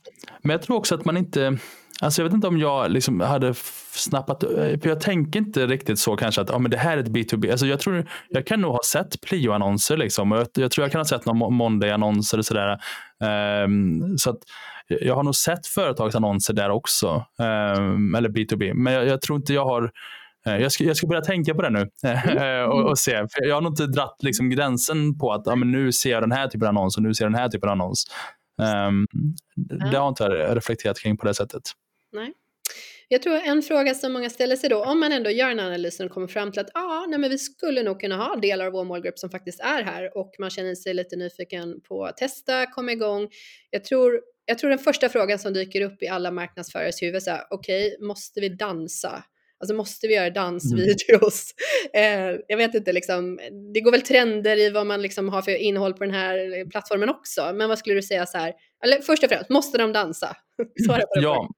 Men 0.42 0.52
jag 0.52 0.62
tror 0.62 0.78
också 0.78 0.96
att 0.96 1.06
man 1.06 1.18
inte, 1.18 1.58
Alltså 2.02 2.22
jag 2.22 2.24
vet 2.24 2.34
inte 2.34 2.48
om 2.48 2.60
jag 2.60 2.92
liksom 2.92 3.20
hade 3.20 3.54
snappat, 3.92 4.44
för 4.54 4.88
jag 4.88 5.00
tänker 5.00 5.40
inte 5.40 5.68
riktigt 5.68 6.00
så 6.00 6.16
kanske 6.16 6.42
att 6.42 6.52
ah, 6.52 6.60
men 6.60 6.72
det 6.72 6.78
här 6.78 6.98
är 6.98 7.02
ett 7.02 7.08
B2B. 7.08 7.52
Alltså 7.52 7.66
jag, 7.66 7.80
tror, 7.80 8.10
jag 8.30 8.48
kan 8.48 8.62
nog 8.62 8.72
ha 8.72 8.82
sett 8.86 9.22
Plio-annonser. 9.22 9.98
Liksom. 9.98 10.32
Jag, 10.32 10.48
jag, 10.54 10.72
tror 10.72 10.86
jag 10.86 10.92
kan 10.92 11.00
ha 11.00 11.06
sett 11.06 11.26
någon 11.26 11.54
Monday-annonser 11.54 12.38
och 12.38 12.46
sådär. 12.46 12.80
Um, 13.64 14.18
så 14.18 14.30
att 14.30 14.38
jag 14.88 15.16
har 15.16 15.24
nog 15.24 15.36
sett 15.36 15.68
företagsannonser 15.68 16.54
där 16.54 16.70
också. 16.70 17.26
Um, 17.40 18.16
eller 18.16 18.30
B2B. 18.30 18.74
Men 18.74 18.94
jag, 18.94 19.08
jag, 19.08 19.22
tror 19.22 19.38
inte 19.38 19.54
jag 19.54 19.66
har 19.66 19.92
eh, 20.46 20.58
jag 20.58 20.72
ska, 20.72 20.84
jag 20.84 20.98
ska 20.98 21.08
börja 21.08 21.22
tänka 21.22 21.54
på 21.54 21.62
det 21.62 21.70
nu 21.70 21.90
mm. 22.04 22.70
och, 22.70 22.90
och, 22.90 23.00
se. 23.00 23.12
För 23.12 23.48
jag 23.48 23.56
har 23.56 23.62
nog 23.62 23.72
inte 23.72 23.88
dratt 23.88 24.18
liksom 24.20 24.50
gränsen 24.50 25.18
på 25.18 25.32
att 25.34 25.48
ah, 25.48 25.56
men 25.56 25.72
nu 25.72 25.92
ser 25.92 26.12
jag 26.12 26.24
den 26.24 26.32
här 26.32 26.48
typen 26.48 26.68
av 26.68 26.78
annons 26.78 26.98
och 26.98 27.04
nu 27.04 27.14
ser 27.14 27.26
jag 27.26 27.32
den 27.32 27.42
här 27.42 27.50
typen 27.50 27.70
av 27.70 27.74
annons. 27.74 28.06
Um, 28.90 29.08
det 29.56 29.86
har 29.86 29.94
jag 29.94 30.08
inte 30.08 30.56
reflekterat 30.56 31.00
kring 31.00 31.18
på 31.18 31.26
det 31.26 31.34
sättet. 31.34 31.64
Nej. 32.12 32.34
Jag 33.08 33.22
tror 33.22 33.36
en 33.36 33.62
fråga 33.62 33.96
som 33.96 34.14
många 34.14 34.30
ställer 34.30 34.56
sig 34.56 34.70
då, 34.70 34.84
om 34.84 35.00
man 35.00 35.12
ändå 35.12 35.30
gör 35.30 35.50
en 35.50 35.60
analys 35.60 36.00
och 36.00 36.12
kommer 36.12 36.28
fram 36.28 36.52
till 36.52 36.62
att 36.62 36.70
ah, 36.74 37.06
nej, 37.08 37.20
men 37.20 37.30
vi 37.30 37.38
skulle 37.38 37.84
nog 37.84 38.00
kunna 38.00 38.16
ha 38.16 38.36
delar 38.36 38.66
av 38.66 38.74
vår 38.74 38.84
målgrupp 38.84 39.20
som 39.20 39.30
faktiskt 39.30 39.60
är 39.60 39.84
här 39.84 40.18
och 40.18 40.32
man 40.40 40.50
känner 40.50 40.76
sig 40.76 40.94
lite 40.94 41.16
nyfiken 41.16 41.82
på 41.82 42.06
att 42.06 42.18
testa, 42.18 42.66
komma 42.66 42.92
igång. 42.92 43.30
Jag 43.70 43.84
tror, 43.84 44.22
jag 44.46 44.58
tror 44.58 44.70
den 44.70 44.80
första 44.80 45.10
frågan 45.10 45.40
som 45.40 45.54
dyker 45.54 45.82
upp 45.82 46.04
i 46.04 46.08
alla 46.08 46.32
marknadsförares 46.32 47.02
huvud 47.02 47.28
är 47.28 47.42
okej, 47.50 47.88
okay, 47.88 48.08
måste 48.08 48.42
vi 48.42 48.50
dansa? 48.50 49.24
Alltså 49.60 49.76
måste 49.76 50.08
vi 50.08 50.14
göra 50.14 50.30
dansvideos? 50.30 51.54
Mm. 51.94 52.30
Eh, 52.34 52.40
jag 52.48 52.58
vet 52.58 52.76
inte, 52.76 52.94
liksom, 52.94 53.40
det 53.74 53.82
går 53.82 53.92
väl 53.92 54.02
trender 54.02 54.60
i 54.60 54.70
vad 54.70 54.88
man 54.88 55.02
liksom 55.02 55.30
har 55.30 55.42
för 55.42 55.56
innehåll 55.56 55.94
på 55.94 56.04
den 56.04 56.14
här 56.14 56.70
plattformen 56.70 57.10
också. 57.10 57.52
Men 57.54 57.70
vad 57.70 57.80
skulle 57.80 57.96
du 57.96 58.02
säga 58.02 58.26
så 58.26 58.38
här, 58.38 58.54
eller 58.84 59.02
först 59.02 59.24
och 59.24 59.30
främst, 59.30 59.50
måste 59.50 59.78
de 59.78 59.94
dansa? 59.94 60.38
Svara 60.86 61.02
på 61.02 61.16
det. 61.16 61.22
Ja, 61.22 61.50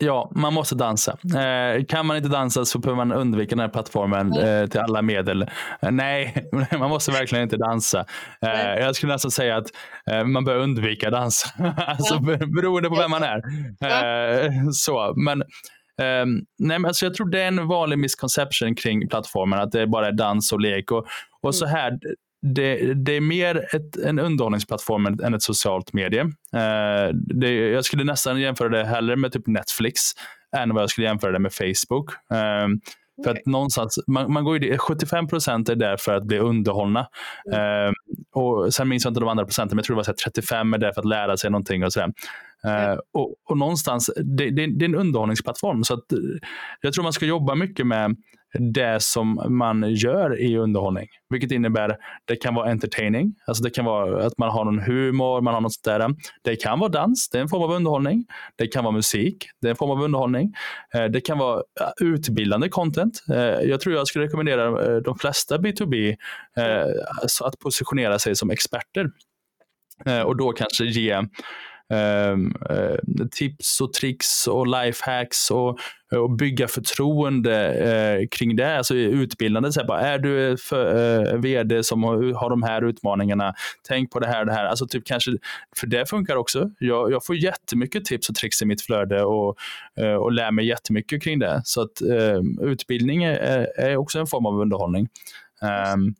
Ja, 0.00 0.30
man 0.34 0.54
måste 0.54 0.74
dansa. 0.74 1.18
Eh, 1.36 1.84
kan 1.84 2.06
man 2.06 2.16
inte 2.16 2.28
dansa 2.28 2.64
så 2.64 2.78
behöver 2.78 3.04
man 3.04 3.12
undvika 3.12 3.50
den 3.50 3.60
här 3.60 3.68
plattformen 3.68 4.32
eh, 4.32 4.66
till 4.66 4.80
alla 4.80 5.02
medel. 5.02 5.42
Eh, 5.42 5.90
nej, 5.90 6.48
man 6.78 6.90
måste 6.90 7.10
verkligen 7.10 7.42
inte 7.42 7.56
dansa. 7.56 8.04
Eh, 8.42 8.84
jag 8.84 8.96
skulle 8.96 9.12
nästan 9.12 9.30
säga 9.30 9.56
att 9.56 9.66
eh, 10.10 10.24
man 10.24 10.44
bör 10.44 10.56
undvika 10.56 11.10
dansa. 11.10 11.48
alltså, 11.76 12.14
ja. 12.14 12.46
Beroende 12.46 12.88
på 12.88 12.94
vem 12.94 13.10
man 13.10 13.22
är. 13.22 14.72
Så, 14.72 15.14
men 15.16 15.42
Um, 16.02 16.44
nej, 16.58 16.78
men 16.78 16.84
alltså 16.84 17.06
jag 17.06 17.14
tror 17.14 17.30
det 17.30 17.42
är 17.42 17.48
en 17.48 17.68
vanlig 17.68 17.98
misconception 17.98 18.74
kring 18.74 19.08
plattformen, 19.08 19.58
att 19.58 19.72
det 19.72 19.86
bara 19.86 20.08
är 20.08 20.12
dans 20.12 20.52
och 20.52 20.60
lek. 20.60 20.90
Och, 20.90 21.06
och 21.42 21.54
så 21.54 21.64
mm. 21.64 21.76
här, 21.76 21.98
det, 22.42 22.94
det, 22.94 23.12
är 23.12 23.20
mer 23.20 23.68
ett, 23.74 23.96
en 23.96 24.18
underhållningsplattform 24.18 25.06
än 25.06 25.34
ett 25.34 25.42
socialt 25.42 25.92
medie. 25.92 26.22
Uh, 26.22 27.14
det, 27.14 27.50
jag 27.54 27.84
skulle 27.84 28.04
nästan 28.04 28.40
jämföra 28.40 28.68
det 28.68 28.84
hellre 28.84 29.16
med 29.16 29.32
typ 29.32 29.46
Netflix 29.46 30.00
än 30.56 30.74
vad 30.74 30.82
jag 30.82 30.90
skulle 30.90 31.06
jämföra 31.06 31.32
det 31.32 31.38
med 31.38 31.52
Facebook. 31.52 32.10
Uh, 32.10 32.76
för 33.24 33.30
att 33.30 33.46
någonstans, 33.46 33.98
man, 34.06 34.32
man 34.32 34.44
går 34.44 34.64
ju, 34.64 34.78
75 34.78 35.28
procent 35.28 35.68
är 35.68 35.74
där 35.74 35.96
för 35.96 36.14
att 36.14 36.24
bli 36.24 36.38
underhållna. 36.38 37.06
Mm. 37.52 37.86
Uh, 37.86 37.92
och 38.32 38.74
sen 38.74 38.88
minns 38.88 39.04
jag 39.04 39.10
inte 39.10 39.20
de 39.20 39.28
andra 39.28 39.44
procenten, 39.44 39.76
men 39.76 39.78
jag 39.78 39.84
tror 39.84 39.96
det 39.96 39.98
var 39.98 40.04
så 40.04 40.14
35 40.24 40.74
är 40.74 40.78
där 40.78 40.92
för 40.92 41.00
att 41.00 41.08
lära 41.08 41.36
sig 41.36 41.50
någonting. 41.50 41.84
och 41.84 41.92
sådär. 41.92 42.12
Mm. 42.64 42.98
och, 43.12 43.34
och 43.44 43.58
någonstans, 43.58 44.10
det, 44.16 44.50
det, 44.50 44.66
det, 44.78 44.84
är 44.84 44.88
en 44.88 44.94
underhållningsplattform. 44.94 45.84
Så 45.84 45.94
att, 45.94 46.04
jag 46.80 46.92
tror 46.92 47.02
man 47.02 47.12
ska 47.12 47.26
jobba 47.26 47.54
mycket 47.54 47.86
med 47.86 48.16
det 48.54 49.02
som 49.02 49.40
man 49.48 49.94
gör 49.94 50.40
i 50.40 50.56
underhållning. 50.56 51.08
Vilket 51.30 51.50
innebär 51.50 51.96
det 52.24 52.36
kan 52.36 52.54
vara 52.54 52.70
entertaining, 52.70 53.34
alltså 53.46 53.62
det 53.64 53.70
kan 53.70 53.84
vara 53.84 54.26
att 54.26 54.38
man 54.38 54.50
har 54.50 54.64
någon 54.64 54.78
humor, 54.78 55.40
man 55.40 55.54
har 55.54 55.60
något 55.60 55.82
där. 55.84 56.14
Det 56.42 56.56
kan 56.56 56.78
vara 56.78 56.88
dans, 56.88 57.28
det 57.28 57.38
är 57.38 57.42
en 57.42 57.48
form 57.48 57.62
av 57.62 57.72
underhållning. 57.72 58.24
Det 58.56 58.66
kan 58.66 58.84
vara 58.84 58.94
musik, 58.94 59.48
det 59.60 59.68
är 59.68 59.70
en 59.70 59.76
form 59.76 59.90
av 59.90 60.02
underhållning. 60.02 60.54
Eh, 60.94 61.04
det 61.04 61.20
kan 61.20 61.38
vara 61.38 61.62
eh, 61.80 62.06
utbildande 62.06 62.68
content. 62.68 63.24
Eh, 63.30 63.36
jag 63.40 63.80
tror 63.80 63.94
jag 63.94 64.06
skulle 64.06 64.24
rekommendera 64.24 65.00
de 65.00 65.18
flesta 65.18 65.58
B2B 65.58 66.16
att 67.44 67.58
positionera 67.58 68.18
sig 68.18 68.36
som 68.36 68.50
experter 68.50 69.10
och 70.24 70.36
då 70.36 70.52
kanske 70.52 70.84
ge 70.84 71.22
Ehm, 71.90 72.54
eh, 72.70 73.26
tips 73.30 73.80
och 73.80 73.92
tricks 73.92 74.46
och 74.46 74.66
lifehacks 74.66 75.50
och, 75.50 75.78
och 76.12 76.30
bygga 76.30 76.68
förtroende 76.68 77.72
eh, 77.72 78.28
kring 78.30 78.56
det. 78.56 78.78
Alltså 78.78 78.94
utbildande. 78.94 79.72
Så 79.72 79.80
här, 79.80 79.86
bara, 79.86 80.00
är 80.00 80.18
du 80.18 80.56
för, 80.56 81.32
eh, 81.34 81.34
vd 81.34 81.84
som 81.84 82.04
har, 82.04 82.34
har 82.34 82.50
de 82.50 82.62
här 82.62 82.84
utmaningarna, 82.84 83.54
tänk 83.88 84.10
på 84.10 84.18
det 84.18 84.26
här 84.26 84.40
och 84.40 84.46
det 84.46 84.52
här. 84.52 84.64
Alltså 84.64 84.86
typ 84.86 85.06
kanske, 85.06 85.30
för 85.76 85.86
det 85.86 86.06
funkar 86.06 86.36
också. 86.36 86.70
Jag, 86.78 87.12
jag 87.12 87.24
får 87.24 87.36
jättemycket 87.36 88.04
tips 88.04 88.28
och 88.28 88.34
tricks 88.34 88.62
i 88.62 88.66
mitt 88.66 88.82
flöde 88.82 89.24
och, 89.24 89.56
eh, 90.00 90.14
och 90.14 90.32
lär 90.32 90.50
mig 90.50 90.66
jättemycket 90.66 91.22
kring 91.22 91.38
det. 91.38 91.62
Så 91.64 91.82
att 91.82 92.00
ehm, 92.00 92.58
utbildning 92.62 93.24
är, 93.24 93.80
är 93.80 93.96
också 93.96 94.18
en 94.18 94.26
form 94.26 94.46
av 94.46 94.60
underhållning. 94.60 95.08
Um, 95.94 96.14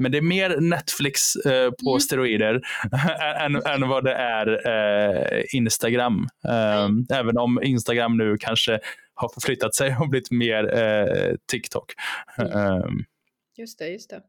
men 0.00 0.12
det 0.12 0.18
är 0.18 0.22
mer 0.22 0.60
Netflix 0.60 1.36
eh, 1.36 1.70
på 1.70 1.90
mm. 1.90 2.00
steroider 2.00 2.60
än, 3.40 3.56
än, 3.56 3.88
vad 3.88 4.04
det 4.04 4.14
är 4.14 4.66
eh, 4.68 5.42
Instagram. 5.52 6.28
Mm. 6.48 7.06
Även 7.12 7.38
om 7.38 7.62
Instagram 7.62 8.16
nu 8.16 8.36
kanske 8.40 8.80
har 9.14 9.28
förflyttat 9.28 9.74
sig 9.74 9.96
och 10.00 10.08
blivit 10.08 10.30
mer 10.30 10.78
eh, 10.78 11.34
TikTok. 11.50 11.92
Mm. 12.38 12.52
Ehm. 12.52 13.04
Just 13.56 13.78
det, 13.78 13.88
just 13.88 14.10
det. 14.10 14.20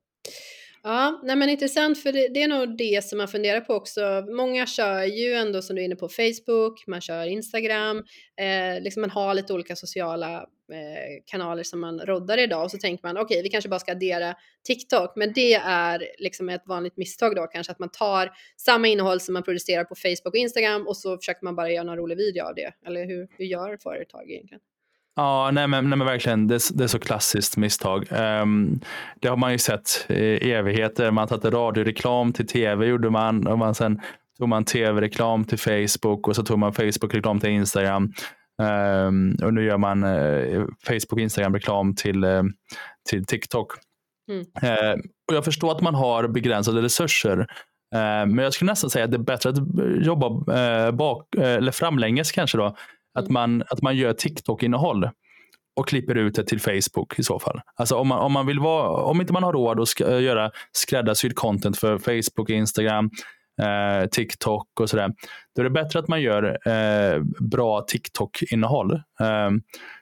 Ja, 0.84 1.22
nej 1.24 1.36
men 1.36 1.50
intressant 1.50 2.00
för 2.00 2.12
det, 2.12 2.28
det, 2.28 2.44
är 2.44 2.48
nog 2.48 2.78
det 2.78 3.06
som 3.06 3.18
man 3.18 3.28
funderar 3.28 3.62
på 3.62 3.74
också. 3.74 4.26
Många 4.30 4.66
kör 4.66 5.04
ju 5.04 5.34
ändå 5.34 5.62
som 5.62 5.76
du 5.76 5.82
är 5.82 5.86
inne 5.86 5.96
på 5.96 6.10
Facebook, 6.10 6.84
man 6.88 7.02
kör 7.02 7.26
Instagram, 7.26 7.98
eh, 8.38 8.82
liksom 8.82 9.02
man 9.02 9.10
har 9.10 9.34
lite 9.34 9.54
olika 9.54 9.76
sociala 9.76 10.38
eh, 10.72 11.24
kanaler 11.26 11.64
som 11.64 11.80
man 11.80 12.00
roddar 12.00 12.38
idag 12.38 12.64
och 12.64 12.72
så 12.72 12.78
tänker 12.78 13.08
man 13.08 13.18
okej, 13.18 13.24
okay, 13.24 13.44
vi 13.44 13.50
kanske 13.50 13.70
bara 13.70 13.80
ska 13.80 13.92
addera 13.92 14.36
TikTok, 14.68 15.14
men 15.16 15.34
det 15.34 15.54
är 15.54 16.08
liksom 16.18 16.50
ett 16.50 16.64
vanligt 16.66 16.98
misstag 16.98 17.36
då 17.36 17.48
kanske 17.48 17.72
att 17.72 17.80
man 17.80 17.92
tar 17.92 18.32
samma 18.58 18.88
innehåll 18.88 19.20
som 19.20 19.34
man 19.34 19.44
producerar 19.44 19.84
på 19.84 19.96
Facebook 19.96 20.34
och 20.34 20.36
Instagram 20.36 20.88
och 20.88 20.98
så 20.98 21.18
försöker 21.18 21.46
man 21.46 21.56
bara 21.56 21.72
göra 21.72 21.84
någon 21.84 21.98
rolig 21.98 22.18
video 22.18 22.44
av 22.44 22.56
det. 22.56 22.72
Eller 22.86 23.06
hur, 23.06 23.28
hur 23.38 23.46
gör 23.46 23.78
företag 23.78 24.32
egentligen? 24.32 24.62
Ja, 25.16 25.52
nej 25.52 25.68
men, 25.68 25.90
nej 25.90 25.98
men 25.98 26.08
verkligen. 26.08 26.48
Det, 26.48 26.60
det 26.74 26.84
är 26.84 26.88
så 26.88 27.00
klassiskt 27.00 27.58
misstag. 27.58 28.08
Um, 28.12 28.80
det 29.20 29.28
har 29.28 29.38
man 29.38 29.52
ju 29.52 29.58
sett 29.58 30.06
i 30.10 30.52
evigheter. 30.52 31.12
Man 31.12 31.28
satte 31.28 31.50
radioreklam 31.50 32.34
till 32.34 32.48
tv 32.48 32.86
gjorde 32.86 33.10
man 33.10 33.48
och 33.48 33.58
man 33.58 33.76
sen 33.76 34.02
tog 34.40 34.50
man 34.50 34.66
tv-reklam 34.66 35.46
till 35.46 35.60
Facebook 35.60 36.28
och 36.28 36.36
så 36.36 36.44
tog 36.44 36.60
man 36.60 36.74
Facebook-reklam 36.74 37.40
till 37.40 37.50
Instagram. 37.50 38.14
Um, 38.62 39.36
och 39.44 39.54
nu 39.54 39.64
gör 39.64 39.78
man 39.78 40.04
uh, 40.04 40.66
Facebook 40.88 41.14
och 41.14 41.20
Instagram-reklam 41.20 41.96
till, 41.96 42.24
uh, 42.24 42.44
till 43.10 43.26
TikTok. 43.26 43.68
Mm. 44.30 44.42
Uh, 44.42 45.02
och 45.30 45.36
jag 45.36 45.46
förstår 45.46 45.72
att 45.72 45.82
man 45.82 45.96
har 45.96 46.28
begränsade 46.28 46.82
resurser. 46.82 47.48
men 48.28 48.38
jag 48.38 48.54
skulle 48.54 48.72
nästan 48.72 48.90
säga 48.90 49.06
att 49.06 49.12
det 49.12 49.18
är 49.18 49.24
bättre 49.24 49.50
att 49.50 49.58
jobba 50.06 50.30
bak, 50.92 51.36
eller 51.38 51.72
framlänges 51.72 52.32
kanske 52.32 52.58
då, 52.58 52.76
att 53.14 53.30
mm. 53.30 53.34
man, 53.34 53.64
att 53.70 53.82
man 53.82 53.96
gör 53.96 54.14
TikTok-innehåll 54.14 55.10
och 55.76 55.88
klipper 55.88 56.16
ut 56.16 56.36
det 56.36 56.44
till 56.44 56.62
Facebook 56.62 57.20
i 57.20 57.24
så 57.24 57.40
fall. 57.40 57.62
Alltså 57.76 57.96
om 57.96 58.08
man, 58.08 58.20
om 58.20 58.32
man 58.32 58.48
vill 58.48 58.60
vara, 58.60 59.04
om 59.04 59.22
inte 59.22 59.34
man 59.34 59.44
har 59.44 59.54
råd 59.54 59.80
att 59.80 59.88
sk 59.88 60.00
göra 60.00 60.52
skräddarsydd 60.72 61.36
content 61.36 61.78
för 61.78 61.98
Facebook, 61.98 62.50
Instagram, 62.50 63.10
eh, 63.62 64.08
TikTok 64.10 64.80
och 64.80 64.90
sådär. 64.90 65.12
Då 65.56 65.62
är 65.62 65.64
det 65.64 65.70
bättre 65.70 66.00
att 66.00 66.08
man 66.08 66.22
gör 66.22 66.68
eh, 66.68 67.22
bra 67.40 67.82
TikTok-innehåll. 67.88 68.94
Eh, 68.94 69.50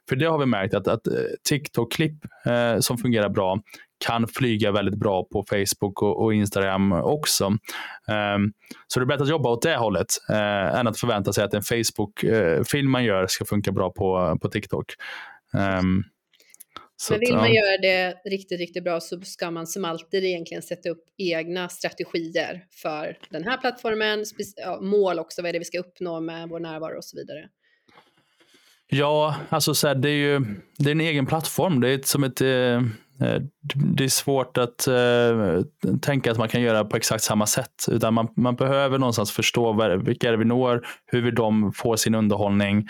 för 0.09 0.15
det 0.15 0.25
har 0.25 0.37
vi 0.37 0.45
märkt 0.45 0.73
att, 0.73 0.87
att 0.87 1.07
eh, 1.07 1.13
TikTok-klipp 1.49 2.25
eh, 2.45 2.79
som 2.79 2.97
fungerar 2.97 3.29
bra 3.29 3.59
kan 4.05 4.27
flyga 4.27 4.71
väldigt 4.71 4.99
bra 4.99 5.23
på 5.23 5.43
Facebook 5.49 6.01
och, 6.01 6.23
och 6.23 6.33
Instagram 6.33 6.91
också. 6.91 7.45
Um, 7.45 8.53
så 8.87 8.99
det 8.99 9.03
är 9.03 9.05
bättre 9.05 9.23
att 9.23 9.29
jobba 9.29 9.49
åt 9.49 9.61
det 9.61 9.75
hållet 9.75 10.07
uh, 10.29 10.79
än 10.79 10.87
att 10.87 10.99
förvänta 10.99 11.33
sig 11.33 11.43
att 11.43 11.53
en 11.53 11.63
Facebook-film 11.63 12.65
eh, 12.73 12.89
uh, 12.89 12.91
man 12.91 13.03
gör 13.03 13.27
ska 13.27 13.45
funka 13.45 13.71
bra 13.71 13.91
på, 13.91 14.37
på 14.41 14.49
TikTok. 14.49 14.85
Um, 15.79 16.03
så 17.01 17.13
Men 17.13 17.19
vill 17.19 17.35
man 17.35 17.53
göra 17.53 17.77
det 17.81 18.15
riktigt, 18.25 18.59
riktigt 18.59 18.83
bra 18.83 18.99
så 18.99 19.21
ska 19.21 19.51
man 19.51 19.67
som 19.67 19.85
alltid 19.85 20.23
egentligen 20.23 20.63
sätta 20.63 20.89
upp 20.89 21.03
egna 21.17 21.69
strategier 21.69 22.65
för 22.71 23.17
den 23.29 23.43
här 23.43 23.57
plattformen, 23.57 24.25
mål 24.81 25.19
också, 25.19 25.41
vad 25.41 25.49
är 25.49 25.53
det 25.53 25.59
vi 25.59 25.65
ska 25.65 25.79
uppnå 25.79 26.19
med 26.19 26.49
vår 26.49 26.59
närvaro 26.59 26.97
och 26.97 27.05
så 27.05 27.17
vidare. 27.17 27.49
Ja, 28.87 29.35
alltså 29.49 29.73
så 29.73 29.87
här, 29.87 29.95
det 29.95 30.09
är 30.09 30.13
ju 30.13 30.39
det 30.77 30.89
är 30.89 30.91
en 30.91 31.01
egen 31.01 31.25
plattform. 31.25 31.81
Det 31.81 31.89
är 31.89 32.01
som 32.03 32.23
ett 32.23 32.41
eh, 32.41 32.81
Eh, 33.21 33.41
det 33.73 34.03
är 34.03 34.09
svårt 34.09 34.57
att 34.57 34.87
uh, 34.87 35.61
tänka 36.01 36.31
att 36.31 36.37
man 36.37 36.49
kan 36.49 36.61
göra 36.61 36.85
på 36.85 36.97
exakt 36.97 37.23
samma 37.23 37.45
sätt. 37.45 37.85
Utan 37.87 38.13
man, 38.13 38.27
man 38.35 38.55
behöver 38.55 38.97
någonstans 38.97 39.31
förstå 39.31 39.97
vilka 39.97 40.27
är 40.27 40.31
det 40.31 40.37
vi 40.37 40.45
når, 40.45 40.87
hur 41.05 41.21
vill 41.21 41.35
de 41.35 41.73
få 41.73 41.97
sin 41.97 42.15
underhållning. 42.15 42.87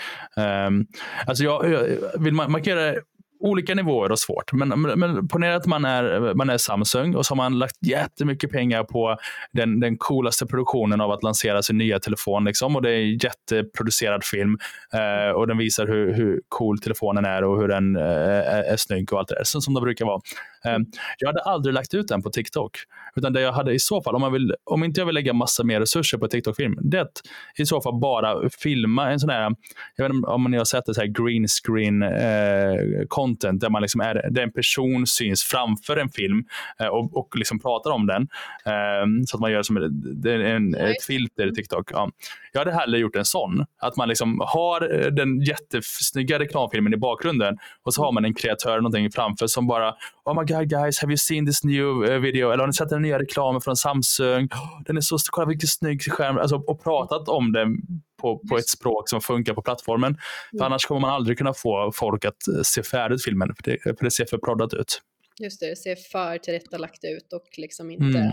Um, 0.68 0.88
alltså 1.26 1.44
jag, 1.44 1.72
jag, 1.72 1.88
vill 2.20 2.34
man, 2.34 2.52
man 2.52 2.64
kan 2.64 2.78
göra 2.78 2.96
olika 3.40 3.76
nivåer 3.76 4.12
och 4.12 4.20
svårt. 4.20 4.54
Men, 4.54 4.70
men 4.70 5.28
ponera 5.28 5.56
att 5.56 5.66
man 5.66 5.86
är, 5.86 6.34
man 6.34 6.50
är 6.50 6.58
Samsung 6.58 7.16
och 7.16 7.26
så 7.26 7.32
har 7.32 7.38
man 7.38 7.60
lagt 7.60 7.86
jättemycket 7.86 8.52
pengar 8.52 8.84
på 8.84 9.18
den, 9.52 9.80
den 9.80 9.98
coolaste 9.98 10.46
produktionen 10.46 11.02
av 11.02 11.12
att 11.12 11.24
lansera 11.24 11.62
sin 11.62 11.78
nya 11.78 12.00
telefon. 12.00 12.46
Liksom, 12.46 12.76
och 12.76 12.82
Det 12.82 12.92
är 12.92 13.00
en 13.00 13.18
jätteproducerad 13.18 14.24
film 14.24 14.58
eh, 14.94 15.36
och 15.36 15.48
den 15.48 15.58
visar 15.58 15.88
hur, 15.88 16.14
hur 16.14 16.42
cool 16.50 16.80
telefonen 16.80 17.26
är 17.26 17.44
och 17.44 17.62
hur 17.62 17.68
den 17.68 17.96
eh, 17.96 18.04
är, 18.04 18.64
är 18.64 18.78
snygg 18.78 19.14
och 19.14 19.20
allt 19.20 19.28
det 19.28 19.36
där, 19.36 19.44
som, 19.44 19.62
som 19.62 19.74
brukar 19.74 20.06
vara. 20.06 20.22
Eh, 20.66 20.78
jag 21.18 21.28
hade 21.28 21.42
aldrig 21.42 21.74
lagt 21.74 21.94
ut 21.94 22.08
den 22.08 22.22
på 22.22 22.30
TikTok. 22.30 22.78
Utan 23.16 23.34
det 23.34 23.42
jag 23.42 23.52
hade 23.52 23.74
i 23.74 23.80
så 23.80 24.02
fall, 24.02 24.16
om, 24.16 24.22
man 24.22 24.34
vill, 24.34 24.56
om 24.64 24.84
inte 24.84 25.02
jag 25.02 25.06
vill 25.06 25.16
lägga 25.16 25.34
massa 25.34 25.64
mer 25.64 25.80
resurser 25.80 26.18
på 26.18 26.28
TikTok-film, 26.28 26.78
det 26.82 26.98
är 26.98 27.02
att 27.02 27.22
i 27.58 27.66
så 27.66 27.82
fall 27.82 28.00
bara 28.00 28.50
filma 28.50 29.12
en 29.12 29.20
sån 29.20 29.30
här, 29.30 29.56
jag 29.96 30.06
vet 30.06 30.14
inte 30.14 30.28
om 30.28 30.44
ni 30.44 30.58
har 30.58 30.66
sett 30.66 30.86
det, 30.86 30.94
så 30.94 31.02
här 31.02 31.08
green 31.08 31.48
screen 31.48 32.04
eh, 32.04 33.06
content, 33.30 33.62
där, 33.62 33.70
man 33.70 33.82
liksom 33.82 34.02
är, 34.02 34.30
där 34.32 34.42
en 34.42 34.52
person 34.52 35.08
syns 35.08 35.44
framför 35.44 35.98
en 35.98 36.10
film 36.10 36.44
eh, 36.80 36.88
och, 36.88 37.18
och 37.18 37.36
liksom 37.36 37.60
pratar 37.60 37.92
om 37.92 38.08
den. 38.08 38.22
Eh, 38.66 39.26
så 39.28 39.38
att 39.38 39.42
man 39.42 39.52
gör 39.52 39.64
som 39.64 39.78
är 39.78 40.28
en, 40.28 40.76
ett 40.76 41.04
filter 41.08 41.48
i 41.48 41.56
TikTok. 41.56 41.92
Ja. 41.92 42.12
Jag 42.54 42.60
hade 42.60 42.72
hellre 42.72 43.00
gjort 43.00 43.16
en 43.16 43.26
sån, 43.26 43.66
att 43.82 43.98
man 43.98 44.10
liksom 44.10 44.42
har 44.48 44.96
eh, 44.96 45.08
den 45.08 45.42
jättesnygga 45.42 46.40
reklamfilmen 46.40 46.94
i 46.94 46.98
bakgrunden 46.98 47.58
och 47.84 47.94
så 47.94 48.04
har 48.04 48.12
man 48.12 48.26
en 48.26 48.34
kreatör 48.34 48.78
någonting 48.78 49.12
framför 49.12 49.48
som 49.48 49.68
bara 49.68 49.94
Oh 50.30 50.42
my 50.42 50.54
god 50.54 50.70
guys, 50.70 51.00
have 51.00 51.12
you 51.12 51.18
seen 51.18 51.46
this 51.46 51.64
new 51.64 52.04
eh, 52.04 52.20
video? 52.20 52.52
Eller 52.52 52.60
har 52.60 52.68
ni 52.68 52.74
sett 52.74 52.90
den 52.90 53.02
nya 53.02 53.20
reklamen 53.20 53.62
från 53.62 53.76
Samsung? 53.76 54.50
Den 54.86 54.98
är 54.98 55.02
så, 55.02 55.18
kolla 55.30 55.48
vilken 55.48 55.68
snygg 55.68 56.02
skärm. 56.02 56.38
Alltså, 56.38 56.56
och 56.56 56.84
pratat 56.84 57.30
om 57.30 57.52
den 57.52 57.78
på, 58.22 58.42
på 58.50 58.58
ett 58.58 58.70
språk 58.70 59.10
som 59.10 59.22
funkar 59.22 59.54
på 59.54 59.62
plattformen. 59.62 60.18
För 60.50 60.58
mm. 60.58 60.66
Annars 60.66 60.86
kommer 60.86 61.02
man 61.02 61.10
aldrig 61.10 61.38
kunna 61.38 61.54
få 61.54 61.92
folk 61.96 62.26
att 62.26 62.48
eh, 62.48 62.62
se 62.64 62.84
färdigt 62.84 63.24
filmen, 63.24 63.56
för 63.56 63.72
det, 63.72 63.98
för 63.98 64.06
det 64.06 64.12
ser 64.12 64.26
för 64.26 64.38
proddat 64.38 64.74
ut. 64.74 65.02
Just 65.40 65.60
det, 65.60 65.70
det 65.70 65.76
ser 65.76 65.96
för 65.96 66.38
tillrättalagt 66.38 67.04
ut 67.04 67.34
och 67.34 67.48
liksom 67.58 67.92
inte 67.92 68.20
mm. 68.20 68.32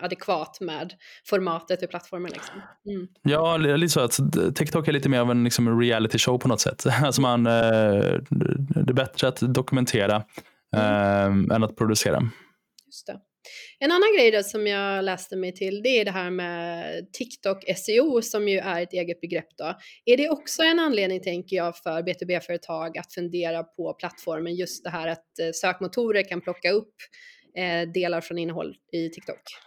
adekvat 0.00 0.60
med 0.60 0.94
formatet 1.24 1.82
i 1.82 1.86
plattformen. 1.86 2.30
Liksom. 2.32 2.54
Mm. 2.88 3.08
Ja, 3.22 3.56
lite 3.56 3.92
så 3.92 4.00
att 4.00 4.20
TikTok 4.54 4.88
är 4.88 4.92
lite 4.92 5.08
mer 5.08 5.20
av 5.20 5.30
en 5.30 5.44
liksom, 5.44 5.80
reality 5.80 6.18
show 6.18 6.38
på 6.38 6.48
något 6.48 6.60
sätt. 6.60 6.86
Alltså 7.02 7.20
man, 7.20 7.44
det 7.44 7.50
är 8.88 8.92
bättre 8.92 9.28
att 9.28 9.40
dokumentera 9.40 10.24
mm. 10.76 11.50
eh, 11.50 11.56
än 11.56 11.64
att 11.64 11.76
producera. 11.76 12.30
Just 12.86 13.06
det. 13.06 13.20
En 13.78 13.90
annan 13.90 14.14
grej 14.16 14.30
då 14.30 14.42
som 14.42 14.66
jag 14.66 15.04
läste 15.04 15.36
mig 15.36 15.54
till 15.54 15.82
det 15.82 15.88
är 16.00 16.04
det 16.04 16.10
här 16.10 16.30
med 16.30 17.12
TikTok 17.12 17.64
SEO 17.76 18.22
som 18.22 18.48
ju 18.48 18.58
är 18.58 18.82
ett 18.82 18.92
eget 18.92 19.20
begrepp 19.20 19.48
då. 19.58 19.74
Är 20.04 20.16
det 20.16 20.28
också 20.28 20.62
en 20.62 20.78
anledning 20.78 21.22
tänker 21.22 21.56
jag 21.56 21.76
för 21.76 22.02
B2B-företag 22.02 22.98
att 22.98 23.12
fundera 23.12 23.62
på 23.62 23.94
plattformen 23.94 24.54
just 24.54 24.84
det 24.84 24.90
här 24.90 25.08
att 25.08 25.38
eh, 25.40 25.50
sökmotorer 25.54 26.28
kan 26.28 26.40
plocka 26.40 26.70
upp 26.70 26.94
eh, 27.56 27.88
delar 27.92 28.20
från 28.20 28.38
innehåll 28.38 28.76
i 28.92 29.08
TikTok? 29.08 29.65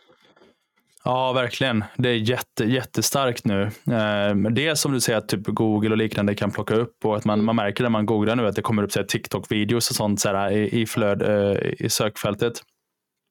Ja, 1.03 1.33
verkligen. 1.33 1.83
Det 1.97 2.09
är 2.09 2.15
jätte, 2.15 2.63
jättestarkt 2.63 3.45
nu. 3.45 3.61
Eh, 3.91 4.35
det 4.35 4.75
som 4.75 4.91
du 4.91 5.01
säger 5.01 5.17
att 5.17 5.27
typ 5.27 5.47
Google 5.47 5.89
och 5.89 5.97
liknande 5.97 6.35
kan 6.35 6.51
plocka 6.51 6.75
upp 6.75 7.05
och 7.05 7.17
att 7.17 7.25
man, 7.25 7.43
man 7.43 7.55
märker 7.55 7.83
när 7.83 7.89
man 7.89 8.05
googlar 8.05 8.35
nu 8.35 8.47
att 8.47 8.55
det 8.55 8.61
kommer 8.61 8.83
upp 8.83 8.91
TikTok-videos 8.91 9.89
och 9.89 9.95
sånt 9.95 10.19
så 10.19 10.29
här, 10.29 10.51
i, 10.51 10.81
i, 10.81 10.85
flöd, 10.85 11.21
eh, 11.21 11.57
i 11.79 11.89
sökfältet. 11.89 12.53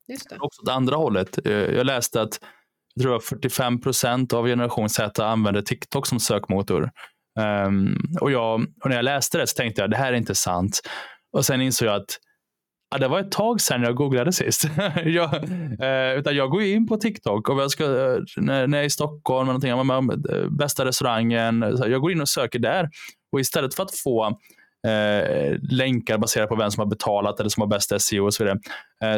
Just 0.09 0.31
det. 0.31 0.37
Också 0.41 0.63
åt 0.63 0.69
andra 0.69 0.97
hållet. 0.97 1.47
Eh, 1.47 1.53
jag 1.53 1.87
läste 1.87 2.23
att 2.23 2.41
jag 2.95 3.03
tror 3.03 3.21
45 3.21 3.81
procent 3.81 4.33
av 4.33 4.47
generation 4.47 4.89
Z 4.89 5.25
använder 5.25 5.63
TikTok 5.63 6.07
som 6.07 6.21
sökmotor. 6.21 6.91
Um, 7.67 7.97
och, 8.21 8.31
jag, 8.31 8.67
och 8.85 8.91
när 8.91 8.97
jag 8.97 9.05
läste 9.05 9.39
det 9.39 9.47
så 9.47 9.55
tänkte 9.55 9.81
jag 9.81 9.91
det 9.91 9.97
här 9.97 10.13
är 10.13 10.17
inte 10.17 10.35
sant. 10.35 10.81
Och 11.33 11.45
sen 11.45 11.61
insåg 11.61 11.89
jag 11.89 11.97
att 11.97 12.19
Ja, 12.91 12.99
det 12.99 13.09
var 13.09 13.21
ett 13.21 13.31
tag 13.31 13.61
sedan 13.61 13.83
jag 13.83 13.95
googlade 13.95 14.33
sist. 14.33 14.65
jag, 15.05 15.35
eh, 15.81 16.19
utan 16.19 16.37
jag 16.37 16.51
går 16.51 16.63
in 16.63 16.87
på 16.87 16.97
TikTok 16.97 17.49
och 17.49 17.61
jag 17.61 17.71
ska, 17.71 17.85
eh, 17.85 18.19
när, 18.37 18.67
när 18.67 18.79
jag 18.79 18.83
är 18.83 18.87
i 18.87 18.91
Stockholm, 18.91 19.49
eller 19.49 19.69
någonting, 19.69 20.37
eh, 20.37 20.49
bästa 20.51 20.85
restaurangen, 20.85 21.79
jag 21.87 22.01
går 22.01 22.13
in 22.13 22.21
och 22.21 22.29
söker 22.29 22.59
där. 22.59 22.89
Och 23.33 23.41
istället 23.41 23.75
för 23.75 23.83
att 23.83 23.99
få 23.99 24.27
eh, 24.87 25.57
länkar 25.71 26.19
baserat 26.19 26.49
på 26.49 26.57
vem 26.57 26.71
som 26.71 26.81
har 26.81 26.87
betalat 26.87 27.41
eller 27.41 27.51
som 27.51 27.61
har 27.61 27.69
bäst 27.69 28.01
SEO 28.01 28.25
och 28.25 28.35
så 28.35 28.45
vidare, 28.45 28.59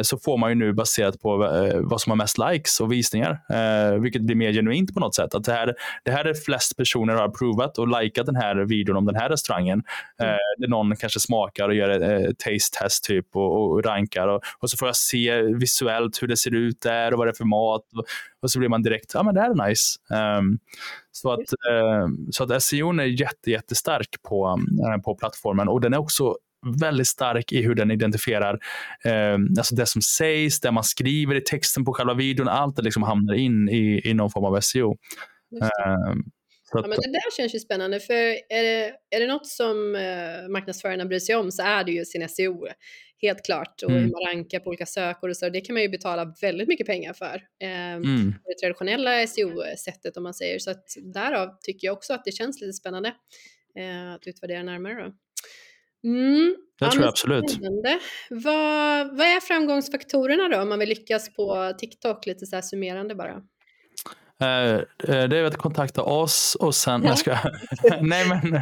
så 0.03 0.17
får 0.17 0.37
man 0.37 0.49
ju 0.49 0.55
nu 0.55 0.73
baserat 0.73 1.21
på 1.21 1.45
eh, 1.45 1.79
vad 1.79 2.01
som 2.01 2.09
har 2.09 2.17
mest 2.17 2.37
likes 2.37 2.79
och 2.79 2.91
visningar, 2.91 3.41
eh, 3.49 3.99
vilket 3.99 4.21
blir 4.21 4.35
mer 4.35 4.53
genuint 4.53 4.93
på 4.93 4.99
något 4.99 5.15
sätt. 5.15 5.35
Att 5.35 5.43
det 5.43 5.51
här, 5.51 5.73
det 6.03 6.11
här 6.11 6.25
är 6.25 6.33
flest 6.33 6.77
personer 6.77 7.13
har 7.13 7.29
provat 7.29 7.77
och 7.77 8.01
likat 8.01 8.25
den 8.25 8.35
här 8.35 8.55
videon 8.55 8.97
om 8.97 9.05
den 9.05 9.15
här 9.15 9.29
restaurangen. 9.29 9.83
Eh, 10.21 10.27
mm. 10.27 10.37
Där 10.57 10.67
någon 10.67 10.95
kanske 10.95 11.19
smakar 11.19 11.69
och 11.69 11.75
gör 11.75 11.89
ett 11.89 12.25
eh, 12.25 12.31
taste 12.31 12.79
test 12.79 13.03
typ 13.03 13.35
och, 13.35 13.71
och 13.71 13.83
rankar 13.83 14.27
och, 14.27 14.41
och, 14.59 14.69
så 14.69 14.77
får 14.77 14.87
jag 14.87 14.95
se 14.95 15.41
visuellt 15.41 16.23
hur 16.23 16.27
det 16.27 16.37
ser 16.37 16.55
ut 16.55 16.81
där 16.81 17.11
och 17.11 17.17
vad 17.17 17.27
det 17.27 17.31
är 17.31 17.35
för 17.35 17.45
mat. 17.45 17.81
Och, 17.95 18.05
och 18.41 18.51
så 18.51 18.59
blir 18.59 18.69
man 18.69 18.83
direkt, 18.83 19.11
ja 19.13 19.23
men 19.23 19.35
det 19.35 19.41
här 19.41 19.49
är 19.49 19.67
nice. 19.69 19.99
Um, 20.39 20.59
så 21.11 21.31
att, 21.31 21.39
uh, 21.39 22.07
så 22.31 22.43
att 22.43 22.63
SEO 22.63 22.99
är 22.99 23.03
jätte, 23.03 23.51
jättestark 23.51 24.09
på, 24.23 24.59
uh, 24.87 25.01
på 25.01 25.15
plattformen 25.15 25.67
och 25.67 25.81
den 25.81 25.93
är 25.93 25.97
också 25.97 26.35
väldigt 26.79 27.07
stark 27.07 27.51
i 27.51 27.61
hur 27.61 27.75
den 27.75 27.91
identifierar 27.91 28.59
eh, 29.05 29.33
alltså 29.57 29.75
det 29.75 29.85
som 29.85 30.01
sägs, 30.01 30.59
det 30.59 30.71
man 30.71 30.83
skriver 30.83 31.35
i 31.35 31.41
texten 31.41 31.85
på 31.85 31.93
själva 31.93 32.13
videon. 32.13 32.47
Allt 32.47 32.75
det 32.75 32.81
liksom 32.81 33.03
hamnar 33.03 33.33
in 33.33 33.69
i, 33.69 34.01
i 34.09 34.13
någon 34.13 34.31
form 34.31 34.45
av 34.45 34.59
SEO. 34.61 34.91
Eh, 35.61 35.67
ja, 36.73 36.81
men 36.81 36.89
det 36.89 37.11
där 37.11 37.37
känns 37.37 37.55
ju 37.55 37.59
spännande, 37.59 37.99
för 37.99 38.13
är 38.13 38.63
det, 38.63 38.93
är 39.09 39.19
det 39.19 39.27
något 39.27 39.47
som 39.47 39.95
eh, 39.95 40.49
marknadsförarna 40.49 41.05
bryr 41.05 41.19
sig 41.19 41.35
om 41.35 41.51
så 41.51 41.63
är 41.63 41.83
det 41.83 41.91
ju 41.91 42.05
sin 42.05 42.29
SEO 42.29 42.67
helt 43.21 43.45
klart. 43.45 43.83
Och 43.83 43.89
mm. 43.89 44.03
hur 44.03 44.11
man 44.11 44.21
rankar 44.21 44.59
på 44.59 44.69
olika 44.69 44.85
sökord 44.85 45.29
och 45.29 45.37
så. 45.37 45.49
Det 45.49 45.61
kan 45.61 45.73
man 45.73 45.81
ju 45.81 45.89
betala 45.89 46.33
väldigt 46.41 46.67
mycket 46.67 46.87
pengar 46.87 47.13
för. 47.13 47.35
Eh, 47.61 47.93
mm. 47.93 48.33
Det 48.45 48.59
traditionella 48.61 49.27
SEO-sättet 49.27 50.17
om 50.17 50.23
man 50.23 50.33
säger. 50.33 50.59
Så 50.59 50.71
att 50.71 50.85
därav 51.13 51.57
tycker 51.61 51.87
jag 51.87 51.93
också 51.93 52.13
att 52.13 52.25
det 52.25 52.31
känns 52.31 52.61
lite 52.61 52.73
spännande 52.73 53.13
eh, 53.75 54.13
att 54.13 54.27
utvärdera 54.27 54.63
närmare. 54.63 55.03
Då. 55.03 55.13
Mm. 56.03 56.55
Det 56.79 56.85
ja, 56.85 56.91
tror 56.91 57.03
jag 57.03 57.09
absolut. 57.09 57.57
Vad, 58.29 59.17
vad 59.17 59.27
är 59.27 59.39
framgångsfaktorerna 59.39 60.47
då 60.47 60.61
om 60.61 60.69
man 60.69 60.79
vill 60.79 60.89
lyckas 60.89 61.33
på 61.35 61.73
TikTok? 61.77 62.25
Lite 62.25 62.45
så 62.45 62.55
här 62.55 62.61
summerande 62.61 63.15
bara. 63.15 63.41
Eh, 64.41 64.75
eh, 65.15 65.27
det 65.29 65.37
är 65.37 65.43
att 65.43 65.57
kontakta 65.57 66.03
oss 66.03 66.57
och 66.59 66.75
sen... 66.75 67.03
Ja. 67.03 67.15
Ska, 67.15 67.37
nej, 68.01 68.27
men, 68.27 68.61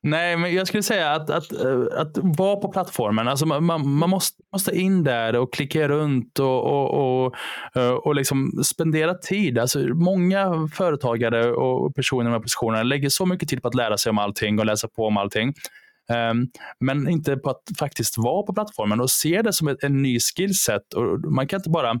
nej, 0.00 0.36
men 0.36 0.54
jag 0.54 0.66
skulle 0.66 0.82
säga 0.82 1.12
att, 1.12 1.30
att, 1.30 1.52
eh, 1.52 1.82
att 1.96 2.18
vara 2.22 2.56
på 2.56 2.68
plattformen. 2.72 3.28
Alltså 3.28 3.46
man, 3.46 3.64
man 3.88 4.10
måste, 4.10 4.42
måste 4.52 4.76
in 4.76 5.04
där 5.04 5.36
och 5.36 5.52
klicka 5.52 5.88
runt 5.88 6.38
och, 6.38 6.64
och, 6.64 7.24
och, 7.24 8.06
och 8.06 8.14
liksom 8.14 8.62
spendera 8.64 9.14
tid. 9.14 9.58
Alltså 9.58 9.78
många 9.78 10.68
företagare 10.74 11.52
och 11.52 11.94
personer 11.94 12.30
här 12.30 12.38
positionerna 12.38 12.82
lägger 12.82 13.08
så 13.08 13.26
mycket 13.26 13.48
tid 13.48 13.62
på 13.62 13.68
att 13.68 13.74
lära 13.74 13.98
sig 13.98 14.10
om 14.10 14.18
allting 14.18 14.58
och 14.58 14.66
läsa 14.66 14.88
på 14.88 15.06
om 15.06 15.16
allting. 15.16 15.54
Um, 16.10 16.50
men 16.80 17.08
inte 17.08 17.36
på 17.36 17.50
att 17.50 17.62
faktiskt 17.78 18.18
vara 18.18 18.42
på 18.42 18.54
plattformen 18.54 19.00
och 19.00 19.10
se 19.10 19.42
det 19.42 19.52
som 19.52 19.68
ett, 19.68 19.84
en 19.84 20.02
ny 20.02 20.20
skillset. 20.20 20.94
Och 20.94 21.32
man 21.32 21.46
kan 21.46 21.58
inte 21.58 21.70
bara 21.70 22.00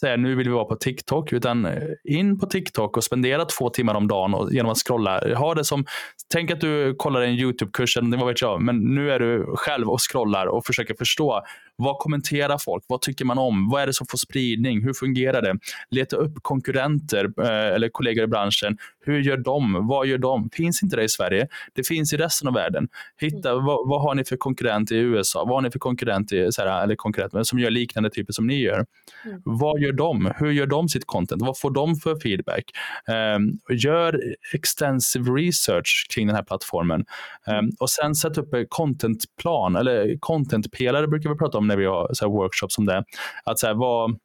säga 0.00 0.16
nu 0.16 0.34
vill 0.34 0.48
vi 0.48 0.54
vara 0.54 0.64
på 0.64 0.76
TikTok, 0.76 1.32
utan 1.32 1.64
eh, 1.64 1.82
in 2.04 2.38
på 2.38 2.46
TikTok 2.46 2.96
och 2.96 3.04
spendera 3.04 3.44
två 3.44 3.70
timmar 3.70 3.94
om 3.94 4.08
dagen 4.08 4.34
och, 4.34 4.52
genom 4.52 4.72
att 4.72 4.78
scrolla. 4.78 5.34
Ha 5.34 5.54
det 5.54 5.64
som, 5.64 5.84
tänk 6.32 6.50
att 6.50 6.60
du 6.60 6.94
kollar 6.94 7.20
en 7.20 7.34
YouTube-kurs, 7.34 7.96
vad 8.02 8.26
vet 8.26 8.42
jag, 8.42 8.62
men 8.62 8.94
nu 8.94 9.10
är 9.10 9.18
du 9.18 9.46
själv 9.56 9.88
och 9.88 10.00
scrollar 10.10 10.46
och 10.46 10.66
försöker 10.66 10.94
förstå 10.94 11.42
vad 11.78 11.98
kommenterar 11.98 12.58
folk? 12.58 12.84
Vad 12.86 13.00
tycker 13.00 13.24
man 13.24 13.38
om? 13.38 13.68
Vad 13.68 13.82
är 13.82 13.86
det 13.86 13.92
som 13.92 14.06
får 14.06 14.18
spridning? 14.18 14.82
Hur 14.82 14.92
fungerar 14.92 15.42
det? 15.42 15.58
Leta 15.90 16.16
upp 16.16 16.32
konkurrenter 16.42 17.32
eh, 17.40 17.74
eller 17.74 17.88
kollegor 17.88 18.24
i 18.24 18.26
branschen. 18.26 18.78
Hur 19.00 19.20
gör 19.20 19.36
de? 19.36 19.86
Vad 19.86 20.06
gör 20.06 20.18
de? 20.18 20.50
Finns 20.50 20.82
inte 20.82 20.96
det 20.96 21.04
i 21.04 21.08
Sverige? 21.08 21.48
Det 21.74 21.86
finns 21.86 22.12
i 22.12 22.16
resten 22.16 22.48
av 22.48 22.54
världen. 22.54 22.88
Hitta 23.20 23.50
mm. 23.50 23.64
vad, 23.64 23.88
vad 23.88 24.02
har 24.02 24.14
ni 24.14 24.24
för 24.24 24.36
konkurrent 24.36 24.92
i 24.92 24.96
USA? 24.96 25.44
Vad 25.44 25.54
har 25.54 25.62
ni 25.62 25.70
för 25.70 25.78
konkurrent, 25.78 26.32
i, 26.32 26.52
så 26.52 26.62
här, 26.62 26.82
eller 26.82 26.96
konkurrent 26.96 27.46
som 27.46 27.58
gör 27.58 27.70
liknande 27.70 28.10
typer 28.10 28.32
som 28.32 28.46
ni 28.46 28.60
gör? 28.60 28.86
Mm. 29.24 29.42
Vad 29.44 29.80
gör 29.80 29.92
de? 29.92 30.32
Hur 30.36 30.50
gör 30.50 30.66
de 30.66 30.88
sitt 30.88 31.06
content? 31.06 31.42
Vad 31.42 31.58
får 31.58 31.70
de 31.70 31.96
för 31.96 32.20
feedback? 32.20 32.64
Um, 33.36 33.58
gör 33.78 34.20
extensive 34.54 35.30
research 35.30 36.06
kring 36.14 36.26
den 36.26 36.36
här 36.36 36.42
plattformen 36.42 37.04
um, 37.46 37.70
och 37.80 37.90
sen 37.90 38.14
sätt 38.14 38.38
upp 38.38 38.54
en 38.54 38.66
contentplan 38.68 39.76
eller 39.76 40.18
contentpelare 40.20 41.08
brukar 41.08 41.30
vi 41.30 41.36
prata 41.36 41.58
om 41.58 41.67
när 41.68 41.76
vi 41.76 41.84
har 41.84 42.10
så 42.12 42.28
workshops 42.28 42.78
om 42.78 42.86
det. 42.86 43.04
Att 43.44 43.58
så 43.58 43.66
här, 43.66 43.74
vad, 43.74 44.18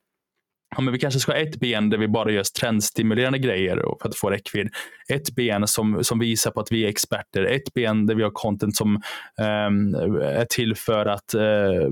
ja, 0.76 0.82
men 0.82 0.94
vi 0.94 1.00
kanske 1.00 1.20
ska 1.20 1.32
ha 1.32 1.39
ett 1.39 1.60
ben 1.60 1.89
där 1.89 1.98
vi 1.98 2.08
bara 2.08 2.32
gör 2.32 2.44
trendstimulerande 2.60 3.39
grejer 3.39 3.82
för 4.02 4.10
att 4.10 4.16
få 4.16 4.30
räckvidd. 4.30 4.70
Ett 5.10 5.36
ben 5.36 5.68
som, 5.68 6.04
som 6.04 6.20
visar 6.20 6.52
på 6.52 6.60
att 6.60 6.72
vi 6.72 6.84
är 6.84 6.88
experter. 6.88 7.44
Ett 7.44 7.74
ben 7.74 8.06
där 8.06 8.16
vi 8.16 8.24
har 8.24 8.32
content 8.34 8.76
som 8.76 8.96
um, 8.96 9.96
är 10.22 10.46
till 10.46 10.76
för 10.76 11.06
att 11.06 11.36
uh, 11.36 11.89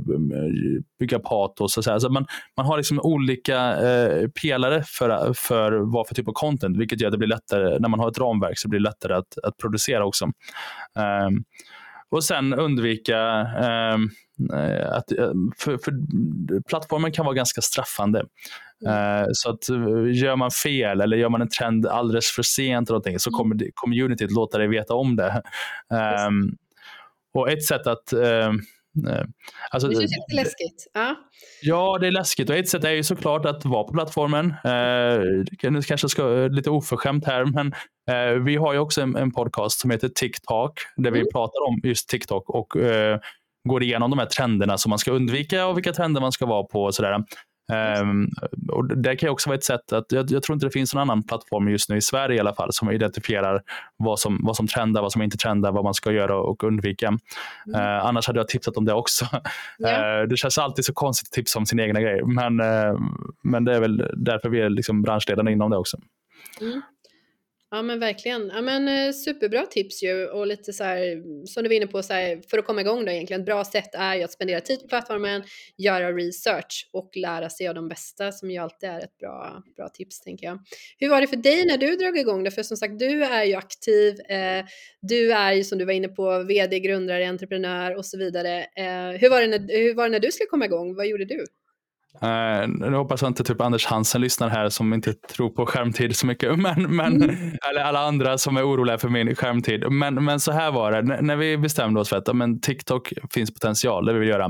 bygga 1.00 1.20
patos. 1.20 1.78
Och 1.78 1.84
så 1.84 2.00
så 2.00 2.10
man, 2.10 2.26
man 2.58 2.66
har 2.66 2.78
liksom 2.78 3.00
olika 3.00 3.82
uh, 3.82 4.30
pelare 4.30 4.84
för, 4.88 5.34
för 5.34 5.72
vad 5.72 6.08
för 6.08 6.16
typ 6.16 6.28
av 6.28 6.34
content, 6.34 6.78
vilket 6.78 7.02
gör 7.02 7.08
att 7.08 7.12
det 7.12 7.18
blir 7.18 7.28
lättare, 7.28 7.80
när 7.80 7.90
man 7.90 8.00
har 8.00 8.10
ett 8.10 8.20
ramverk 8.20 8.60
så 8.60 8.70
blir 8.70 8.80
det 8.80 8.84
lättare 8.84 9.14
att, 9.14 9.38
att 9.44 9.58
producera 9.58 10.06
också. 10.06 10.26
Um, 10.26 11.44
och 12.12 12.24
sen 12.24 12.54
undvika 12.54 13.48
um, 13.94 14.10
Eh, 14.54 14.92
att, 14.92 15.12
eh, 15.12 15.32
för, 15.58 15.78
för 15.78 15.94
plattformen 16.62 17.12
kan 17.12 17.26
vara 17.26 17.36
ganska 17.36 17.62
straffande. 17.62 18.26
Mm. 18.86 19.26
Så 19.34 19.50
att 19.50 19.70
gör 20.14 20.36
man 20.36 20.52
fel 20.52 21.02
eller 21.02 21.18
gör 21.18 21.30
man 21.30 21.42
en 21.42 21.50
trend 21.50 21.88
alldeles 21.88 22.32
för 22.32 22.44
sent 22.44 22.90
eller 22.90 23.20
så 23.20 23.30
mm. 23.30 23.38
kommer 23.38 23.72
communityt 23.74 24.32
låta 24.32 24.58
dig 24.58 24.68
veta 24.68 24.94
om 24.94 25.16
det. 25.16 25.42
Um, 26.28 26.56
och 27.34 27.52
ett 27.52 27.64
sätt 27.64 27.88
att 27.88 28.14
um, 28.14 28.62
Alltså, 29.72 29.90
det 29.90 29.96
känns 29.96 30.12
lite 30.12 30.44
läskigt. 30.44 30.88
Ja. 30.94 31.16
ja, 31.62 31.98
det 32.02 32.08
är 32.08 32.12
läskigt. 32.12 32.50
Och 32.50 32.56
ett 32.56 32.70
sätt 32.70 32.84
är 32.84 32.92
ju 32.92 33.04
såklart 33.04 33.46
att 33.46 33.66
vara 33.66 33.84
på 33.84 33.94
plattformen. 33.94 34.46
Eh, 34.46 35.72
nu 35.72 35.82
kanske 35.82 36.10
ska 36.10 36.24
lite 36.52 36.70
oförskämt 36.70 37.26
här, 37.26 37.46
men 37.46 37.74
eh, 38.12 38.44
vi 38.44 38.56
har 38.56 38.74
ju 38.74 38.80
också 38.80 39.02
en, 39.02 39.16
en, 39.16 39.32
podcast 39.32 39.80
som 39.80 39.92
heter 39.92 40.10
TikTok, 40.10 40.74
där 40.96 41.10
mm. 41.10 41.24
vi 41.24 41.32
pratar 41.32 41.68
om 41.68 41.82
just 41.84 42.10
TikTok 42.10 42.50
och 42.50 42.76
eh, 42.78 43.20
går 43.70 43.84
igenom 43.84 44.10
de 44.10 44.20
här 44.20 44.26
trenderna 44.26 44.78
som 44.78 44.90
man 44.90 45.00
ska 45.00 45.12
undvika 45.12 45.68
och 45.68 45.78
vilka 45.78 45.94
trender 45.94 46.22
man 46.22 46.32
ska 46.32 46.46
vara 46.46 46.64
på. 46.64 46.84
Och 46.84 46.96
sådär. 46.96 47.24
Um, 47.72 48.30
och 48.70 48.98
det 48.98 49.16
kan 49.16 49.30
också 49.30 49.50
vara 49.50 49.58
ett 49.58 49.64
sätt 49.64 49.94
att, 49.94 50.12
jag, 50.12 50.32
jag, 50.32 50.44
tror 50.44 50.54
inte 50.54 50.66
det 50.66 50.72
finns 50.72 50.94
någon 50.94 51.02
annan 51.02 51.24
plattform 51.24 51.70
just 51.70 51.90
nu 51.90 51.98
i 51.98 52.02
Sverige 52.02 52.38
i 52.38 52.40
alla 52.40 52.54
fall 52.54 52.74
som 52.74 52.92
identifierar 52.92 53.62
vad 53.98 54.20
som, 54.20 54.40
vad 54.44 54.56
som 54.56 54.68
trendar, 54.68 55.02
vad 55.02 55.12
som 55.12 55.22
inte 55.22 55.38
trendar, 55.38 55.72
vad 55.72 55.84
man 55.84 55.94
ska 55.94 56.12
göra 56.12 56.38
och 56.38 56.64
undvika. 56.64 57.08
Mm. 57.08 57.82
Uh, 57.82 58.06
annars 58.06 58.28
hade 58.28 58.40
jag 58.40 58.48
tipsat 58.48 58.78
om 58.78 58.86
det 58.86 58.94
också. 58.94 59.26
Yeah. 59.80 60.02
Uh, 60.22 60.28
det 60.28 60.38
känns 60.38 60.58
alltid 60.58 60.86
så 60.86 60.94
konstigt 60.94 61.28
att 61.28 61.32
tipsa 61.32 61.60
om 61.60 61.66
sin 61.66 61.80
egna 61.80 62.02
grej, 62.02 62.22
men, 62.26 62.62
uh, 62.62 63.00
men 63.44 63.66
det 63.66 63.76
är 63.76 63.80
väl 63.80 63.98
därför 64.14 64.50
vi 64.50 64.62
är 64.62 64.70
liksom 64.70 65.02
branschledande 65.02 65.52
inom 65.52 65.72
det 65.72 65.78
också. 65.78 65.98
Mm. 66.62 66.82
Ja 67.74 67.82
men 67.82 68.00
verkligen. 68.00 68.52
Ja, 68.54 68.62
men, 68.62 68.88
eh, 68.88 69.14
superbra 69.14 69.66
tips 69.66 70.04
ju 70.04 70.28
och 70.28 70.48
lite 70.48 70.74
så 70.74 70.84
här, 70.84 71.24
som 71.46 71.64
du 71.64 71.70
var 71.70 71.76
inne 71.76 71.88
på, 71.88 72.04
så 72.04 72.14
här, 72.14 72.42
för 72.50 72.58
att 72.58 72.66
komma 72.66 72.82
igång 72.82 73.06
då 73.06 73.12
egentligen, 73.12 73.42
ett 73.42 73.46
bra 73.46 73.66
sätt 73.66 73.96
är 73.96 74.16
ju 74.16 74.24
att 74.24 74.32
spendera 74.32 74.62
tid 74.62 74.82
på 74.82 74.88
plattformen, 74.88 75.44
göra 75.78 76.12
research 76.12 76.90
och 76.94 77.12
lära 77.16 77.50
sig 77.50 77.68
av 77.68 77.76
de 77.76 77.88
bästa 77.88 78.32
som 78.32 78.52
ju 78.52 78.58
alltid 78.58 78.90
är 78.90 79.00
ett 79.00 79.18
bra, 79.18 79.64
bra 79.76 79.90
tips 79.90 80.22
tänker 80.22 80.46
jag. 80.46 80.60
Hur 80.98 81.10
var 81.10 81.22
det 81.22 81.28
för 81.28 81.36
dig 81.36 81.66
när 81.66 81.78
du 81.78 81.96
drog 81.96 82.18
igång 82.18 82.44
det? 82.44 82.52
För 82.52 82.64
som 82.64 82.78
sagt, 82.78 83.00
du 83.00 83.24
är 83.24 83.44
ju 83.44 83.54
aktiv, 83.54 84.20
eh, 84.30 84.66
du 85.02 85.32
är 85.32 85.54
ju 85.54 85.64
som 85.64 85.78
du 85.78 85.86
var 85.86 85.94
inne 85.94 86.08
på 86.08 86.44
vd, 86.44 86.80
grundare, 86.80 87.30
entreprenör 87.30 87.96
och 87.96 88.06
så 88.06 88.18
vidare. 88.18 88.60
Eh, 88.60 89.20
hur, 89.20 89.30
var 89.30 89.42
det 89.42 89.48
när, 89.48 89.78
hur 89.78 89.96
var 89.96 90.04
det 90.04 90.10
när 90.10 90.20
du 90.20 90.32
skulle 90.32 90.48
komma 90.48 90.66
igång? 90.66 90.96
Vad 90.96 91.08
gjorde 91.08 91.26
du? 91.26 91.46
Uh, 92.24 92.68
nu 92.68 92.96
hoppas 92.96 93.22
jag 93.22 93.30
inte 93.30 93.44
typ 93.44 93.62
Anders 93.62 93.86
Hansen 93.86 94.22
lyssnar 94.22 94.50
här 94.50 94.70
som 94.70 94.94
inte 94.94 95.14
tror 95.14 95.50
på 95.50 95.66
skärmtid 95.66 96.16
så 96.16 96.26
mycket. 96.26 96.60
Men, 96.60 96.96
men, 96.96 97.24
mm. 97.24 97.36
Eller 97.70 97.82
alla 97.82 98.00
andra 98.00 98.38
som 98.38 98.58
är 98.58 98.68
oroliga 98.68 98.98
för 98.98 99.10
min 99.10 99.36
skärmtid. 99.36 99.92
Men, 99.92 100.26
men 100.26 100.40
så 100.40 100.52
här 100.52 100.72
var 100.72 100.92
det. 100.92 100.98
N 100.98 101.18
när 101.22 101.36
vi 101.36 101.58
bestämde 101.58 102.00
oss 102.00 102.10
för 102.10 102.18
att 102.18 102.36
men 102.36 102.62
TikTok 102.62 103.14
finns 103.34 103.54
potential, 103.54 104.06
det 104.06 104.14
vill 104.14 104.22
vi 104.22 104.28
göra. 104.28 104.46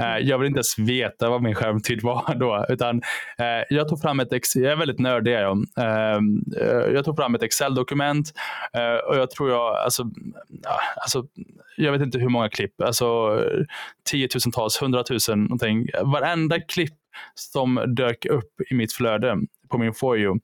Uh, 0.00 0.18
jag 0.20 0.38
vill 0.38 0.46
inte 0.46 0.58
ens 0.58 0.78
veta 0.78 1.30
vad 1.30 1.42
min 1.42 1.54
skärmtid 1.54 2.02
var 2.02 2.34
då. 2.34 2.66
Utan, 2.68 2.96
uh, 2.96 3.64
jag 3.70 3.88
tog 3.88 4.00
fram 4.00 4.20
ett, 4.20 4.28
jag 4.54 4.72
är 4.72 4.76
väldigt 4.76 4.98
nördig. 4.98 5.32
Jag, 5.32 5.64
jag 6.94 7.04
tog 7.04 7.16
fram 7.16 7.34
ett 7.34 7.42
Excel-dokument 7.42 8.32
och 9.08 9.16
jag 9.16 9.30
tror 9.30 9.50
jag, 9.50 9.76
alltså, 9.76 10.04
alltså 11.02 11.24
jag 11.76 11.92
vet 11.92 12.02
inte 12.02 12.18
hur 12.18 12.28
många 12.28 12.48
klipp, 12.48 12.82
alltså 12.82 13.40
tiotusentals, 14.10 14.82
hundratusen 14.82 15.42
någonting. 15.42 15.86
Varenda 16.02 16.60
klipp 16.60 16.94
som 17.34 17.94
dök 17.96 18.26
upp 18.26 18.60
i 18.70 18.74
mitt 18.74 18.92
flöde 18.92 19.36
på 19.70 19.78
min 19.78 19.94
For 19.94 20.18
you 20.18 20.38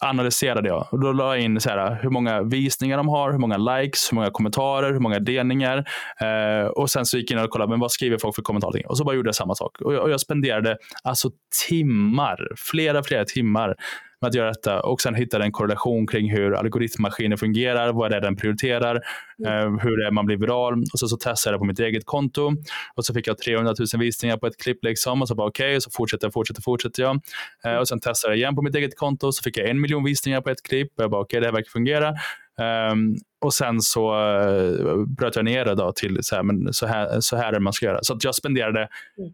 analyserade 0.00 0.68
jag. 0.68 0.86
Och 0.90 1.00
då 1.00 1.12
la 1.12 1.36
jag 1.36 1.44
in 1.44 1.60
så 1.60 1.68
här, 1.68 1.98
hur 2.02 2.10
många 2.10 2.42
visningar 2.42 2.96
de 2.96 3.08
har, 3.08 3.32
hur 3.32 3.38
många 3.38 3.56
likes, 3.56 4.12
hur 4.12 4.14
många 4.14 4.30
kommentarer, 4.30 4.92
hur 4.92 5.00
många 5.00 5.18
delningar. 5.18 5.84
Eh, 6.20 6.66
och 6.66 6.90
sen 6.90 7.06
så 7.06 7.18
gick 7.18 7.30
jag 7.30 7.38
in 7.38 7.44
och 7.44 7.50
kollade, 7.50 7.70
men 7.70 7.80
vad 7.80 7.92
skriver 7.92 8.18
folk 8.18 8.34
för 8.34 8.42
kommentarer? 8.42 8.90
Och 8.90 8.98
så 8.98 9.04
bara 9.04 9.16
gjorde 9.16 9.28
jag 9.28 9.34
samma 9.34 9.54
sak. 9.54 9.80
Och 9.80 9.94
jag, 9.94 10.02
och 10.02 10.10
jag 10.10 10.20
spenderade 10.20 10.76
alltså 11.02 11.30
timmar, 11.68 12.48
flera, 12.56 13.02
flera 13.02 13.24
timmar 13.24 13.74
med 14.20 14.28
att 14.28 14.34
göra 14.34 14.48
detta 14.48 14.80
och 14.80 15.00
sen 15.00 15.14
hitta 15.14 15.44
en 15.44 15.52
korrelation 15.52 16.06
kring 16.06 16.30
hur 16.30 16.54
algoritmmaskinen 16.54 17.38
fungerar, 17.38 17.92
vad 17.92 18.10
det 18.10 18.16
är 18.16 18.20
den 18.20 18.36
prioriterar, 18.36 19.00
mm. 19.38 19.52
eh, 19.52 19.82
hur 19.82 20.02
det 20.02 20.06
är 20.06 20.10
man 20.10 20.26
blir 20.26 20.36
viral. 20.36 20.82
Och 20.92 20.98
så, 20.98 21.08
så 21.08 21.16
testade 21.16 21.54
jag 21.54 21.60
på 21.60 21.64
mitt 21.64 21.78
eget 21.78 22.06
konto 22.06 22.52
och 22.94 23.04
så 23.04 23.14
fick 23.14 23.26
jag 23.26 23.38
300 23.38 23.74
000 23.94 24.00
visningar 24.00 24.36
på 24.36 24.46
ett 24.46 24.56
klipp. 24.56 24.84
Liksom, 24.84 25.22
och 25.22 25.28
så 25.28 25.34
bara 25.34 25.48
okej, 25.48 25.70
okay, 25.70 25.80
så 25.80 25.90
fortsätter 25.90 26.26
jag, 26.26 26.32
fortsätter, 26.32 26.62
fortsätter 26.62 27.02
jag. 27.02 27.20
Eh, 27.64 27.76
och 27.76 27.88
sen 27.88 28.00
testade 28.00 28.34
jag 28.34 28.38
igen 28.38 28.56
på 28.56 28.62
mitt 28.62 28.74
eget 28.74 28.98
konto 28.98 29.26
och 29.26 29.34
så 29.34 29.42
fick 29.42 29.58
jag 29.58 29.68
en 29.68 29.80
miljon 29.80 30.04
visningar 30.04 30.40
på 30.40 30.50
ett 30.50 30.62
klipp. 30.62 30.92
Och 30.96 31.02
jag 31.02 31.10
bara 31.10 31.20
okej, 31.20 31.38
okay, 31.38 31.40
det 31.40 31.46
här 31.46 31.52
verkar 31.52 31.70
fungera. 31.70 32.14
Um, 32.92 33.16
och 33.40 33.54
sen 33.54 33.80
så 33.80 34.14
uh, 34.14 35.06
bröt 35.06 35.36
jag 35.36 35.44
ner 35.44 35.64
det 35.64 35.74
då 35.74 35.92
till 35.92 36.18
så 36.22 36.36
här, 36.36 36.42
men 36.42 36.72
så 36.72 36.86
här, 36.86 37.20
så 37.20 37.36
här 37.36 37.52
är 37.52 37.60
man 37.60 37.72
ska 37.72 37.86
göra. 37.86 37.98
Så 38.02 38.14
att 38.14 38.24
jag 38.24 38.34
spenderade 38.34 38.80
mm 39.18 39.32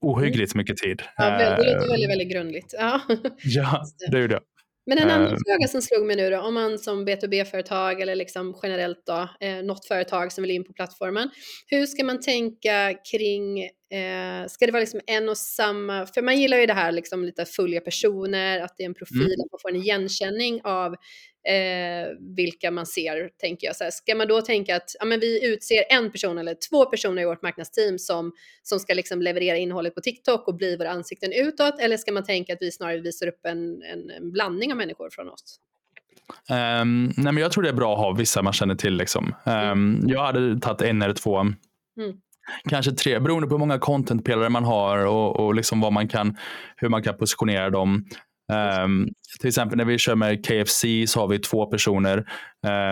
ohyggligt 0.00 0.54
mycket 0.54 0.76
tid. 0.76 1.02
Ja, 1.16 1.24
det 1.24 1.50
låter 1.50 1.84
eh, 1.84 1.90
väldigt, 1.90 2.10
väldigt 2.10 2.32
grundligt. 2.32 2.74
Ja, 2.78 3.00
ja 3.44 3.82
det 4.10 4.20
gjorde 4.20 4.34
jag. 4.34 4.42
Men 4.88 4.98
en 4.98 5.10
annan 5.10 5.32
uh, 5.32 5.38
fråga 5.46 5.68
som 5.68 5.82
slog 5.82 6.06
mig 6.06 6.16
nu 6.16 6.30
då, 6.30 6.40
om 6.40 6.54
man 6.54 6.78
som 6.78 7.08
B2B-företag 7.08 8.00
eller 8.00 8.14
liksom 8.14 8.54
generellt 8.62 9.02
då, 9.06 9.28
eh, 9.40 9.62
något 9.62 9.86
företag 9.86 10.32
som 10.32 10.42
vill 10.42 10.50
in 10.50 10.64
på 10.64 10.72
plattformen, 10.72 11.30
hur 11.66 11.86
ska 11.86 12.04
man 12.04 12.20
tänka 12.20 12.94
kring, 13.12 13.68
eh, 13.90 14.48
ska 14.48 14.66
det 14.66 14.72
vara 14.72 14.80
liksom 14.80 15.00
en 15.06 15.28
och 15.28 15.38
samma, 15.38 16.06
för 16.06 16.22
man 16.22 16.40
gillar 16.40 16.58
ju 16.58 16.66
det 16.66 16.74
här 16.74 16.92
liksom 16.92 17.24
lite 17.24 17.44
följa 17.44 17.80
personer, 17.80 18.60
att 18.60 18.74
det 18.76 18.82
är 18.82 18.86
en 18.86 18.94
profil, 18.94 19.16
mm. 19.16 19.40
att 19.44 19.52
man 19.52 19.58
får 19.62 19.70
en 19.70 19.76
igenkänning 19.76 20.60
av 20.64 20.92
eh, 21.48 22.08
vilka 22.36 22.70
man 22.70 22.86
ser, 22.86 23.30
tänker 23.40 23.66
jag. 23.66 23.76
Så 23.76 23.84
här, 23.84 23.90
ska 23.90 24.14
man 24.14 24.28
då 24.28 24.42
tänka 24.42 24.76
att 24.76 24.90
ja, 24.98 25.04
men 25.04 25.20
vi 25.20 25.46
utser 25.52 25.84
en 25.90 26.12
person 26.12 26.38
eller 26.38 26.56
två 26.70 26.84
personer 26.84 27.22
i 27.22 27.24
vårt 27.24 27.42
marknadsteam 27.42 27.98
som, 27.98 28.32
som 28.62 28.78
ska 28.78 28.94
liksom 28.94 29.22
leverera 29.22 29.56
innehållet 29.56 29.94
på 29.94 30.00
TikTok 30.00 30.48
och 30.48 30.56
bli 30.56 30.76
våra 30.76 30.90
ansikten 30.90 31.32
utåt? 31.32 31.80
Eller 31.80 31.96
ska 31.96 32.12
man 32.12 32.24
tänka 32.24 32.52
att 32.52 32.58
vi 32.60 32.72
snarare 32.72 33.00
visar 33.00 33.26
upp 33.26 33.46
en, 33.46 33.82
en, 33.82 34.10
en 34.10 34.32
blandning 34.32 34.72
av 34.72 34.76
människor 34.78 35.10
från 35.10 35.28
oss? 35.28 35.60
Um, 36.50 37.12
nej 37.16 37.32
men 37.32 37.36
jag 37.36 37.52
tror 37.52 37.62
det 37.62 37.68
är 37.68 37.74
bra 37.74 37.92
att 37.92 37.98
ha 37.98 38.12
vissa 38.12 38.42
man 38.42 38.52
känner 38.52 38.74
till. 38.74 38.96
Liksom. 38.96 39.34
Um, 39.44 39.52
mm. 39.52 40.08
Jag 40.08 40.22
hade 40.22 40.60
tagit 40.60 40.82
en 40.82 41.02
eller 41.02 41.14
två. 41.14 41.38
Mm. 41.38 41.56
Kanske 42.68 42.92
tre, 42.92 43.20
beroende 43.20 43.48
på 43.48 43.54
hur 43.54 43.58
många 43.58 43.78
contentpelare 43.78 44.48
man 44.48 44.64
har 44.64 45.06
och, 45.06 45.40
och 45.40 45.54
liksom 45.54 45.80
vad 45.80 45.92
man 45.92 46.08
kan, 46.08 46.36
hur 46.76 46.88
man 46.88 47.02
kan 47.02 47.16
positionera 47.16 47.70
dem. 47.70 48.04
Um, 48.84 49.08
till 49.40 49.48
exempel 49.48 49.78
när 49.78 49.84
vi 49.84 49.98
kör 49.98 50.14
med 50.14 50.46
KFC 50.46 50.84
så 51.06 51.20
har 51.20 51.28
vi 51.28 51.38
två 51.38 51.66
personer. 51.66 52.24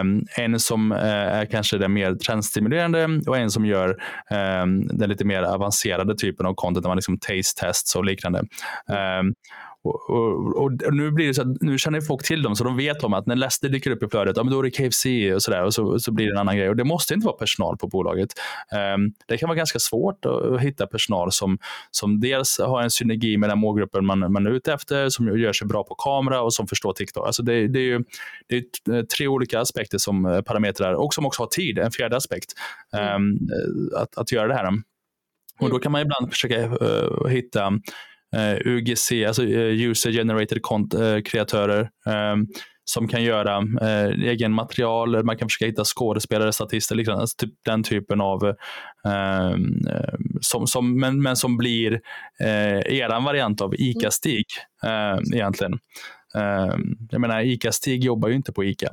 Um, 0.00 0.24
en 0.38 0.61
som 0.61 0.92
uh, 0.92 0.98
är 0.98 1.46
kanske 1.46 1.78
den 1.78 1.92
mer 1.92 2.14
trendstimulerande 2.14 3.20
och 3.26 3.38
en 3.38 3.50
som 3.50 3.66
gör 3.66 3.88
um, 4.30 4.86
den 4.86 5.09
lite 5.09 5.24
mer 5.24 5.42
avancerade 5.42 6.16
typen 6.16 6.46
av 6.46 6.54
content, 6.54 6.82
där 6.82 6.90
man 6.90 6.96
liksom 6.96 7.18
taste 7.18 7.61
tests 7.61 7.96
och 7.96 8.04
liknande. 8.04 8.42
Och, 9.87 10.11
och, 10.11 10.62
och, 10.64 10.95
nu 10.95 11.11
blir 11.11 11.26
det 11.26 11.34
så 11.34 11.43
att, 11.43 11.62
nu 11.62 11.78
känner 11.78 12.01
folk 12.01 12.24
till 12.24 12.43
dem 12.43 12.57
så 12.57 12.64
de 12.64 12.76
vet 12.76 13.05
om 13.05 13.14
att 13.14 13.26
när 13.26 13.37
Leicester 13.37 13.68
dyker 13.68 13.91
upp 13.91 14.03
i 14.03 14.09
flödet, 14.09 14.37
ja, 14.37 14.43
men 14.43 14.53
då 14.53 14.59
är 14.59 14.62
det 14.62 14.70
KFC 14.70 15.07
och 15.34 15.43
sådär 15.43 15.64
och 15.64 15.74
så, 15.74 15.99
så 15.99 16.12
blir 16.12 16.26
det 16.26 16.32
en 16.32 16.39
annan 16.39 16.57
grej. 16.57 16.68
Och 16.68 16.76
det 16.76 16.84
måste 16.84 17.14
inte 17.14 17.26
vara 17.26 17.37
personal 17.37 17.76
på 17.76 17.89
bolaget. 17.89 18.28
Um, 18.95 19.12
det 19.26 19.37
kan 19.37 19.49
vara 19.49 19.57
ganska 19.57 19.78
svårt 19.78 20.24
att 20.24 20.61
hitta 20.61 20.87
personal 20.87 21.32
som, 21.32 21.59
som 21.91 22.20
dels 22.20 22.59
har 22.59 22.82
en 22.82 22.91
synergi 22.91 23.37
med 23.37 23.51
den 23.51 23.59
målgruppen 23.59 24.07
man, 24.07 24.32
man 24.32 24.47
är 24.47 24.51
ute 24.51 24.72
efter, 24.72 25.09
som 25.09 25.39
gör 25.39 25.53
sig 25.53 25.68
bra 25.68 25.84
på 25.84 25.95
kamera 25.95 26.43
och 26.43 26.55
som 26.55 26.66
förstår 26.66 26.93
TikTok. 26.93 27.26
Alltså 27.26 27.43
det, 27.43 27.68
det 27.68 27.78
är 27.78 27.82
ju 27.84 28.05
det 28.49 28.57
är 28.57 29.03
tre 29.03 29.28
olika 29.28 29.61
aspekter 29.61 29.99
som 29.99 30.26
eh, 30.26 30.41
parametrar 30.41 30.95
och 30.95 31.14
som 31.14 31.26
också 31.26 31.43
har 31.43 31.49
tid, 31.49 31.78
en 31.78 31.91
fjärde 31.91 32.16
aspekt, 32.16 32.53
um, 33.16 33.39
att, 33.97 34.18
att 34.18 34.32
göra 34.32 34.49
det 34.49 34.55
här. 34.55 34.82
Och 35.61 35.70
Då 35.70 35.78
kan 35.78 35.93
man 35.93 36.01
ibland 36.01 36.30
försöka 36.30 36.66
uh, 36.66 37.28
hitta 37.28 37.66
Eh, 37.66 37.72
UGC, 38.64 39.12
alltså 39.26 39.42
eh, 39.44 39.88
User 39.90 40.12
Generated 40.12 40.58
Kreatörer 41.24 41.80
eh, 42.06 42.36
som 42.90 43.08
kan 43.08 43.22
göra 43.22 43.56
eh, 43.80 44.28
egen 44.28 44.52
material, 44.52 45.24
man 45.24 45.36
kan 45.36 45.48
försöka 45.48 45.66
hitta 45.66 45.84
skådespelare, 45.84 46.52
statister, 46.52 46.94
liksom, 46.94 47.14
alltså 47.14 47.36
typ 47.36 47.54
den 47.64 47.82
typen 47.82 48.20
av, 48.20 48.46
eh, 49.06 49.56
som, 50.40 50.66
som, 50.66 51.00
men, 51.00 51.22
men 51.22 51.36
som 51.36 51.56
blir 51.56 52.00
eh, 52.40 52.98
eran 52.98 53.24
variant 53.24 53.60
av 53.60 53.74
ICA-Stig 53.74 54.44
eh, 54.84 55.18
egentligen. 55.34 55.78
Uh, 56.36 56.76
jag 57.10 57.20
menar, 57.20 57.40
ICA-Stig 57.40 58.04
jobbar 58.04 58.28
ju 58.28 58.34
inte 58.34 58.52
på 58.52 58.64
ICA. 58.64 58.90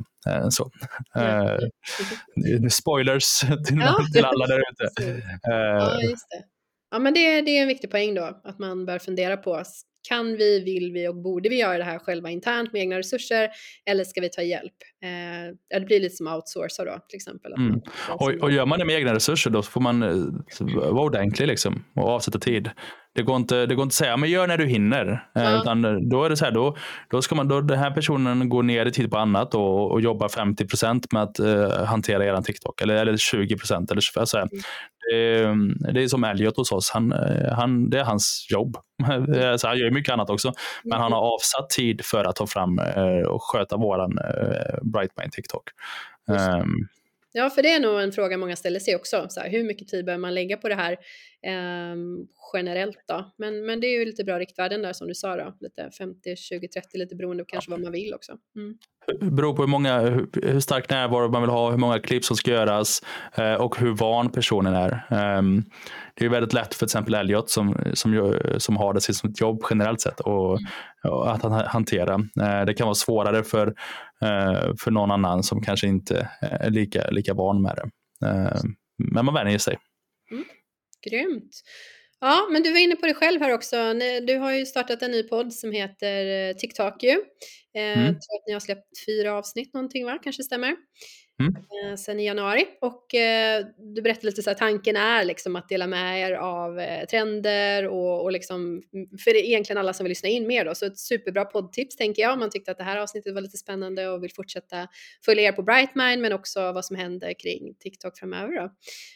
Så. 0.49 0.71
Spoilers 2.69 3.39
till, 3.39 3.77
ja. 3.79 3.99
till 4.13 4.25
alla 4.25 4.47
där 4.47 4.59
ute. 4.59 5.21
ja, 5.43 6.01
just 6.01 6.29
det. 6.29 6.53
Ja, 6.94 7.00
men 7.00 7.14
det, 7.14 7.41
det 7.41 7.58
är 7.58 7.62
en 7.62 7.68
viktig 7.68 7.91
poäng 7.91 8.16
då, 8.16 8.41
att 8.44 8.60
man 8.60 8.86
bör 8.86 9.00
fundera 9.00 9.38
på 9.38 9.64
kan 10.10 10.38
vi, 10.38 10.60
vill 10.60 10.91
vi 10.94 11.08
och 11.08 11.16
borde 11.16 11.50
vi 11.50 11.60
göra 11.60 11.78
det 11.78 11.84
här 11.84 12.00
själva 12.00 12.30
internt 12.30 12.74
med 12.74 12.82
egna 12.82 13.00
resurser 13.00 13.50
eller 13.86 14.04
ska 14.04 14.22
vi 14.22 14.30
ta 14.30 14.41
hjälp? 14.41 14.74
Eh, 15.04 15.80
det 15.80 15.86
blir 15.86 16.00
lite 16.00 16.16
som 16.16 16.28
outsourca 16.28 16.86
då 16.86 17.00
till 17.10 17.16
exempel. 17.16 17.54
Mm. 17.54 17.82
Och, 18.10 18.32
och 18.41 18.52
gör 18.52 18.66
man 18.66 18.80
det 18.80 18.86
med 18.86 18.96
egna 18.96 19.14
resurser 19.14 19.50
då 19.50 19.62
får 19.62 19.82
man 19.82 20.04
eh, 20.04 20.10
vara 20.76 21.06
ordentlig 21.06 21.48
liksom, 21.48 21.84
och 21.96 22.10
avsätta 22.10 22.39
tid. 22.39 22.70
Det 23.16 23.24
går 23.24 23.36
inte, 23.36 23.66
det 23.66 23.76
går 23.76 23.84
inte 23.84 23.94
att 23.94 23.94
säga, 23.94 24.18
men 24.18 24.30
gör 24.30 24.48
när 24.48 24.58
du 24.58 24.66
hinner. 24.66 25.28
Eh, 25.36 25.44
ja. 25.44 25.62
utan 25.62 25.86
eh, 25.86 25.94
då 25.94 26.24
är 26.24 26.30
det 26.30 26.38
så 26.38 26.46
här, 26.46 26.52
då, 26.52 26.78
då 27.10 27.22
ska 27.22 27.36
man, 27.36 27.48
då 27.48 27.62
den 27.62 27.80
här 27.80 27.91
personen 27.91 28.50
går 28.50 28.64
ner 28.64 28.86
i 28.86 28.91
tid 28.91 29.12
på 29.12 29.18
annat 29.18 29.56
och, 29.56 29.91
och 29.91 30.02
jobbar 30.02 30.28
50% 30.28 31.06
med 31.12 31.24
att 31.24 31.39
uh, 31.39 31.84
hantera 31.86 32.26
er 32.26 32.41
TikTok. 32.41 32.82
Eller, 32.82 32.96
eller 32.96 33.18
20 33.18 33.58
Eller, 33.91 34.26
så 34.26 34.38
här. 34.38 34.48
Mm. 34.52 34.64
Det, 35.12 35.93
det, 35.93 36.04
är 36.04 36.08
som 36.08 36.24
Elliot 36.24 36.58
hos 36.58 36.72
oss. 36.72 36.89
Han, 36.89 37.12
han, 37.51 37.89
det 37.89 37.99
är 37.99 38.04
hans 38.04 38.47
jobb. 38.49 38.78
så 39.58 39.68
han 39.68 39.78
gör 39.78 39.91
mycket 39.91 40.14
annat 40.14 40.30
också. 40.30 40.54
Men 40.84 40.99
han 40.99 41.12
har 41.12 41.20
mm. 41.20 41.34
avsatt 41.34 41.70
tid 41.70 42.06
för 42.06 42.26
att 42.26 42.36
ta 42.36 42.47
fram 42.47 42.80
uh, 42.80 43.26
och 43.28 43.43
sköta 43.43 43.78
våran 43.78 44.12
uh, 44.20 44.91
Brightmind 44.91 45.32
TikTok. 45.32 45.64
Um, 46.28 46.88
Ja, 47.36 47.49
för 47.49 47.62
det 47.62 47.74
är 47.74 47.80
nog 47.80 48.01
en 48.01 48.12
fråga 48.12 48.38
många 48.38 48.56
ställer 48.56 48.80
sig 48.80 48.95
också. 48.95 49.26
Så 49.30 49.39
här, 49.39 49.49
hur 49.49 49.64
mycket 49.64 49.88
tid 49.88 50.06
behöver 50.06 50.22
man 50.22 50.34
lägga 50.34 50.58
på 50.58 50.70
det 50.70 50.76
här 50.76 50.97
eh, 51.44 51.96
generellt 52.54 53.04
då? 53.08 53.32
Men, 53.38 53.66
men 53.66 53.80
det 53.80 53.88
är 53.88 54.00
ju 54.00 54.06
lite 54.06 54.24
bra 54.24 54.39
riktvärden 54.39 54.82
där 54.82 54.94
som 54.94 55.08
du 55.08 55.14
sa 55.14 55.36
då. 55.36 55.54
Lite 55.60 55.89
50, 55.98 56.36
20, 56.36 56.68
30 56.68 56.98
lite 56.98 57.16
beroende 57.16 57.44
på 57.44 57.48
kanske 57.48 57.72
vad 57.72 57.82
man 57.82 57.91
vill 57.91 58.14
också. 58.14 58.32
Mm. 58.56 58.78
Det 59.20 59.32
beror 59.32 59.56
på 59.56 59.62
hur, 59.62 59.70
många, 59.70 60.00
hur 60.00 60.60
stark 60.60 60.89
närvaro 60.89 61.30
man 61.32 61.41
vill 61.41 61.52
ha, 61.52 61.72
hur 61.72 61.78
många 61.78 62.00
klipp 62.00 62.24
som 62.24 62.38
ska 62.38 62.52
göras 62.52 63.02
eh, 63.36 63.54
och 63.54 63.80
hur 63.80 63.91
van 63.91 64.32
personen 64.32 64.74
är. 64.74 64.91
Um, 65.38 65.64
det 66.14 66.26
är 66.26 66.30
väldigt 66.30 66.54
lätt 66.54 66.74
för 66.74 66.80
till 66.80 66.86
exempel 66.86 67.14
Elliot 67.14 67.50
som, 67.50 67.78
som, 67.94 68.36
som 68.58 68.78
har 68.78 68.94
det 68.94 69.02
som 69.02 69.30
ett 69.30 69.41
jobb 69.41 69.62
generellt 69.70 70.02
sett 70.02 70.20
och, 70.20 70.60
och 71.04 71.32
att 71.32 71.68
hantera. 71.68 72.14
Eh, 72.14 72.66
det 72.66 72.74
kan 72.74 72.86
vara 72.86 72.96
svårare 72.96 73.44
för, 73.44 73.68
eh, 74.22 74.74
för 74.80 74.91
någon 74.91 75.12
annan 75.12 75.44
som 75.44 75.62
kanske 75.62 75.88
inte 75.88 76.30
är 76.41 76.70
lika, 76.70 77.10
lika 77.10 77.34
van 77.34 77.62
med 77.62 77.76
det. 77.76 77.89
Eh, 78.28 78.62
men 78.98 79.26
man 79.26 79.34
vänjer 79.34 79.58
sig. 79.58 79.78
Mm. 80.32 80.44
Grymt. 81.10 81.62
Ja, 82.20 82.47
men 82.51 82.64
du 82.64 82.72
var 82.72 82.80
inne 82.80 82.95
på 82.95 83.06
det 83.06 83.14
själv 83.14 83.41
här 83.41 83.54
också. 83.54 83.93
Du 84.28 84.38
har 84.38 84.51
ju 84.51 84.66
startat 84.66 85.01
en 85.01 85.12
ny 85.12 85.24
podd 85.24 85.54
som 85.54 85.72
heter 85.72 86.54
TikTok 86.54 87.04
ju. 87.04 87.18
Mm. 87.78 88.06
Jag 88.06 88.06
tror 88.06 88.39
att 88.39 88.47
ni 88.47 88.54
har 88.54 88.60
släppt 88.60 89.06
fyra 89.06 89.34
avsnitt 89.34 89.74
någonting 89.74 90.06
va? 90.06 90.20
Kanske 90.24 90.43
stämmer? 90.43 90.76
Mm. 91.39 91.56
Eh, 91.56 91.95
sen 91.95 92.20
i 92.20 92.26
januari. 92.26 92.66
Och 92.82 93.16
eh, 93.16 93.66
du 93.95 94.01
berättade 94.01 94.28
lite 94.28 94.43
så 94.43 94.49
här, 94.49 94.58
tanken 94.58 94.95
är 94.95 95.26
liksom 95.26 95.56
att 95.56 95.70
dela 95.70 95.88
med 95.88 96.22
er 96.22 96.34
av 96.34 96.80
eh, 96.80 97.06
trender 97.06 97.88
och, 97.88 98.24
och 98.24 98.32
liksom, 98.32 98.82
för 99.24 99.34
det 99.34 99.39
är 99.39 99.45
egentligen 99.45 99.78
alla 99.78 99.93
som 99.93 100.04
vill 100.04 100.12
lyssna 100.12 100.30
in 100.30 100.47
mer 100.47 100.66
då. 100.66 100.76
Så 100.76 100.86
ett 100.86 100.99
superbra 100.99 101.45
poddtips 101.45 101.95
tänker 101.95 102.22
jag 102.22 102.34
om 102.34 102.39
man 102.39 102.49
tyckte 102.49 102.72
att 102.72 102.78
det 102.78 102.84
här 102.84 102.97
avsnittet 102.97 103.34
var 103.34 103.41
lite 103.41 103.58
spännande 103.58 104.10
och 104.10 104.24
vill 104.24 104.34
fortsätta 104.34 104.88
följa 105.26 105.43
er 105.43 105.51
på 105.51 105.64
Brightmind 105.64 106.22
men 106.22 106.34
också 106.34 106.72
vad 106.72 106.86
som 106.86 106.95
händer 106.95 107.34
kring 107.39 107.76
TikTok 107.80 108.20
framöver 108.20 108.56
då. 108.56 108.72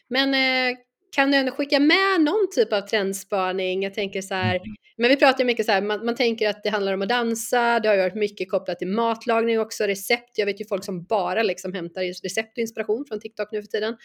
Men 0.09 0.33
eh, 0.33 0.77
kan 1.17 1.31
du 1.31 1.37
ändå 1.37 1.51
skicka 1.51 1.79
med 1.79 2.21
någon 2.21 2.47
typ 2.55 2.73
av 2.73 2.81
trendspaning? 2.81 3.83
Jag 3.83 3.93
tänker 3.93 4.21
så 4.21 4.33
här, 4.33 4.55
mm. 4.55 4.75
men 4.97 5.09
vi 5.09 5.15
pratar 5.15 5.39
ju 5.39 5.45
mycket 5.45 5.65
så 5.65 5.71
här, 5.71 5.81
man, 5.81 6.05
man, 6.05 6.15
tänker 6.15 6.49
att 6.49 6.63
det 6.63 6.69
handlar 6.69 6.93
om 6.93 7.01
att 7.01 7.09
dansa, 7.09 7.79
det 7.79 7.87
har 7.87 7.95
ju 7.95 8.01
varit 8.01 8.15
mycket 8.15 8.51
kopplat 8.51 8.79
till 8.79 8.87
matlagning 8.87 9.59
också, 9.59 9.83
recept. 9.83 10.31
Jag 10.37 10.45
vet 10.45 10.61
ju 10.61 10.65
folk 10.65 10.85
som 10.85 11.03
bara 11.03 11.43
liksom 11.43 11.73
hämtar 11.73 12.23
recept 12.23 12.57
och 12.57 12.61
inspiration 12.61 13.05
från 13.07 13.19
TikTok 13.19 13.51
nu 13.51 13.61
för 13.61 13.67
tiden. 13.67 13.97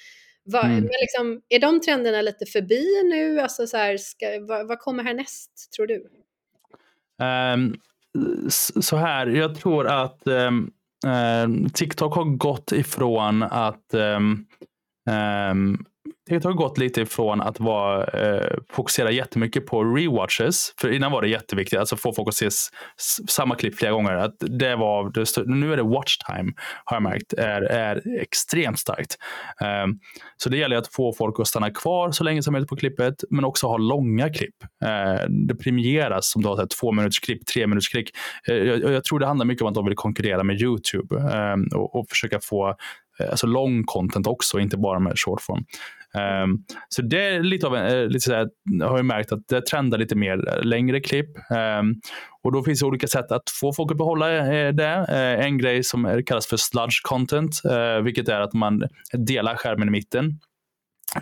Var, 0.45 0.65
mm. 0.65 0.75
men 0.75 0.91
liksom, 1.01 1.41
är 1.49 1.59
de 1.59 1.81
trenderna 1.81 2.23
lite 2.23 2.47
förbi 2.47 3.03
nu? 3.05 3.41
Alltså 3.41 3.67
så 3.67 3.77
här, 3.77 3.97
ska, 3.97 4.27
vad, 4.41 4.69
vad, 4.69 4.79
kommer 4.79 5.05
härnäst, 5.05 5.73
tror 5.77 5.87
du? 5.87 6.07
Um, 7.55 7.81
så 8.83 8.97
här, 8.97 9.27
jag 9.27 9.61
tror 9.61 9.87
att 9.87 10.23
um, 10.27 10.73
um, 11.07 11.71
TikTok 11.71 12.15
har 12.15 12.25
gått 12.25 12.73
ifrån 12.73 13.43
att 13.43 13.95
TikTok 16.29 16.53
har 16.53 16.59
gått 16.59 16.79
lite 16.79 17.01
ifrån 17.01 17.41
att 17.41 17.61
vara, 17.61 18.05
eh, 18.05 18.57
fokusera 18.71 19.11
jättemycket 19.11 19.67
på 19.67 19.85
rewatches. 19.85 20.75
För 20.81 20.93
innan 20.93 21.13
var 21.13 21.23
det 21.23 21.29
jätteviktigt, 21.29 21.79
alltså 21.79 21.97
få 21.97 22.13
folk 22.13 22.29
att 22.29 22.35
se 22.35 22.49
samma 23.29 23.55
klipp 23.55 23.79
flera 23.79 23.93
gånger. 23.93 24.13
Att 24.13 24.35
det 24.41 24.77
var 24.77 25.11
det 25.15 25.47
nu 25.47 25.73
är 25.73 25.77
det 25.77 25.83
watch 25.83 26.17
time, 26.17 26.53
har 26.85 26.97
jag 26.97 27.03
märkt, 27.03 27.33
är, 27.33 27.63
är 27.63 28.21
extremt 28.21 28.79
starkt. 28.79 29.17
Um, 29.85 29.99
så 30.37 30.49
det 30.49 30.57
gäller 30.57 30.77
att 30.77 30.95
få 30.95 31.13
folk 31.13 31.41
att 31.41 31.49
stanna 31.49 31.71
kvar 31.71 32.11
så 32.11 32.25
länge 32.25 32.43
som 32.43 32.53
möjligt 32.53 32.71
på 32.71 32.77
klippet, 32.77 33.15
men 33.31 33.45
också 33.45 33.67
ha 33.67 33.77
långa 33.77 34.29
klipp. 34.29 34.57
Uh, 34.85 35.29
det 35.47 35.55
premieras 35.55 36.37
om 36.37 36.43
du 36.43 36.49
har 36.49 36.63
ett 36.63 36.71
två 36.71 36.93
minuters 36.93 37.21
klipp, 37.21 37.47
tre 37.47 37.67
minuters 37.67 37.89
klipp. 37.89 38.09
Uh, 38.51 38.57
eh, 38.57 38.63
jag, 38.63 38.93
jag, 38.93 39.05
tror 39.05 39.19
det 39.19 39.27
handlar 39.27 39.47
mycket 39.47 39.63
om 39.63 39.69
att 39.69 39.75
de 39.75 39.85
vill 39.85 39.97
konkurrera 39.97 40.43
med 40.43 40.61
YouTube 40.61 41.17
um, 41.17 41.69
och, 41.75 41.95
och 41.95 42.09
försöka 42.09 42.41
få 42.41 42.77
Eh, 43.21 43.31
alltså 43.31 43.47
lång 43.47 43.85
content 43.85 44.27
också, 44.27 44.61
inte 44.61 44.77
bara 44.77 44.99
med 44.99 45.13
short 45.17 45.41
form. 45.41 45.65
Um, 46.45 46.65
så 46.89 47.03
det 47.03 47.27
är 47.27 47.43
lite 47.43 47.67
av 47.67 47.77
en, 47.77 47.87
eh, 47.87 48.07
lite 48.07 48.21
så 48.21 48.35
här, 48.35 48.49
har 48.85 48.97
jag 48.97 49.07
märkt 49.07 49.33
att 49.33 49.49
det 49.49 49.67
trendar 49.67 49.99
lite 49.99 50.17
mer 50.17 50.49
eh, 50.49 50.65
längre 50.65 51.01
klipp. 51.01 51.31
Um, 51.81 52.01
och 52.43 52.53
då 52.53 52.63
finns 52.63 52.81
det 52.81 52.87
olika 52.87 53.07
sätt 53.07 53.33
att 53.33 53.51
få 53.61 53.73
folk 53.73 53.93
att 53.93 53.99
behålla 53.99 54.27
det. 54.73 55.07
En 55.43 55.59
grej 55.59 55.85
som 55.85 56.23
kallas 56.27 56.47
för 56.47 56.57
sludge 56.57 57.03
content, 57.03 57.61
vilket 58.03 58.29
är 58.29 58.41
att 58.41 58.53
man 58.53 58.83
delar 59.13 59.57
skärmen 59.57 59.89
i 59.89 59.91
mitten 59.91 60.39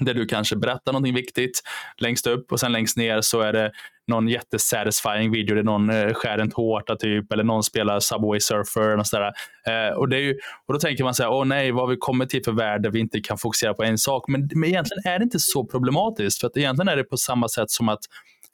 där 0.00 0.14
du 0.14 0.26
kanske 0.26 0.56
berättar 0.56 0.92
någonting 0.92 1.14
viktigt 1.14 1.60
längst 1.98 2.26
upp 2.26 2.52
och 2.52 2.60
sen 2.60 2.72
längst 2.72 2.96
ner 2.96 3.20
så 3.20 3.40
är 3.40 3.52
det 3.52 3.72
någon 4.10 4.28
jättesatisfying 4.28 5.30
video 5.30 5.56
där 5.56 5.62
någon 5.62 5.90
eh, 5.90 6.14
skär 6.14 6.38
en 6.38 6.50
tårta 6.50 6.96
typ 6.96 7.32
eller 7.32 7.44
någon 7.44 7.62
spelar 7.62 8.00
Subway 8.00 8.40
Surfer. 8.40 8.98
Och, 8.98 9.06
sådär. 9.06 9.32
Eh, 9.66 9.96
och, 9.96 10.08
det 10.08 10.16
är 10.16 10.20
ju, 10.20 10.38
och 10.66 10.74
Då 10.74 10.80
tänker 10.80 11.04
man 11.04 11.14
så 11.14 11.22
här, 11.22 11.30
åh 11.30 11.44
nej, 11.44 11.72
vad 11.72 11.82
har 11.82 11.88
vi 11.88 11.96
kommit 11.96 12.30
till 12.30 12.44
för 12.44 12.52
värld 12.52 12.82
där 12.82 12.90
vi 12.90 13.00
inte 13.00 13.20
kan 13.20 13.38
fokusera 13.38 13.74
på 13.74 13.82
en 13.82 13.98
sak? 13.98 14.28
Men, 14.28 14.48
men 14.54 14.68
egentligen 14.68 15.12
är 15.12 15.18
det 15.18 15.22
inte 15.22 15.38
så 15.38 15.64
problematiskt 15.64 16.40
för 16.40 16.46
att 16.46 16.56
egentligen 16.56 16.88
är 16.88 16.96
det 16.96 17.04
på 17.04 17.16
samma 17.16 17.48
sätt 17.48 17.70
som 17.70 17.88
att 17.88 18.00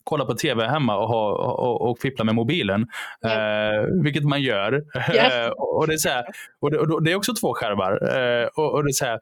kolla 0.07 0.25
på 0.25 0.35
tv 0.35 0.67
hemma 0.67 0.97
och, 0.97 1.09
ha, 1.09 1.33
och, 1.33 1.91
och 1.91 1.99
fippla 1.99 2.25
med 2.25 2.35
mobilen. 2.35 2.87
Yeah. 3.27 3.77
Eh, 3.77 3.85
vilket 4.03 4.25
man 4.25 4.43
gör. 4.43 4.83
Yeah. 5.15 5.51
och, 5.51 5.87
det 5.87 5.93
är 5.93 5.99
så 5.99 6.09
här, 6.09 6.25
och, 6.61 6.71
det, 6.71 6.79
och 6.79 7.03
det, 7.03 7.13
är 7.13 7.17
också 7.17 7.35
två 7.35 7.55
skärmar. 7.55 7.93
Eh, 8.19 8.47
och, 8.47 8.75
och, 8.75 8.85
det 8.85 8.91
är 8.91 8.93
så 8.93 9.05
här, 9.05 9.19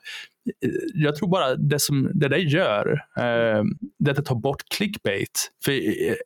jag 0.95 1.17
tror 1.17 1.29
bara 1.29 1.55
det 1.55 1.79
som 1.79 2.11
det 2.15 2.29
där 2.29 2.37
gör, 2.37 2.93
eh, 3.17 3.63
det 3.99 4.11
att 4.11 4.17
det 4.17 4.23
tar 4.23 4.35
bort 4.35 4.63
clickbait. 4.77 5.51
För 5.65 5.73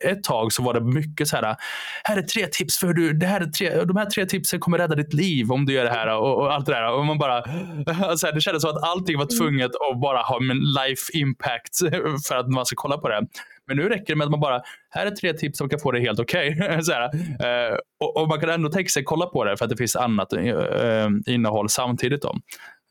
ett 0.05 0.23
tag 0.23 0.53
så 0.53 0.63
var 0.63 0.73
det 0.73 0.81
mycket 0.81 1.27
så 1.27 1.35
här, 1.35 1.55
här 2.03 2.17
är 2.17 2.21
tre 2.21 2.47
tips 2.47 2.77
för 2.79 2.93
du, 2.93 3.13
det 3.13 3.25
här 3.25 3.41
är 3.41 3.45
tre, 3.45 3.83
de 3.83 3.97
här 3.97 4.05
tre 4.05 4.25
tipsen 4.25 4.59
kommer 4.59 4.77
rädda 4.77 4.95
ditt 4.95 5.13
liv 5.13 5.51
om 5.51 5.65
du 5.65 5.73
gör 5.73 5.83
det 5.83 5.89
här 5.89 6.17
och, 6.17 6.37
och 6.37 6.53
allt 6.53 6.65
det 6.65 6.71
där. 6.71 6.93
Och 6.93 7.05
man 7.05 7.17
bara, 7.17 7.43
alltså, 8.03 8.31
det 8.31 8.41
kändes 8.41 8.61
som 8.61 8.71
att 8.71 8.83
allting 8.83 9.17
var 9.17 9.37
tvunget 9.37 9.71
att 9.91 10.01
bara 10.01 10.21
ha 10.21 10.37
en 10.37 10.59
life 10.87 11.17
impact 11.17 11.77
för 12.27 12.35
att 12.35 12.47
man 12.47 12.65
ska 12.65 12.75
kolla 12.75 12.97
på 12.97 13.09
det. 13.09 13.25
Men 13.69 13.77
nu 13.77 13.89
räcker 13.89 14.13
det 14.13 14.15
med 14.15 14.25
att 14.25 14.31
man 14.31 14.39
bara, 14.39 14.61
här 14.89 15.05
är 15.05 15.11
tre 15.11 15.33
tips 15.33 15.57
som 15.57 15.69
kan 15.69 15.79
få 15.79 15.91
det 15.91 15.99
helt 15.99 16.19
okej. 16.19 16.57
Okay. 16.79 17.49
Eh, 17.49 17.77
och, 17.99 18.21
och, 18.21 18.27
man 18.27 18.39
kan 18.39 18.49
ändå 18.49 18.69
tänka 18.69 18.89
sig 18.89 19.03
kolla 19.03 19.25
på 19.25 19.43
det 19.43 19.57
för 19.57 19.65
att 19.65 19.71
det 19.71 19.77
finns 19.77 19.95
annat 19.95 20.33
eh, 20.33 20.47
eh, 20.47 21.09
innehåll 21.25 21.69
samtidigt. 21.69 22.21
Då. 22.21 22.35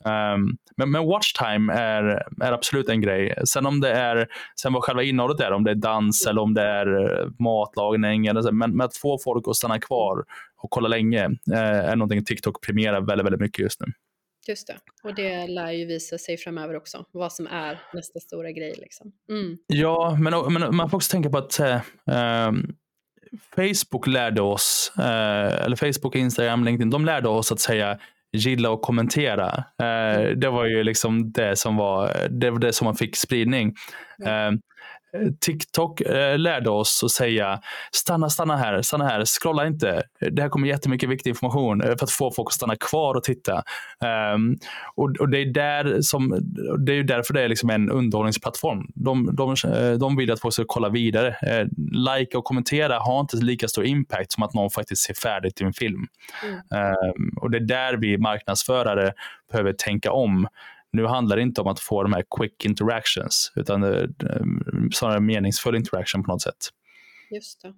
Um, 0.04 0.56
men, 0.76 0.90
men 0.90 1.06
watchtime 1.06 1.72
är, 1.72 2.04
är 2.42 2.52
absolut 2.52 2.88
en 2.88 3.00
grej. 3.00 3.34
Sen 3.44 3.66
om 3.66 3.80
det 3.80 3.92
är, 3.92 4.26
sen 4.60 4.72
vad 4.72 4.84
själva 4.84 5.02
innehållet 5.02 5.40
är, 5.40 5.52
om 5.52 5.64
det 5.64 5.70
är 5.70 5.74
dans 5.74 6.26
eller 6.26 6.42
om 6.42 6.54
det 6.54 6.62
är 6.62 7.42
matlagning, 7.42 8.26
eller 8.26 8.42
så, 8.42 8.52
men, 8.52 8.76
men 8.76 8.84
att 8.84 8.96
få 8.96 9.18
folk 9.24 9.48
att 9.48 9.56
stanna 9.56 9.80
kvar 9.80 10.24
och 10.56 10.70
kolla 10.70 10.88
länge 10.88 11.24
eh, 11.52 11.90
är 11.90 11.96
någonting 11.96 12.24
TikTok 12.24 12.60
premierar 12.66 13.00
väldigt, 13.00 13.26
väldigt 13.26 13.40
mycket 13.40 13.58
just 13.58 13.80
nu. 13.80 13.92
Just 14.48 14.66
det, 14.66 14.76
och 15.02 15.14
det 15.14 15.46
lär 15.46 15.72
ju 15.72 15.84
visa 15.84 16.18
sig 16.18 16.36
framöver 16.36 16.76
också, 16.76 17.04
vad 17.12 17.32
som 17.32 17.46
är 17.46 17.80
nästa 17.92 18.20
stora 18.20 18.52
grej. 18.52 18.74
Liksom. 18.78 19.12
Mm. 19.30 19.58
Ja, 19.66 20.16
men, 20.20 20.52
men 20.52 20.76
man 20.76 20.90
får 20.90 20.96
också 20.96 21.10
tänka 21.10 21.30
på 21.30 21.38
att 21.38 21.60
eh, 21.60 21.80
ehm, 22.10 22.74
Facebook 23.56 24.06
lärde 24.06 24.40
oss, 24.40 24.92
eh, 24.98 25.64
eller 25.64 25.76
Facebook, 25.76 26.16
Instagram, 26.16 26.64
LinkedIn, 26.64 26.90
de 26.90 27.04
lärde 27.04 27.28
oss 27.28 27.52
att 27.52 27.60
säga 27.60 27.98
gilla 28.32 28.70
och 28.70 28.82
kommentera. 28.82 29.64
Eh, 29.82 30.30
det 30.36 30.50
var 30.50 30.64
ju 30.64 30.82
liksom 30.82 31.32
det 31.32 31.56
som 31.56 31.76
var 31.76 32.28
det, 32.30 32.50
var 32.50 32.58
det 32.58 32.72
som 32.72 32.84
man 32.84 32.94
fick 32.94 33.16
spridning. 33.16 33.74
Eh, 34.26 34.52
TikTok 35.40 36.00
eh, 36.00 36.38
lärde 36.38 36.70
oss 36.70 37.02
att 37.04 37.10
säga 37.10 37.60
stanna, 37.92 38.30
stanna 38.30 38.56
här, 38.56 38.82
stanna 38.82 39.08
här, 39.08 39.24
scrolla 39.24 39.66
inte. 39.66 40.02
Det 40.30 40.42
här 40.42 40.48
kommer 40.48 40.68
jättemycket 40.68 41.08
viktig 41.08 41.30
information 41.30 41.80
eh, 41.80 41.86
för 41.86 42.04
att 42.04 42.10
få 42.10 42.30
folk 42.30 42.48
att 42.48 42.52
stanna 42.52 42.76
kvar 42.76 43.14
och 43.14 43.22
titta. 43.22 43.62
Um, 44.34 44.58
och, 44.94 45.16
och, 45.20 45.28
det 45.28 45.38
är 45.38 45.52
där 45.52 46.00
som, 46.00 46.38
det 46.86 46.92
är 46.92 47.02
därför 47.02 47.34
det 47.34 47.42
är 47.42 47.48
liksom 47.48 47.70
en 47.70 47.90
underhållningsplattform. 47.90 48.86
De, 48.94 49.36
de, 49.36 49.50
eh, 49.50 49.92
de 49.92 50.16
vill 50.16 50.32
att 50.32 50.40
folk 50.40 50.54
ska 50.54 50.64
kolla 50.66 50.88
vidare. 50.88 51.28
Uh, 51.28 51.68
like 52.14 52.36
och 52.36 52.44
kommentera 52.44 52.98
har 52.98 53.20
inte 53.20 53.36
lika 53.36 53.68
stor 53.68 53.84
impact 53.84 54.32
som 54.32 54.42
att 54.42 54.54
någon 54.54 54.70
faktiskt 54.70 55.02
ser 55.02 55.14
färdigt 55.14 55.60
i 55.60 55.64
en 55.64 55.72
film. 55.72 56.06
Mm. 56.44 56.86
Um, 57.16 57.32
och 57.36 57.50
det 57.50 57.58
är 57.58 57.66
där 57.66 57.96
vi 57.96 58.18
marknadsförare 58.18 59.12
behöver 59.52 59.72
tänka 59.72 60.12
om. 60.12 60.48
Nu 60.98 61.06
handlar 61.06 61.36
det 61.36 61.42
inte 61.42 61.60
om 61.60 61.66
att 61.66 61.80
få 61.80 62.02
de 62.02 62.12
här 62.12 62.24
quick 62.36 62.64
interactions, 62.64 63.52
utan 63.56 63.82
eh, 63.82 64.08
snarare 64.92 65.20
meningsfull 65.20 65.76
interaction 65.76 66.24
på 66.24 66.32
något 66.32 66.42
sätt. 66.42 66.68
Just 67.30 67.62
det. 67.62 67.74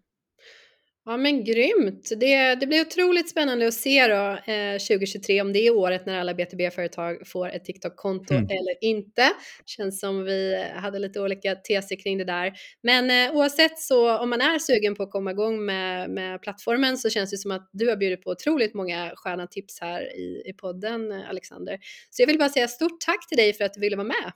Ja 1.10 1.16
men 1.16 1.44
grymt! 1.44 2.12
Det, 2.16 2.54
det 2.54 2.66
blir 2.66 2.80
otroligt 2.80 3.30
spännande 3.30 3.66
att 3.68 3.74
se 3.74 4.06
då 4.06 4.52
eh, 4.52 4.72
2023 4.72 5.40
om 5.40 5.52
det 5.52 5.66
är 5.66 5.76
året 5.76 6.06
när 6.06 6.20
alla 6.20 6.34
BTB-företag 6.34 7.28
får 7.28 7.48
ett 7.48 7.64
TikTok-konto 7.64 8.34
mm. 8.34 8.44
eller 8.44 8.84
inte. 8.84 9.30
Känns 9.66 10.00
som 10.00 10.24
vi 10.24 10.66
hade 10.74 10.98
lite 10.98 11.20
olika 11.20 11.54
teser 11.54 11.96
kring 11.96 12.18
det 12.18 12.24
där. 12.24 12.52
Men 12.82 13.10
eh, 13.10 13.36
oavsett 13.36 13.78
så 13.78 14.18
om 14.18 14.30
man 14.30 14.40
är 14.40 14.58
sugen 14.58 14.94
på 14.94 15.02
att 15.02 15.10
komma 15.10 15.30
igång 15.30 15.64
med, 15.64 16.10
med 16.10 16.42
plattformen 16.42 16.98
så 16.98 17.10
känns 17.10 17.30
det 17.30 17.38
som 17.38 17.50
att 17.50 17.70
du 17.72 17.88
har 17.88 17.96
bjudit 17.96 18.22
på 18.22 18.30
otroligt 18.30 18.74
många 18.74 19.12
sköna 19.16 19.46
tips 19.46 19.80
här 19.80 20.16
i, 20.16 20.42
i 20.46 20.52
podden 20.52 21.12
Alexander. 21.12 21.78
Så 22.10 22.22
jag 22.22 22.26
vill 22.26 22.38
bara 22.38 22.48
säga 22.48 22.68
stort 22.68 23.00
tack 23.00 23.28
till 23.28 23.38
dig 23.38 23.52
för 23.52 23.64
att 23.64 23.74
du 23.74 23.80
ville 23.80 23.96
vara 23.96 24.08
med. 24.08 24.32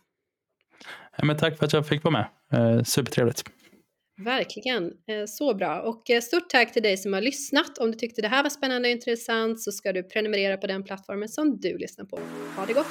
Ja, 1.16 1.24
men 1.24 1.36
tack 1.36 1.58
för 1.58 1.66
att 1.66 1.72
jag 1.72 1.88
fick 1.88 2.04
vara 2.04 2.12
med. 2.12 2.26
Eh, 2.52 2.82
supertrevligt. 2.82 3.44
Verkligen, 4.16 4.84
eh, 4.84 5.24
så 5.26 5.54
bra. 5.54 5.80
Och 5.80 6.10
eh, 6.10 6.20
stort 6.20 6.50
tack 6.50 6.72
till 6.72 6.82
dig 6.82 6.96
som 6.96 7.12
har 7.12 7.20
lyssnat. 7.20 7.78
Om 7.78 7.90
du 7.90 7.98
tyckte 7.98 8.22
det 8.22 8.28
här 8.28 8.42
var 8.42 8.50
spännande 8.50 8.88
och 8.88 8.92
intressant 8.92 9.60
så 9.60 9.72
ska 9.72 9.92
du 9.92 10.02
prenumerera 10.02 10.56
på 10.56 10.66
den 10.66 10.84
plattformen 10.84 11.28
som 11.28 11.60
du 11.60 11.78
lyssnar 11.78 12.04
på. 12.04 12.18
Ha 12.56 12.66
det 12.66 12.72
gott! 12.72 12.86